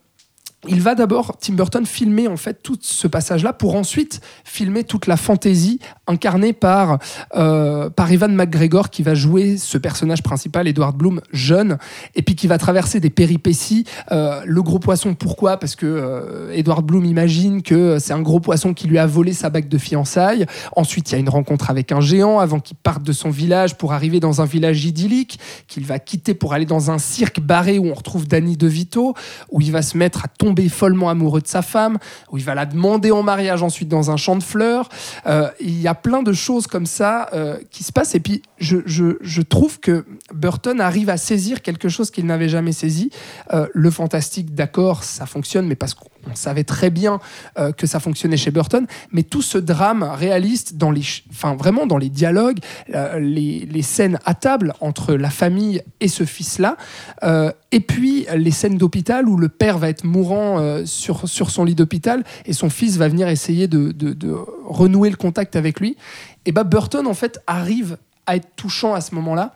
[0.69, 5.09] il va d'abord, Tim Burton, filmer en fait tout ce passage-là pour ensuite filmer toute
[5.09, 5.81] la fantaisie
[6.13, 6.99] incarnée par,
[7.35, 11.79] euh, par Evan McGregor qui va jouer ce personnage principal, Edward Bloom, jeune,
[12.15, 13.85] et puis qui va traverser des péripéties.
[14.13, 15.57] Euh, le gros poisson, pourquoi?
[15.57, 19.33] Parce que euh, Edward Bloom imagine que c'est un gros poisson qui lui a volé
[19.33, 20.47] sa bague de fiançailles.
[20.77, 23.77] Ensuite, il y a une rencontre avec un géant avant qu'il parte de son village
[23.77, 27.79] pour arriver dans un village idyllique qu'il va quitter pour aller dans un cirque barré
[27.79, 29.15] où on retrouve Danny DeVito,
[29.51, 31.99] où il va se mettre à tomber follement amoureux de sa femme,
[32.31, 34.89] où il va la demander en mariage ensuite dans un champ de fleurs.
[35.27, 38.15] Euh, il y a plein de choses comme ça euh, qui se passent.
[38.15, 42.73] Et puis, je, je- trouve que Burton arrive à saisir quelque chose qu'il n'avait jamais
[42.73, 43.11] saisi.
[43.53, 47.21] Euh, le fantastique, d'accord, ça fonctionne, mais parce qu'on savait très bien
[47.59, 48.87] euh, que ça fonctionnait chez Burton.
[49.11, 52.59] Mais tout ce drame réaliste, dans les, enfin, vraiment dans les dialogues,
[52.95, 56.77] euh, les, les scènes à table entre la famille et ce fils-là,
[57.23, 61.65] euh, et puis les scènes d'hôpital où le père va être mourant sur, sur son
[61.65, 64.35] lit d'hôpital et son fils va venir essayer de, de- de
[64.67, 65.97] renouer le contact avec lui.
[66.45, 67.97] Et bah Burton en fait arrive
[68.27, 69.55] à être touchant à ce moment-là.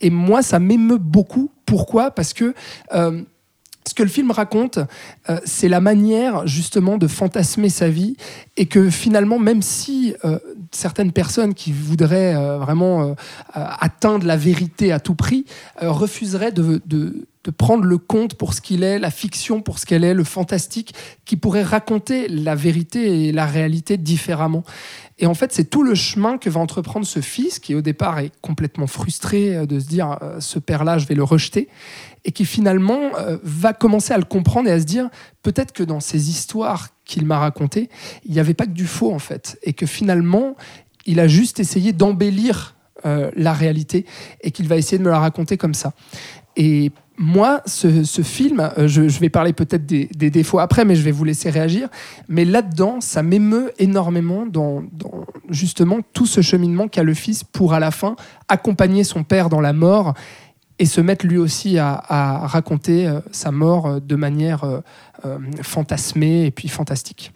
[0.00, 1.50] Et moi, ça m'émeut beaucoup.
[1.64, 2.10] Pourquoi?
[2.10, 2.54] Parce que
[3.86, 4.78] ce que le film raconte,
[5.30, 8.16] euh, c'est la manière justement de fantasmer sa vie
[8.56, 10.38] et que finalement, même si euh,
[10.72, 13.06] certaines personnes qui voudraient euh, vraiment euh,
[13.56, 15.44] euh, atteindre la vérité à tout prix
[15.82, 19.78] euh, refuseraient de, de- de prendre le conte pour ce qu'il est, la fiction pour
[19.78, 24.64] ce qu'elle est, le fantastique, qui pourrait raconter la vérité et la réalité différemment.
[25.18, 28.18] Et en fait, c'est tout le chemin que va entreprendre ce fils, qui au départ
[28.18, 31.68] est complètement frustré euh, de se dire euh, ce père-là, je vais le rejeter,
[32.24, 35.08] et qui finalement euh, va commencer à le comprendre et à se dire
[35.42, 37.88] peut-être que dans ces histoires qu'il m'a racontées,
[38.24, 40.54] il n'y avait pas que du faux en fait, et que finalement,
[41.06, 42.74] il a juste essayé d'embellir
[43.36, 44.04] la réalité
[44.40, 45.92] et qu'il va essayer de me la raconter comme ça.
[47.18, 51.24] Moi, ce, film, euh, je, vais parler peut-être des, défauts après, mais je vais vous
[51.24, 51.88] laisser réagir.
[52.28, 54.82] Mais là-dedans, ça m'émeut énormément dans,
[55.48, 58.16] justement tout ce cheminement qu'a le fils pour à la fin
[58.48, 60.14] accompagner son père dans la mort
[60.78, 62.02] et se mettre lui aussi à,
[62.46, 64.64] raconter euh, sa mort euh, de manière
[65.62, 67.32] fantasmée et puis fantastique.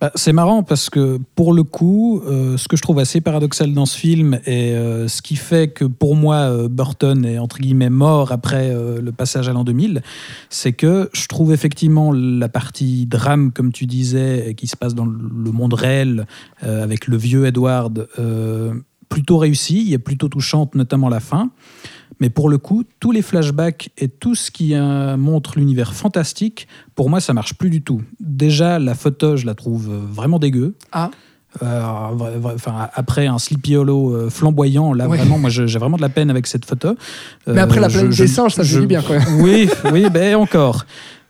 [0.00, 3.72] Bah, c'est marrant parce que pour le coup, euh, ce que je trouve assez paradoxal
[3.72, 7.58] dans ce film et euh, ce qui fait que pour moi euh, Burton est entre
[7.58, 10.02] guillemets mort après le passage à l'an 2000,
[10.50, 15.06] c'est que je trouve effectivement la partie drame, comme tu disais, qui se passe dans
[15.06, 16.26] le monde réel
[16.60, 18.08] avec le vieux Edward,
[19.08, 21.50] plutôt réussie, il est plutôt touchante, notamment la fin.
[22.20, 26.68] Mais pour le coup, tous les flashbacks et tout ce qui euh, montre l'univers fantastique,
[26.94, 28.02] pour moi, ça marche plus du tout.
[28.20, 30.74] Déjà, la photo, je la trouve euh, vraiment dégueu.
[30.92, 31.10] Ah.
[31.62, 31.84] Euh,
[32.94, 35.18] après un Sleepy Hollow flamboyant, là Ouais.
[35.18, 36.96] vraiment, moi je- j'ai vraiment de la peine avec cette photo.
[37.46, 39.40] Mais après la planète je- des je- singes, ça se je- dit bien quand même.
[39.40, 40.84] Oui, oui, ben encore.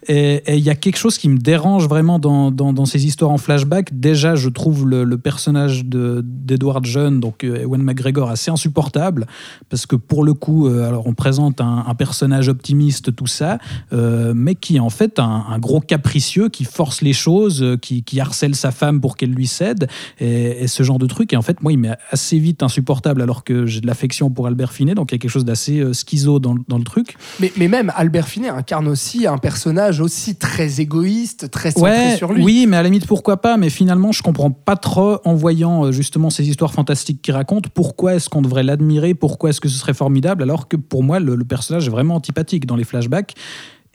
[0.08, 3.38] Et il y a quelque chose qui me dérange vraiment dans, dans, ces histoires en
[3.38, 3.98] flashback.
[3.98, 9.26] Déjà, je trouve le, personnage de- d'Edward Jeune, donc euh, Ewan McGregor, assez insupportable.
[9.70, 13.58] Parce que pour le coup, euh, alors on présente un, personnage optimiste, tout ça,
[13.92, 18.54] euh, mais qui est en fait un, gros capricieux qui force les choses, qui, harcèle
[18.54, 19.88] sa femme pour qu'elle lui cède,
[20.18, 21.32] et, ce genre de truc.
[21.32, 24.46] Et en fait, moi, il m'est assez vite insupportable alors que j'ai de l'affection pour
[24.46, 27.16] Albert Finet, donc il y a quelque chose d'assez schizo dans, le truc.
[27.40, 32.32] Mais même Albert Finet incarne aussi un personnage aussi très égoïste, très centré Ouais, sur
[32.32, 32.42] lui.
[32.44, 35.84] oui, mais à la limite, pourquoi pas Mais finalement, je comprends pas trop, en voyant
[35.86, 39.68] euh, justement ces histoires fantastiques qu'il raconte, pourquoi est-ce qu'on devrait l'admirer Pourquoi est-ce que
[39.68, 42.84] ce serait formidable Alors que pour moi, le, le personnage est vraiment antipathique dans les
[42.84, 43.34] flashbacks.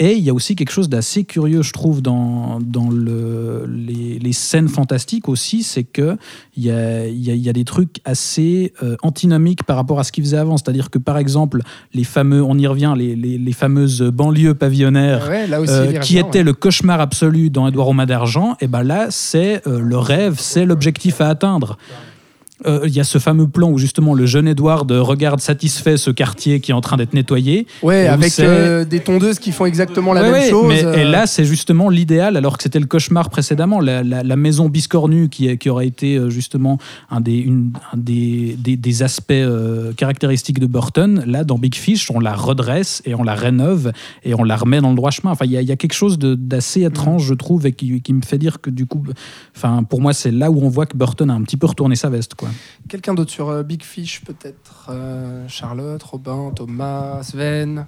[0.01, 4.17] Et il y a aussi quelque chose d'assez curieux, je trouve, dans, dans le, les,
[4.17, 6.17] les scènes fantastiques aussi, c'est que
[6.55, 10.05] il y a, y, a, y a des trucs assez euh, antinomiques par rapport à
[10.05, 10.55] ce qu'il faisait avant.
[10.55, 11.61] C'est-à-dire que, par exemple,
[11.93, 15.99] les fameux, on y revient, les, les, les fameuses banlieues pavillonnaires, Ouais, là aussi, euh,
[15.99, 16.43] qui ouais.
[16.43, 20.65] le cauchemar absolu dans Édouard Romain d'Argent, et ben là, c'est euh, le rêve, c'est
[20.65, 21.77] l'objectif à atteindre.
[22.65, 26.11] Euh, Il y a ce fameux plan où justement le jeune Edward regarde satisfait ce
[26.11, 27.67] quartier qui est en train d'être nettoyé.
[27.83, 30.67] Ouais, avec euh, des tondeuses qui font exactement la Ouais, même ouais, chose.
[30.67, 33.79] mais- euh, Et là, c'est justement l'idéal, alors que c'était le cauchemar précédemment.
[33.79, 36.77] La, la- la maison biscornue, qui, qui aurait été euh, justement
[37.09, 41.75] un des, une- un des, des- des aspects euh, caractéristiques de Burton, là, dans Big
[41.75, 43.91] Fish, on la redresse et on la rénove
[44.23, 45.31] et on la remet dans le droit chemin.
[45.31, 48.01] Enfin, il y, a- il y a quelque chose d'assez étrange, je trouve, et qui,
[48.01, 49.03] qui me fait dire que du coup,
[49.55, 51.95] enfin, pour moi, c'est là où on voit que Burton a un petit peu retourné
[51.95, 52.35] sa veste.
[52.35, 52.48] Quoi.
[52.87, 57.85] Quelqu'un d'autre sur euh, Big Fish, peut-être euh, Charlotte, Robin, Thomas, Sven?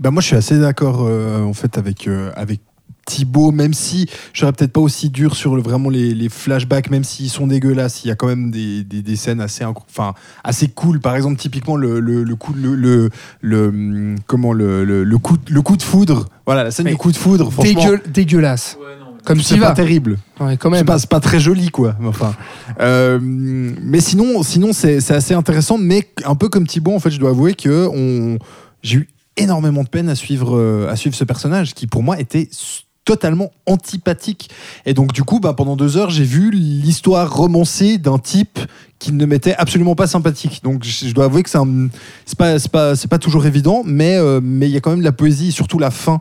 [0.00, 2.60] Bah moi, je suis assez d'accord euh, en fait avec euh, avec
[3.06, 6.90] Thibaut, même si je serais peut-être pas aussi dur sur le, vraiment les, les flashbacks,
[6.90, 10.14] même s'ils sont dégueulasses, il y a quand même des, des, des scènes assez, enfin,
[10.42, 11.00] assez cool.
[11.00, 13.10] Par exemple, typiquement le, le, le coup, le, le,
[13.42, 16.30] le, hum, comment le, le, le coup, le coup de foudre.
[16.46, 17.50] Voilà, la scène Mais du coup de foudre.
[17.52, 18.78] Franchement, dégueulasse.
[19.24, 20.18] Comme c'est pas terrible.
[20.40, 20.86] Ouais, quand C'est même.
[20.86, 21.96] pas, c'est pas très joli, quoi.
[22.00, 22.34] mais Enfin,
[22.80, 25.78] euh, mais sinon, sinon c'est c'est assez intéressant.
[25.78, 28.38] Mais un peu comme Thibaut, en fait, je dois avouer que on,
[28.82, 32.20] j'ai eu énormément de peine à suivre, euh, à suivre ce personnage qui, pour moi,
[32.20, 32.48] était
[33.04, 34.48] totalement antipathique.
[34.86, 38.58] Et donc, du coup, bah, pendant deux heures, j'ai vu l'histoire romancée d'un type
[38.98, 40.60] qui ne m'était absolument pas sympathique.
[40.64, 41.88] Donc, je, dois avouer que c'est un-
[42.24, 44.90] c'est pas, c'est pas, c'est pas toujours évident, mais euh, mais il y a quand
[44.90, 46.20] même de la poésie, surtout la fin.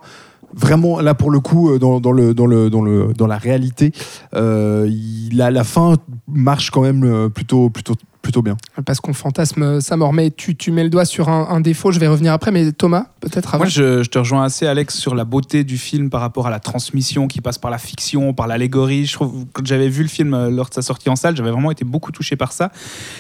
[0.55, 3.91] Vraiment, là pour le coup, euh, dans, la réalité,
[4.35, 4.89] euh,
[5.31, 5.95] la fin
[6.27, 8.57] marche quand même euh, plutôt, plutôt, plutôt bien.
[8.85, 10.13] Parce qu'on fantasme sa mort.
[10.13, 12.49] Mais tu, tu mets le doigt sur un, un défaut, je vais revenir après.
[12.51, 13.65] Mais Thomas, peut-être avant.
[13.65, 16.49] Moi, je, je te rejoins assez, Alex, sur la beauté du film par rapport à
[16.49, 19.05] la transmission qui passe par la fiction, par l'allégorie.
[19.05, 21.51] Je trouve quand j'avais vu le film euh, lors de sa sortie en salle, j'avais
[21.51, 22.71] vraiment été beaucoup touché par ça.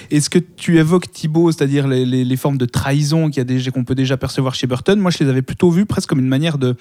[0.09, 3.41] Et ce que tu évoques, Thibaut, c'est-à-dire les, les- les formes de trahison qu'il y
[3.41, 6.07] a déjà- qu'on peut déjà percevoir chez Burton, moi, je les avais plutôt vues presque
[6.09, 6.77] comme une manière de,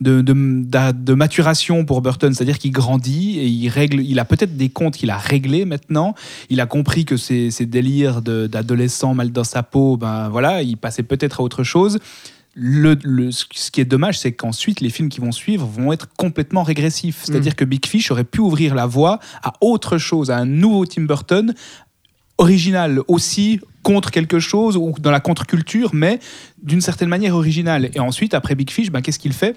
[0.00, 4.00] de, de, d'a- de maturation pour Burton, c'est-à-dire qu'il grandit et il règle.
[4.00, 6.14] Il a peut-être des comptes qu'il a réglés maintenant.
[6.48, 10.76] Il a compris que ces, ces délires d'adolescent mal dans sa peau, ben voilà, il
[10.76, 11.98] passait peut-être à autre chose.
[12.54, 16.08] Le, le- ce qui est dommage, c'est qu'ensuite, les films qui vont suivre vont être
[16.16, 17.22] complètement régressifs.
[17.24, 20.86] C'est-à-dire que Big Fish aurait pu ouvrir la voie à autre chose, à un nouveau
[20.86, 21.54] Tim Burton,
[22.38, 26.18] original aussi, contre quelque chose ou dans la contre-culture, mais
[26.62, 27.90] d'une certaine manière originale.
[27.94, 29.56] Et ensuite, après Big Fish, ben, qu'est-ce qu'il fait?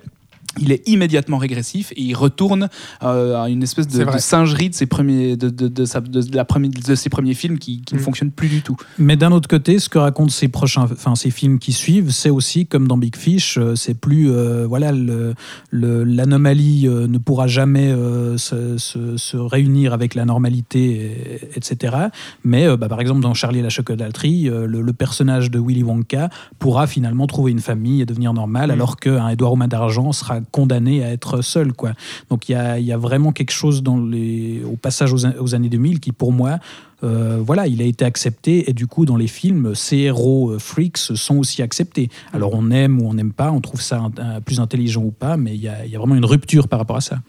[0.61, 2.69] Il est immédiatement régressif et il retourne
[3.03, 6.45] euh, à une espèce de, singerie de ses premiers, de, de, de sa- de la
[6.45, 8.03] première- de ses premiers films qui, qui ne Mm.
[8.03, 8.75] fonctionnent plus du tout.
[8.97, 12.29] Mais d'un autre côté, ce que racontent ces prochains, enfin ces films qui suivent, c'est
[12.29, 15.33] aussi comme dans Big Fish, euh, c'est plus euh, voilà le-
[15.71, 21.57] le- l'anomalie euh, ne pourra jamais euh, se, se- se réunir avec la normalité, et-
[21.57, 21.95] etc.
[22.43, 25.59] Mais euh, bah, par exemple dans Charlie et la chocolaterie, euh, le, le personnage de
[25.59, 26.29] Willy Wonka
[26.59, 28.71] pourra finalement trouver une famille et devenir normal, Mm.
[28.71, 31.91] alors qu'un Édouard aux mains d'argent sera condamné à être seul, quoi.
[32.29, 35.25] Donc il y a, il y a vraiment quelque chose dans les, au passage aux,
[35.25, 36.59] an- aux années 2000 qui, pour moi,
[37.03, 40.59] euh, voilà, il a été accepté et du coup, dans les films, ces héros euh,
[40.59, 42.09] freaks sont aussi acceptés.
[42.33, 45.11] Alors on aime ou on n'aime pas, on trouve ça un- un- plus intelligent ou
[45.11, 47.19] pas, mais il y a, il y a vraiment une rupture par rapport à ça.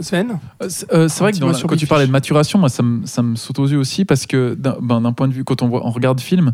[0.00, 0.38] Sven?
[0.62, 3.06] Euh, C'est euh, vrai que dans la- quand tu parlais de maturation, moi, ça me,
[3.06, 5.68] ça me saute aux yeux aussi parce que d'un ben, point de vue, quand on,
[5.68, 6.52] voit, on regarde film,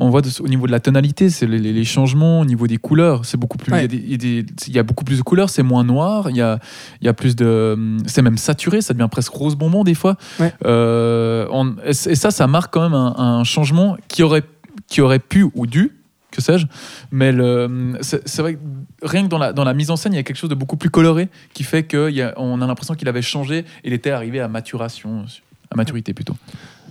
[0.00, 3.24] on voit de- au niveau de la tonalité, c'est les, changements, au niveau des couleurs,
[3.24, 3.72] c'est beaucoup plus.
[3.72, 3.88] Il y a Ouais.
[3.94, 6.58] y, a y a beaucoup plus de couleurs, c'est moins noir, il y a,
[7.00, 7.96] il y a plus de.
[8.06, 10.16] C'est même saturé, ça devient presque rose bonbon des fois.
[10.38, 10.52] Ouais.
[10.64, 14.42] Euh, on- et ça, ça marque quand même un, un changement qui aurait,
[14.88, 15.92] qui aurait pu ou dû.
[16.32, 16.66] Que sais-je
[17.10, 18.58] Mais le- c'est vrai que
[19.02, 20.54] rien que dans la, dans la mise en scène, il y a quelque chose de
[20.54, 24.38] beaucoup plus coloré qui fait qu'on a l'impression qu'il avait changé et il était arrivé
[24.38, 25.24] à maturation,
[25.72, 26.36] à maturité plutôt.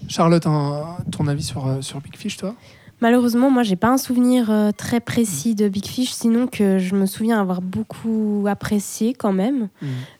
[0.09, 2.53] Charlotte, un- ton avis sur, euh, sur Big Fish, toi?
[3.01, 6.95] Malheureusement, moi, j'ai pas un souvenir euh, très précis de Big Fish, sinon que je
[6.95, 9.69] me souviens avoir beaucoup apprécié quand même.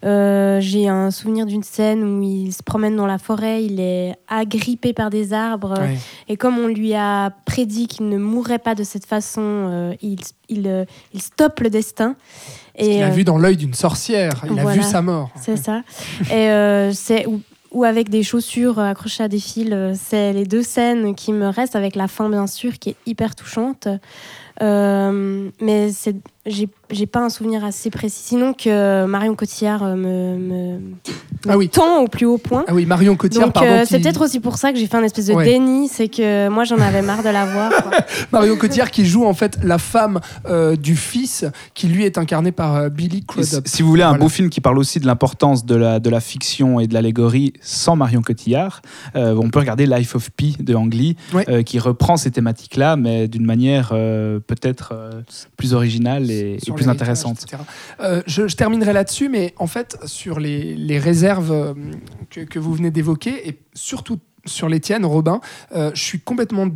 [0.06, 4.16] Euh, j'ai un souvenir d'une scène où il se promène dans la forêt, il est
[4.28, 5.98] agrippé par des arbres, Ouais.
[6.28, 10.20] et comme on lui a prédit qu'il ne mourrait pas de cette façon, euh, il,
[10.48, 12.16] il, il stoppe le destin.
[12.80, 15.32] Il Et, a euh, vu dans l'œil d'une sorcière, il a vu sa mort.
[15.36, 15.82] C'est ça.
[16.32, 17.26] Et euh, c'est
[17.72, 19.70] ou, avec des chaussures euh, accrochées à des fils.
[19.72, 22.96] euh, C'est les deux scènes qui me restent avec la fin bien sûr qui est
[23.06, 23.88] hyper touchante.
[24.62, 26.16] Euh, mais c'est
[26.50, 28.22] j'ai j'ai pas un souvenir assez précis.
[28.24, 30.80] Sinon que Marion Cotillard euh, me, me,
[31.48, 31.70] Ah oui.
[31.70, 32.66] tend au plus haut point.
[32.68, 33.70] Ah oui, Marion Cotillard, Donc pardon.
[33.70, 35.46] euh, qui- c'est peut-être aussi pour ça que j'ai fait un espèce de Ouais.
[35.46, 37.72] déni, c'est que moi j'en avais marre de la voir.
[37.84, 37.92] quoi.
[38.32, 41.46] Marion Cotillard qui joue en fait la femme euh, du fils,
[41.76, 43.68] qui lui est incarné par euh, Billy Crudup.
[43.68, 44.24] si si vous voulez un Voilà.
[44.24, 47.54] beau film qui parle aussi de l'importance de la, de la fiction et de l'allégorie
[47.62, 48.82] sans Marion Cotillard,
[49.16, 51.46] euh, on peut regarder Life of Pi de Ang Lee, Ouais.
[51.50, 55.22] euh, qui reprend ces thématiques-là, mais d'une manière euh, peut-être euh,
[55.56, 57.46] plus originale et, et plus intéressante.
[58.00, 61.74] Euh, je, je terminerai là-dessus, mais en fait, sur les, les réserves euh,
[62.30, 65.42] que, que vous venez d'évoquer, et surtout sur les tiennes, Robin,
[65.76, 66.68] euh, je suis complètement.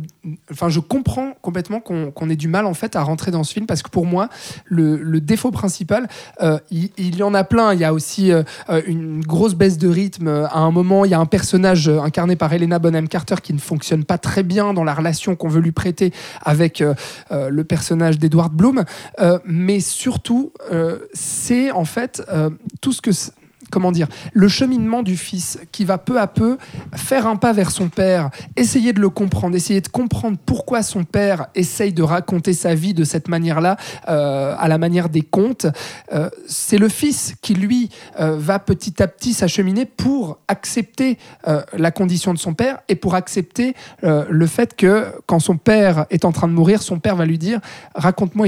[0.50, 3.66] Enfin, je comprends complètement qu'on ait du mal, en fait, à rentrer dans ce film,
[3.66, 4.28] parce que pour moi,
[4.64, 6.08] le, défaut principal,
[6.42, 7.72] euh, il, y en a plein.
[7.72, 8.42] Il y a aussi euh,
[8.86, 10.28] une grosse baisse de rythme.
[10.28, 13.58] À un moment, il y a un personnage incarné par Helena Bonham Carter qui ne
[13.58, 16.12] fonctionne pas très bien dans la relation qu'on veut lui prêter
[16.42, 16.82] avec
[17.30, 18.84] le personnage d'Edward Bloom.
[19.44, 20.52] Mais surtout,
[21.12, 22.22] c'est en fait
[22.80, 23.10] tout ce que.
[23.74, 26.58] Comment dire Le cheminement du fils qui va peu à peu
[26.94, 31.02] faire un pas vers son père, essayer de le comprendre, essayer de comprendre pourquoi son
[31.02, 33.76] père essaye de raconter sa vie de cette manière-là,
[34.08, 35.66] euh, à la manière des contes.
[36.12, 37.90] Euh, c'est le fils qui, lui,
[38.20, 41.18] euh, va petit à petit s'acheminer pour accepter
[41.76, 46.24] la condition de son père et pour accepter le fait que quand son père est
[46.24, 47.58] en train de mourir, son père va lui dire
[47.96, 48.46] raconte-moi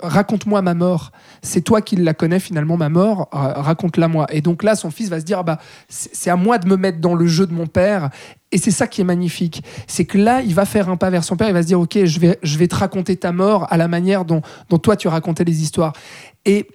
[0.00, 1.12] raconte-moi ma mort.
[1.42, 4.26] C'est toi qui la connais finalement ma mort, raconte-la moi.
[4.30, 5.58] Et donc là, son fils va se dire ah bah
[5.88, 8.10] c'est à moi de me mettre dans le jeu de mon père.
[8.50, 11.24] Et c'est ça qui est magnifique, c'est que là, il va faire un pas vers
[11.24, 13.66] son père, il va se dire ok, je vais, je vais te raconter ta mort
[13.70, 15.94] à la manière dont, dont toi tu racontais les histoires.
[16.44, 16.66] Et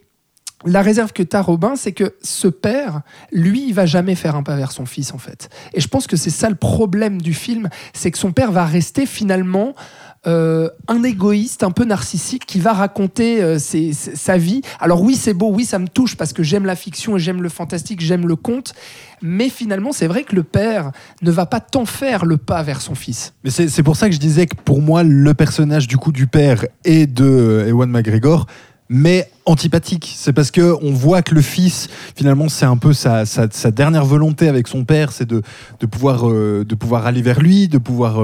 [0.65, 3.01] la réserve que tu as, Robin, c'est que ce père,
[3.31, 5.49] lui, il va jamais faire un pas vers son fils, en fait.
[5.73, 8.65] Et je pense que c'est ça le problème du film, c'est que son père va
[8.65, 9.75] rester finalement
[10.25, 14.61] euh, un égoïste, un peu narcissique, qui va raconter euh, sa vie.
[14.79, 17.41] Alors oui, c'est beau, oui, ça me touche parce que j'aime la fiction et j'aime
[17.41, 18.73] le fantastique, j'aime le conte.
[19.21, 20.91] Mais finalement, c'est vrai que le père
[21.21, 23.33] ne va pas tant faire le pas vers son fils.
[23.43, 26.27] Mais c'est pour ça que je disais que pour moi, le personnage du coup du
[26.27, 28.47] père et de euh, Ewan McGregor,
[28.89, 30.13] mais antipathique.
[30.17, 33.23] C'est parce que on voit que le fils, finalement, c'est un peu sa,
[33.71, 35.41] dernière volonté avec son père, c'est de,
[35.89, 38.19] pouvoir, de pouvoir aller vers lui, de pouvoir.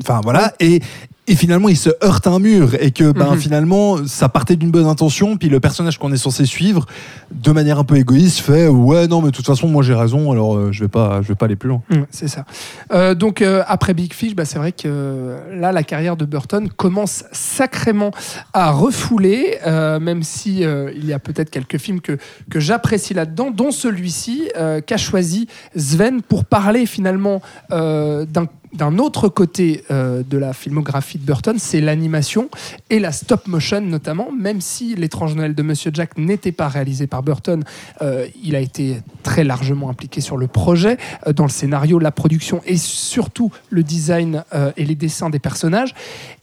[0.00, 0.52] Enfin voilà.
[0.60, 0.80] Et,
[1.26, 3.38] et finalement il se heurte à un mur et que ben, Mhm.
[3.38, 6.86] finalement ça partait d'une bonne intention puis le personnage qu'on est censé suivre
[7.30, 10.32] de manière un peu égoïste fait ouais non mais de toute façon moi j'ai raison
[10.32, 12.44] alors euh, je vais pas je vais pas aller plus loin Mm, c'est ça.
[12.92, 16.68] Euh, donc euh, après Big Fish, bah, c'est vrai que là la carrière de Burton
[16.68, 18.10] commence sacrément
[18.52, 22.18] à refouler, même si il y a peut-être quelques films que,
[22.50, 24.48] que j'apprécie là-dedans, dont celui-ci
[24.86, 25.46] qu'a choisi
[25.76, 27.40] Sven pour parler finalement
[27.70, 32.48] d'un d'un autre côté euh, de la filmographie de Burton, c'est l'animation
[32.88, 37.06] et la stop motion notamment, même si L'étrange Noël de Monsieur Jack n'était pas réalisé
[37.06, 37.64] par Burton,
[38.02, 42.12] euh, il a été très largement impliqué sur le projet, euh, dans le scénario, la
[42.12, 44.44] production et surtout le design
[44.76, 45.94] et les dessins des personnages.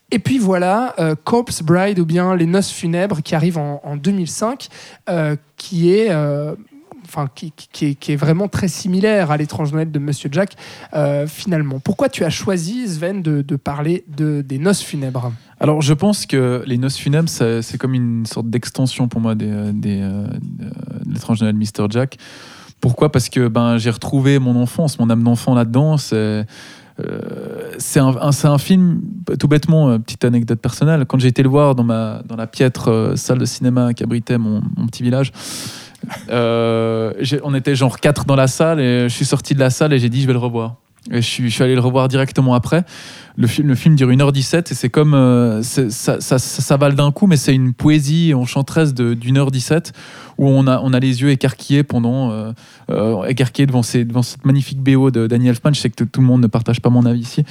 [0.10, 3.98] Et puis voilà, euh, Corpse Bride ou bien Les Noces Funèbres qui arrive en, en
[3.98, 4.68] 2005,
[5.10, 6.10] euh, qui est...
[7.08, 10.56] Enfin, qui, est, vraiment très similaire à l'étrange Noël de Monsieur Jack,
[10.94, 11.80] euh, finalement.
[11.80, 15.32] Pourquoi tu as choisi, Sven, de, parler de, des noces funèbres?
[15.60, 19.50] Alors, je pense que les noces funèbres, c'est comme une sorte d'extension pour moi des,
[19.50, 20.28] euh, euh,
[21.06, 21.88] de l'étrange Noël de Mr.
[21.90, 22.18] Jack.
[22.82, 23.12] Pourquoi?
[23.12, 25.98] Parce que ben, j'ai retrouvé mon enfance, mon âme d'enfant là-dedans.
[25.98, 26.44] C'est euh,
[27.96, 29.02] un, film,
[29.40, 31.06] tout bêtement, petite anecdote personnelle.
[31.08, 34.38] Quand j'ai été le voir dans, ma, dans la piètre salle de cinéma qui abritait
[34.38, 35.32] mon, mon petit village,
[36.30, 37.14] euh,
[37.44, 40.00] on était genre quatre dans la salle et je suis sorti de la salle et
[40.00, 40.76] j'ai dit je vais le revoir.
[41.12, 42.84] Et je suis, je suis allé le revoir directement après.
[43.40, 45.14] Le film, le film dure 1h17 et c'est comme.
[45.14, 49.52] euh, c'est- ça, ça, ça s'avale d'un coup, mais c'est une poésie enchanteresse d'une heure
[49.52, 49.94] 17
[50.40, 52.32] où on a, on a les yeux écarquillés pendant.
[52.32, 52.52] euh,
[52.90, 55.74] euh, écarquillés devant, ces, devant cette magnifique BO de Danny Elfman.
[55.74, 57.44] Je sais que tout le monde ne partage pas mon avis ici.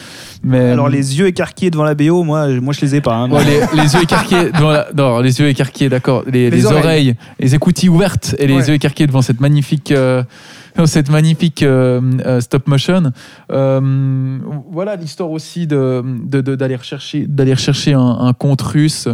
[0.43, 3.15] Mais, Alors les yeux écarquillés devant la BO, moi, moi je les ai pas.
[3.15, 3.31] hein.
[3.31, 6.24] Ouais, les, les yeux écarquillés devant la- non, les yeux écarquillés, d'accord.
[6.27, 6.78] Les, Les les oreilles.
[6.83, 7.15] oreilles.
[7.39, 8.66] les écoutilles ouvertes et les Ouais.
[8.69, 9.93] yeux écarquillés devant cette magnifique,
[10.78, 13.12] euh, cette magnifique euh, euh, stop motion.
[13.51, 14.39] Euh,
[14.70, 19.09] voilà l'histoire aussi de de- de- d'aller rechercher d'aller rechercher un, un conte russe.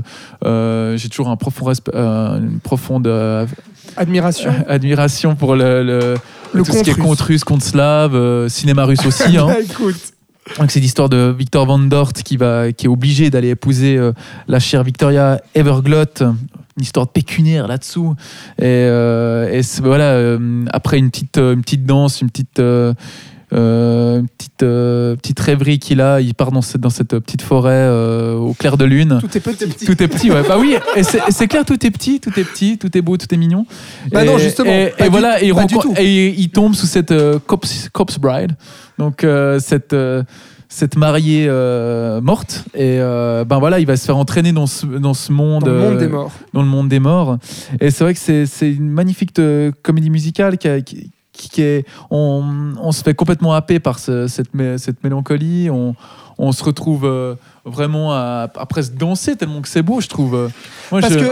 [0.45, 3.07] Euh, J'ai toujours un profond respe- euh, une profonde
[3.97, 6.15] Admiration admiration pour le, le,
[6.53, 9.37] Le tout ce qui est conte russe, conte slave, cinéma russe aussi.
[9.37, 9.47] hein.
[9.49, 9.97] Bah, écoute.
[10.59, 14.13] Donc c'est l'histoire de Victor Van Dort qui, va, qui est obligé d'aller épouser euh,
[14.49, 16.05] la chère Victoria Everglot.
[16.79, 18.15] Une histoire pécuniaire là-dessous.
[18.59, 24.23] Et, euh, et voilà, euh, après une petite, euh, une petite danse, une petite, euh,
[24.39, 28.35] petite, euh, petite rêverie qu'il a, il part dans cette, dans cette petite forêt euh,
[28.37, 29.19] au clair de lune.
[29.21, 29.85] Tout est petit.
[29.85, 30.43] Tout est petit, ouais.
[30.49, 33.27] Bah oui, et c'est clair, tout est petit, tout est petit, tout est beau, tout
[33.31, 33.67] est mignon.
[34.11, 37.13] Bah et, non, justement, Et, pas et du- voilà, et il, et tombe sous cette
[37.47, 38.53] corpse, corpse bride,
[38.99, 39.27] donc
[39.59, 39.95] cette
[40.75, 42.65] cette mariée euh, morte.
[42.75, 45.71] Et euh, ben voilà, il va se faire entraîner dans ce, dans ce monde, Dans
[45.71, 46.31] le monde euh, des morts.
[46.55, 47.37] dans le monde des morts.
[47.81, 51.63] Et c'est vrai que c'est c'est une magnifique euh, comédie musicale qui, a- qui, qui
[51.63, 51.85] est.
[52.11, 55.69] On, on se fait complètement happer par ce- cette, cette mélancolie.
[55.71, 55.95] On,
[56.39, 57.35] on se retrouve euh,
[57.67, 60.49] vraiment à, à presque danser tellement que c'est beau, je trouve.
[60.91, 61.25] Moi, Parce je, que,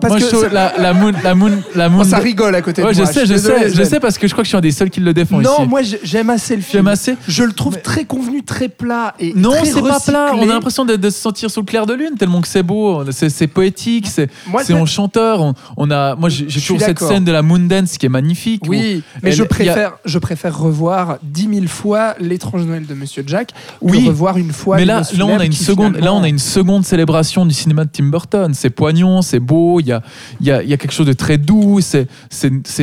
[0.00, 2.00] parce moi, que je trouve ça- la, la moon, la moon, la moon.
[2.02, 3.06] Oh, ça rigole à côté Ouais, de je moi.
[3.12, 4.60] sais, suis je désolé, sais, je sais parce que je crois que je suis un
[4.60, 5.68] des seuls qui le défend Non, ici.
[5.68, 6.72] moi j'ai- j'aime assez le film.
[6.72, 7.16] J'aime assez.
[7.26, 10.32] Je le trouve Mais- très convenu, très plat et Non, c'est pas plat.
[10.34, 12.62] On a l'impression de, de se sentir sous le clair de lune tellement que c'est
[12.62, 13.02] beau.
[13.10, 15.40] C'est poétique, c'est Moi, c'est je- enchanteur.
[15.42, 18.10] On, on a, moi, j'ai Je toujours cette scène de la moon dance qui est
[18.10, 18.62] magnifique.
[18.68, 22.94] Oui, mais Elle- je a- préfère, je préfère revoir dix mille fois l'étrange Noël de
[22.94, 24.76] Monsieur Jack que Oui, revoir une fois.
[24.76, 27.84] mais là, là, on a une seconde, là, on a une seconde célébration du cinéma
[27.84, 28.52] de Tim Burton.
[28.54, 29.77] C'est poignant, c'est beau.
[29.80, 30.02] Il y a,
[30.40, 31.80] il y a, y a quelque chose de très doux.
[31.80, 32.06] C'est,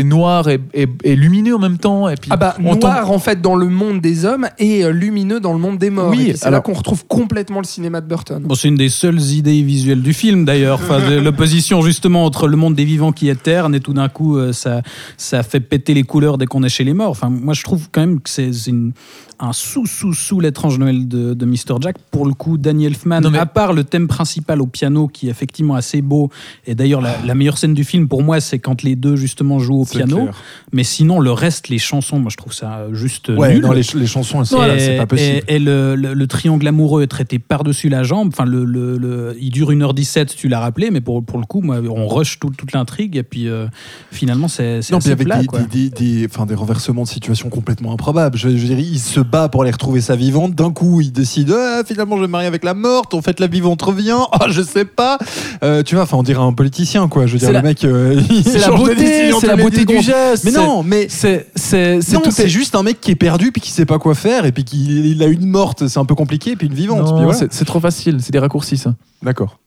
[0.03, 2.09] noir et, et- et lumineux en même temps.
[2.09, 4.83] Et puis, Ah bah on tombe- noir en fait dans le monde des hommes et
[4.83, 6.09] euh, lumineux dans le monde des morts.
[6.11, 8.43] Oui, c'est là qu'on retrouve complètement le cinéma de Burton.
[8.43, 10.79] Bon, c'est une des seules idées visuelles du film d'ailleurs.
[10.83, 14.37] Enfin, l'opposition justement entre le monde des vivants qui est terne et tout d'un coup
[14.37, 14.81] euh, ça,
[15.17, 17.09] ça fait péter les couleurs dès qu'on est chez les morts.
[17.09, 18.91] Enfin, moi je trouve quand même que c'est une-
[19.37, 21.75] un sous sous sous l'étrange Noël de, de Mr.
[21.81, 21.97] Jack.
[22.09, 25.29] Pour le coup, Danny Elfman, mais- à part le thème principal au piano qui est
[25.29, 26.29] effectivement assez beau
[26.65, 29.59] et d'ailleurs la, la meilleure scène du film pour moi c'est quand les deux justement
[29.59, 30.17] jouent au piano.
[30.23, 30.35] clair.
[30.71, 33.61] Mais sinon le reste, les chansons, moi je trouve ça juste ouais nul.
[33.63, 37.07] non les, les chansons c'est pas possible Et, et le, le- le triangle amoureux est
[37.07, 38.29] traité par-dessus la jambe.
[38.33, 41.61] Enfin, le, le- le- il dure 1h17, tu l'as rappelé, mais pour, pour le coup,
[41.61, 43.67] moi, on rush tout- toute l'intrigue et puis euh,
[44.11, 45.39] finalement, c'est Non, assez avec plat.
[45.39, 45.59] des, quoi.
[45.61, 48.37] des, des, des- des renversements de situation complètement improbables.
[48.37, 50.53] Je, je veux dire, il se bat pour aller retrouver sa vivante.
[50.55, 53.13] D'un coup, il décide Ah, finalement, je vais me marier avec la morte.
[53.13, 54.15] En fait, la vivante revient.
[54.37, 55.17] Ah, je sais pas.
[55.63, 57.25] Euh, tu vois, enfin, on dirait un politicien, quoi.
[57.25, 59.85] Je veux dire, C'est le la- mec, euh, c'est beauté, c'est tous la les beauté
[59.85, 60.43] 10 du geste.
[60.45, 63.15] Mais non, mais c'est, c'est, c'est non, tout c'est est- juste un mec qui est
[63.15, 65.99] perdu puis qui sait pas quoi faire et puis qu'il il a une morte, c'est
[65.99, 67.07] un peu compliqué, et puis une vivante.
[67.09, 67.33] Voilà.
[67.33, 68.17] c'est, trop facile.
[68.21, 68.95] C'est des raccourcis, ça.
[69.23, 69.59] D'accord.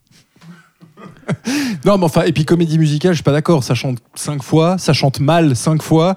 [1.84, 3.62] non, mais enfin, et puis comédie musicale, je suis pas d'accord.
[3.64, 6.16] Ça chante cinq fois, ça chante mal cinq fois.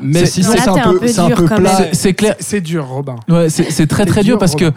[0.00, 1.88] Mais Là, c'est un peu, peu c'est un dur peu plat.
[1.92, 2.36] C'est- clair.
[2.38, 3.16] C'est dur, Robin.
[3.28, 4.70] Ouais, c'est très très dur dur, parce que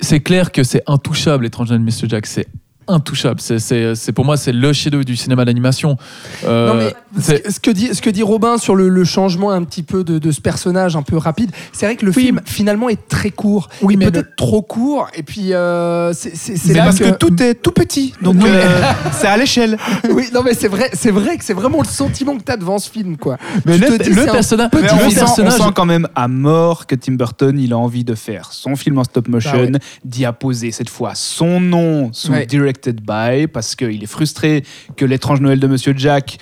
[0.00, 2.08] c'est clair que c'est intouchable, L'étrange de Mr.
[2.08, 2.26] Jack.
[2.26, 2.46] C'est
[2.88, 3.40] intouchable.
[3.40, 5.96] C'est- C'est c'est- pour moi, c'est le chef du cinéma d'animation.
[6.44, 8.88] Euh, Non, mais ce c'est- que, ce que dit, ce que dit Robin sur le,
[8.88, 12.04] le changement un petit peu de, de ce personnage un peu rapide, c'est vrai que
[12.06, 13.68] le film finalement est très court.
[13.82, 15.08] Oui, mais peut-être trop court.
[15.14, 17.10] Et puis euh, c'est c'est- c'est C'est là parce que...
[17.16, 18.80] tout est tout petit, donc Non, mais- euh,
[19.12, 19.76] c'est à l'échelle.
[20.10, 22.78] Oui, non mais c'est vrai, c'est vrai que c'est vraiment le sentiment que t'as devant
[22.78, 23.36] ce film, quoi.
[23.64, 25.86] mais Tu le, dis, le personnage, petit Mais le on, sent, on personnage- sent quand
[25.86, 29.28] même à mort que Tim Burton, il a envie de faire son film en stop
[29.28, 29.70] motion, ouais.
[30.04, 32.46] d'y apposer cette fois son nom sous Ouais.
[32.76, 34.62] Directed by, parce qu'il est frustré
[34.96, 36.38] que l'étrange Noël de Monsieur Jack,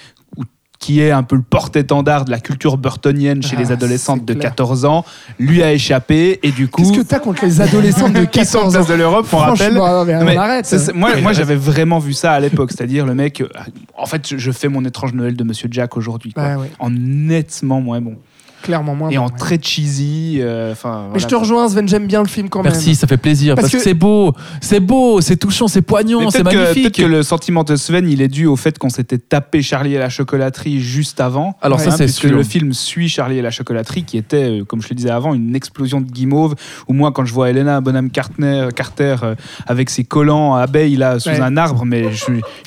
[0.80, 4.34] qui est un peu le porte-étendard de la culture burtonienne chez Ah, les adolescentes de
[4.34, 4.50] clair.
[4.50, 5.04] 14 ans,
[5.38, 6.82] lui a échappé, et du coup...
[6.82, 9.36] Qu'est-ce que t'as contre les adolescents de qui sont en 14 ans de l'Europe, on
[9.38, 9.56] rappelle.
[9.74, 10.92] Franchement, non, mais on Mais arrête.
[10.94, 13.48] moi, moi j'avais vraiment vu ça à l'époque, c'est-à-dire le mec, euh,
[13.96, 18.00] en fait, je- fais mon étrange Noël de Monsieur Jack aujourd'hui, ouais, en nettement moins
[18.00, 18.16] bon
[18.64, 19.10] clairement moins.
[19.10, 19.32] et bon, en ouais.
[19.38, 20.38] très cheesy.
[20.40, 22.72] euh, Enfin, Mais je te rejoins, Sven, j'aime bien le film quand même.
[22.72, 25.82] Merci, ça fait plaisir Parce parce, que, que- c'est beau, c'est beau, c'est touchant, c'est
[25.82, 26.82] poignant, c'est magnifique.
[26.84, 29.94] peut-être que le sentiment de Sven, il est dû au fait qu'on s'était tapé Charlie
[29.94, 31.56] et la chocolaterie juste avant.
[31.62, 32.36] Alors ça, c'est puisque sûr.
[32.36, 35.34] le film suit Charlie et la chocolaterie, qui était, euh, comme je le disais avant,
[35.34, 36.54] une explosion de guimauve.
[36.88, 39.34] Où moi, quand je vois Helena Bonham Carter, Carter euh,
[39.66, 41.40] avec ses collants à abeilles là sous Ouais.
[41.40, 42.04] un arbre, mais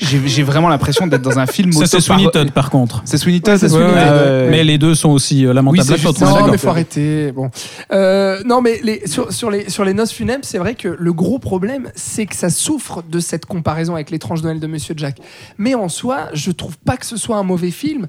[0.00, 1.72] j'ai vraiment l'impression d'être dans un film.
[1.72, 3.02] Ça, c'est Sweeney Todd, par contre.
[3.04, 3.82] C'est Sweeney Todd, Ouais, c'est c'est ouais.
[3.96, 5.87] Euh, Mais les deux sont aussi euh, lamentables
[6.20, 7.32] Non, mais faut arrêter.
[7.32, 7.50] Bon.
[7.92, 11.12] Euh, non, mais les, sur, sur les, sur les noces funèbres, c'est vrai que le
[11.12, 15.18] gros problème, c'est que ça souffre de cette comparaison avec l'étrange Noël de Monsieur Jack.
[15.56, 18.06] Mais en soi, je trouve pas que ce soit un mauvais film,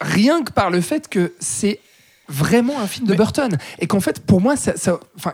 [0.00, 1.80] rien que par le fait que c'est
[2.28, 4.72] vraiment un film de Burton et qu'en fait pour moi ça,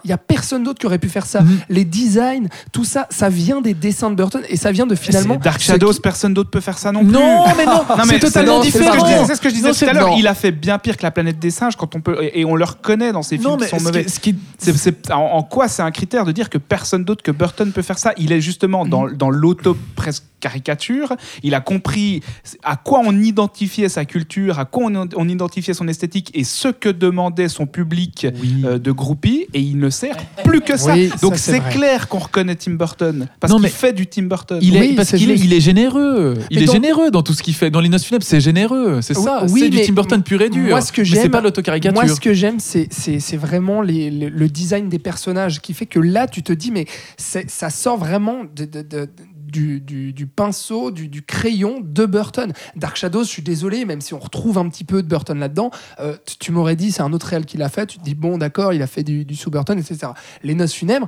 [0.04, 1.58] il y a personne d'autre qui aurait pu faire ça Mhm.
[1.68, 5.36] les designs tout ça ça vient des dessins de Burton et ça vient de finalement
[5.36, 7.12] Dark Shadows, qui- personne d'autre peut faire ça non plus.
[7.12, 9.24] Non, mais non, Non, c'est totalement différent.
[9.26, 10.14] c'est ce que je disais tout à l'heure.
[10.18, 12.54] Il a fait bien pire que la planète des singes quand on peut et, on
[12.56, 14.04] le reconnaît dans ses films Non, qui sont ce mauvais.
[14.04, 17.04] qui- ce qui- C'est- c'est- en, en quoi c'est un critère de dire que personne
[17.04, 18.12] d'autre que Burton peut faire ça?
[18.18, 19.16] Il est justement dans, Mhm.
[19.16, 21.14] dans l'auto presque caricature.
[21.42, 22.20] Il a compris
[22.62, 26.68] à quoi on identifiait sa culture, à quoi on, on identifiait son esthétique et ce
[26.68, 28.26] que demandait son public
[28.64, 29.46] euh, de groupies.
[29.54, 30.92] Et il ne sert plus que ça.
[30.94, 34.58] Oui, Donc c'est clair qu'on reconnaît Tim Burton parce qu'il fait du Tim Burton.
[34.60, 35.44] Il est, Oui, parce qu'il est, juste.
[35.44, 36.34] il est généreux.
[36.50, 37.70] Il Mais est dans- généreux dans tout ce qu'il fait.
[37.70, 39.00] Dans les noces funèbres, c'est généreux.
[39.00, 39.46] C'est ça.
[39.48, 40.68] oui, c'est du Tim Burton pur et dur.
[40.70, 41.94] moi, ce que Mais c'est j'aime- pas l'autocaricature.
[41.94, 45.72] Moi, ce que j'aime, c'est, c'est, c'est vraiment les- le, le design des personnages qui
[45.72, 46.86] fait que là, tu te dis, mais
[47.16, 49.08] c'est- ça sort vraiment de- de- de-
[49.52, 52.52] du, du- du pinceau, du, du crayon de Burton.
[52.74, 55.70] Dark Shadows, je suis désolé, même si on retrouve un petit peu de Burton là-dedans,
[56.00, 58.38] euh, tu, m'aurais dit, c'est un autre réel qui l'a fait, tu te dis, bon,
[58.38, 60.12] d'accord, il a fait du, sous Burton, etc.
[60.42, 61.06] Les Noces funèbres,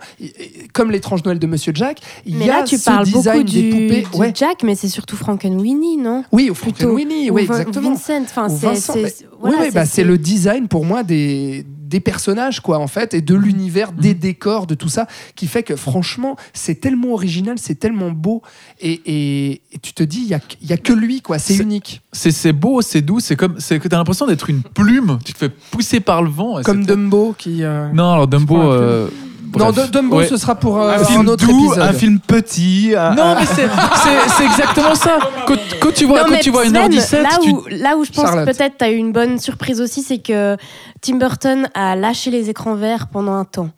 [0.73, 3.39] comme l'étrange Noël de Monsieur Jack, il Mais y a là, tu ce parles design
[3.43, 4.07] beaucoup des poupées.
[4.12, 4.33] du Ouais.
[4.35, 6.25] Jack, mais c'est surtout Frankenweenie, non?
[6.31, 6.89] Oui, au Plutôt.
[6.89, 7.91] Frankenweenie, oui, Ou exactement.
[7.95, 12.01] Vincent, enfin, Ou c'est- voilà, oui, oui, bah, c'est le design pour moi des, des
[12.01, 15.06] personnages, quoi, en fait, et de l'univers, des décors, de tout ça,
[15.36, 18.43] qui fait que franchement, c'est tellement original, c'est tellement beau,
[18.81, 21.39] et, et- et tu te dis, il n'y a, il y a que lui, quoi,
[21.39, 22.01] c'est unique.
[22.12, 23.20] C'est c'est beau, c'est doux.
[23.20, 25.19] C'est comme, c'est que t'as l'impression d'être une plume.
[25.24, 26.59] Tu te fais pousser par le vent.
[26.59, 27.62] et Comme Dumbo qui.
[27.65, 28.56] euh, Non, alors Dumbo.
[29.59, 29.90] Non, bref.
[29.90, 30.26] Dumbo, Ouais.
[30.26, 31.82] ce sera pour euh, un un, film autre doux, épisode.
[31.89, 32.94] un film petit.
[32.97, 33.68] un- Non, mais c'est-
[34.02, 35.18] c'est c'est exactement ça.
[35.47, 37.51] Quand, quand tu vois, Non, quand mais tu vois Sven, 1h17, là, tu...
[37.51, 38.44] où, là où je pense Charlotte.
[38.47, 40.56] peut-être tu as eu une bonne surprise aussi, c'est que
[41.01, 43.68] Tim Burton a lâché les écrans verts pendant un temps.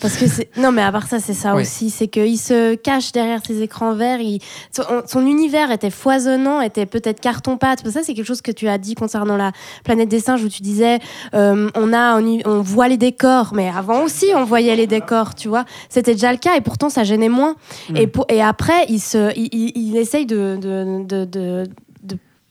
[0.00, 3.10] Parce que c'est non mais à part ça c'est ça aussi c'est qu'il se cache
[3.12, 4.40] derrière ses écrans verts il...
[4.70, 8.68] son, son univers était foisonnant était peut-être carton pâte ça c'est quelque chose que tu
[8.68, 9.50] as dit concernant la
[9.82, 11.00] planète des singes où tu disais
[11.34, 13.52] euh, on a on, voit les décors.
[13.54, 15.64] Mais avant aussi on voyait les décors tu vois.
[15.88, 17.56] C'était déjà le cas et pourtant ça gênait moins.
[17.94, 21.64] Et, pour, et après il se il, il- il essaye de, de, de, de- de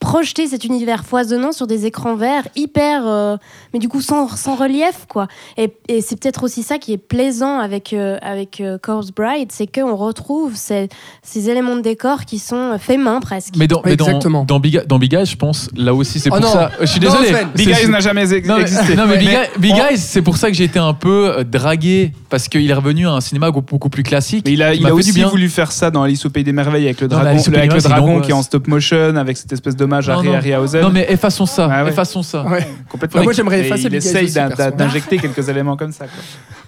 [0.00, 3.36] projeter cet univers foisonnant sur des écrans verts hyper euh,
[3.72, 5.26] mais du coup sans, sans relief quoi
[5.56, 9.50] et, et c'est peut-être aussi ça qui est plaisant avec euh, avec euh, Corpse Bride
[9.50, 10.88] c'est qu'on retrouve ces,
[11.22, 14.44] ces éléments de décor qui sont faits main presque Mais dans, mais Exactement.
[14.44, 16.52] dans, Big, dans Big Eyes, je pense, là aussi, c'est Oh pour non.
[16.52, 16.70] ça.
[16.80, 17.28] Je suis Non, désolé.
[17.28, 17.48] Sven.
[17.54, 18.94] Big Eyes n'a jamais ex- Non, mais, existé.
[18.96, 20.94] non, mais Big, Mais Eye- Big on- Eyes, c'est pour ça que j'ai été un
[20.94, 24.44] peu euh, dragué parce qu'il est revenu à un cinéma beaucoup plus classique.
[24.46, 25.28] Mais il a, il m'a a aussi bien.
[25.28, 28.20] voulu faire ça dans Alice au pays des merveilles avec le dragon, avec le dragon
[28.20, 30.34] qui est en stop motion avec cette espèce d'hommage à Non, non.
[30.34, 30.80] Harryhausen.
[30.82, 31.68] Non, mais effaçons ça.
[31.70, 31.90] Ah ouais.
[31.90, 32.42] Effaçons ça.
[32.44, 32.66] Ouais.
[32.90, 33.22] complètement.
[33.22, 34.30] Moi, j'aimerais effacer Il essaye
[34.76, 36.04] d'injecter quelques éléments comme ça.
[36.04, 36.22] quoi.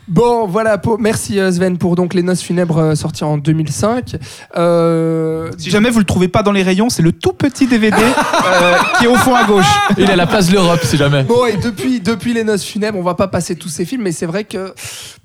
[0.09, 4.17] Bon, voilà, pour- merci euh, Sven pour donc Les Noces funèbres euh, sorties en 2005.
[4.57, 7.97] Euh, Si jamais vous le trouvez pas dans les rayons, c'est le tout petit DVD
[7.97, 9.67] euh, qui est au fond à gauche.
[9.99, 11.23] Il est à la place de l'Europe, si jamais.
[11.23, 14.11] Bon, et depuis, depuis Les Noces funèbres, on va pas passer tous ces films, mais
[14.13, 14.75] c'est vrai que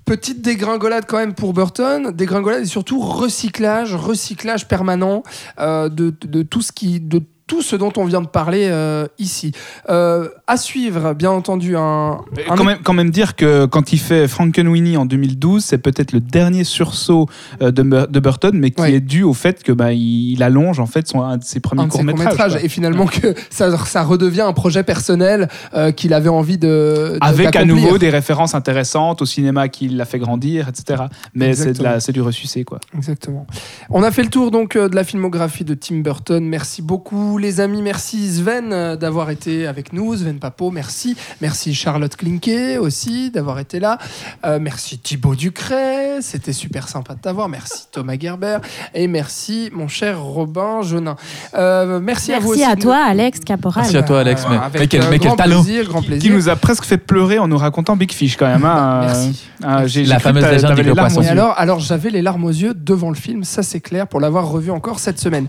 [0.05, 5.23] petite dégringolade quand même pour Burton, dégringolade et surtout recyclage, recyclage permanent
[5.59, 9.05] euh, de, de tout ce qui, de tout ce dont on vient de parler euh,
[9.19, 9.51] ici.
[9.89, 12.19] Euh, à suivre, bien entendu, un.
[12.49, 16.11] Un- Quand même, quand même dire que quand il fait Frankenweenie en 2012, c'est peut-être
[16.11, 17.27] le dernier sursaut
[17.61, 18.93] euh, de, Bur- de Burton, mais qui Ouais.
[18.93, 21.87] est dû au fait que bah, il, allonge en fait son, un de ses premiers
[21.87, 22.57] courts-métrages.
[22.63, 26.67] et finalement que ça, ça redevient un projet personnel euh, qu'il avait envie de,
[27.13, 31.03] de- Avec à nouveau des références intéressantes au cinéma qui l'a fait grandir, etc.
[31.35, 32.79] Mais c'est du ressucé, quoi.
[32.97, 33.45] Exactement.
[33.89, 36.43] On a fait le tour donc de la filmographie de Tim Burton.
[36.43, 37.81] Merci beaucoup les amis.
[37.81, 40.15] Merci Sven euh, d'avoir été avec nous.
[40.15, 41.15] Sven Papo, merci.
[41.41, 43.97] Merci Charlotte Klinke aussi d'avoir été là.
[44.45, 46.21] Euh, merci Thibaut Ducret.
[46.21, 47.49] C'était super sympa de t'avoir.
[47.49, 48.57] Merci Thomas Gerber.
[48.93, 51.15] Et merci mon cher Robin Jonin.
[51.55, 52.71] Euh, merci, à vous Merci aussi.
[52.71, 53.83] à toi, Alex Caporal.
[53.83, 54.45] Merci à toi, Alex.
[54.49, 56.33] Mais, Avec, mais quel, mais quel grand talent plaisir, grand Qui plaisir.
[56.33, 58.63] nous a presque fait pleurer en nous racontant Big Fish, quand même.
[58.65, 59.01] hein.
[59.05, 59.43] Merci.
[59.63, 61.21] Ah, j'ai- La j'ai fameuse légende du poisson.
[61.21, 64.19] Et alors, alors j'avais les larmes aux yeux devant le film, ça c'est clair, pour
[64.19, 65.47] l'avoir revu encore cette semaine.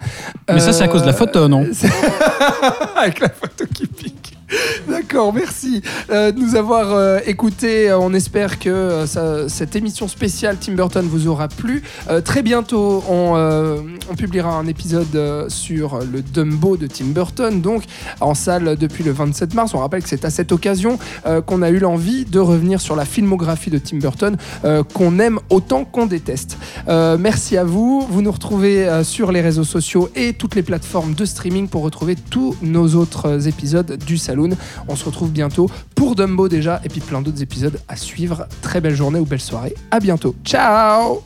[0.51, 1.67] Mais ça, c'est à cause de la photo, non?
[1.77, 4.26] C'est- Avec la photo qui pique.
[4.89, 7.91] D'accord, merci euh, de nous avoir euh, écoutés.
[7.91, 9.05] Euh, On espère que
[9.49, 11.83] cette émission spéciale Tim Burton vous aura plu.
[12.25, 13.35] Très bientôt, on,
[14.11, 17.85] on publiera un épisode sur le Dumbo de Tim Burton, donc
[18.21, 19.75] en salle depuis le 27 mars.
[19.75, 20.99] On rappelle que c'est à cette occasion
[21.47, 24.37] qu'on a eu l'envie de revenir sur la filmographie de Tim Burton
[24.95, 26.59] qu'on aime autant qu'on déteste.
[26.87, 28.07] Merci à vous.
[28.09, 32.17] Vous nous retrouvez sur les réseaux sociaux et toutes les plateformes de streaming pour retrouver
[32.17, 34.19] tous nos autres épisodes du
[34.89, 38.47] On se retrouve bientôt pour Dumbo déjà et puis plein d'autres épisodes à suivre.
[38.63, 39.75] Très belle journée ou belle soirée.
[39.91, 40.35] À bientôt.
[40.45, 41.23] Ciao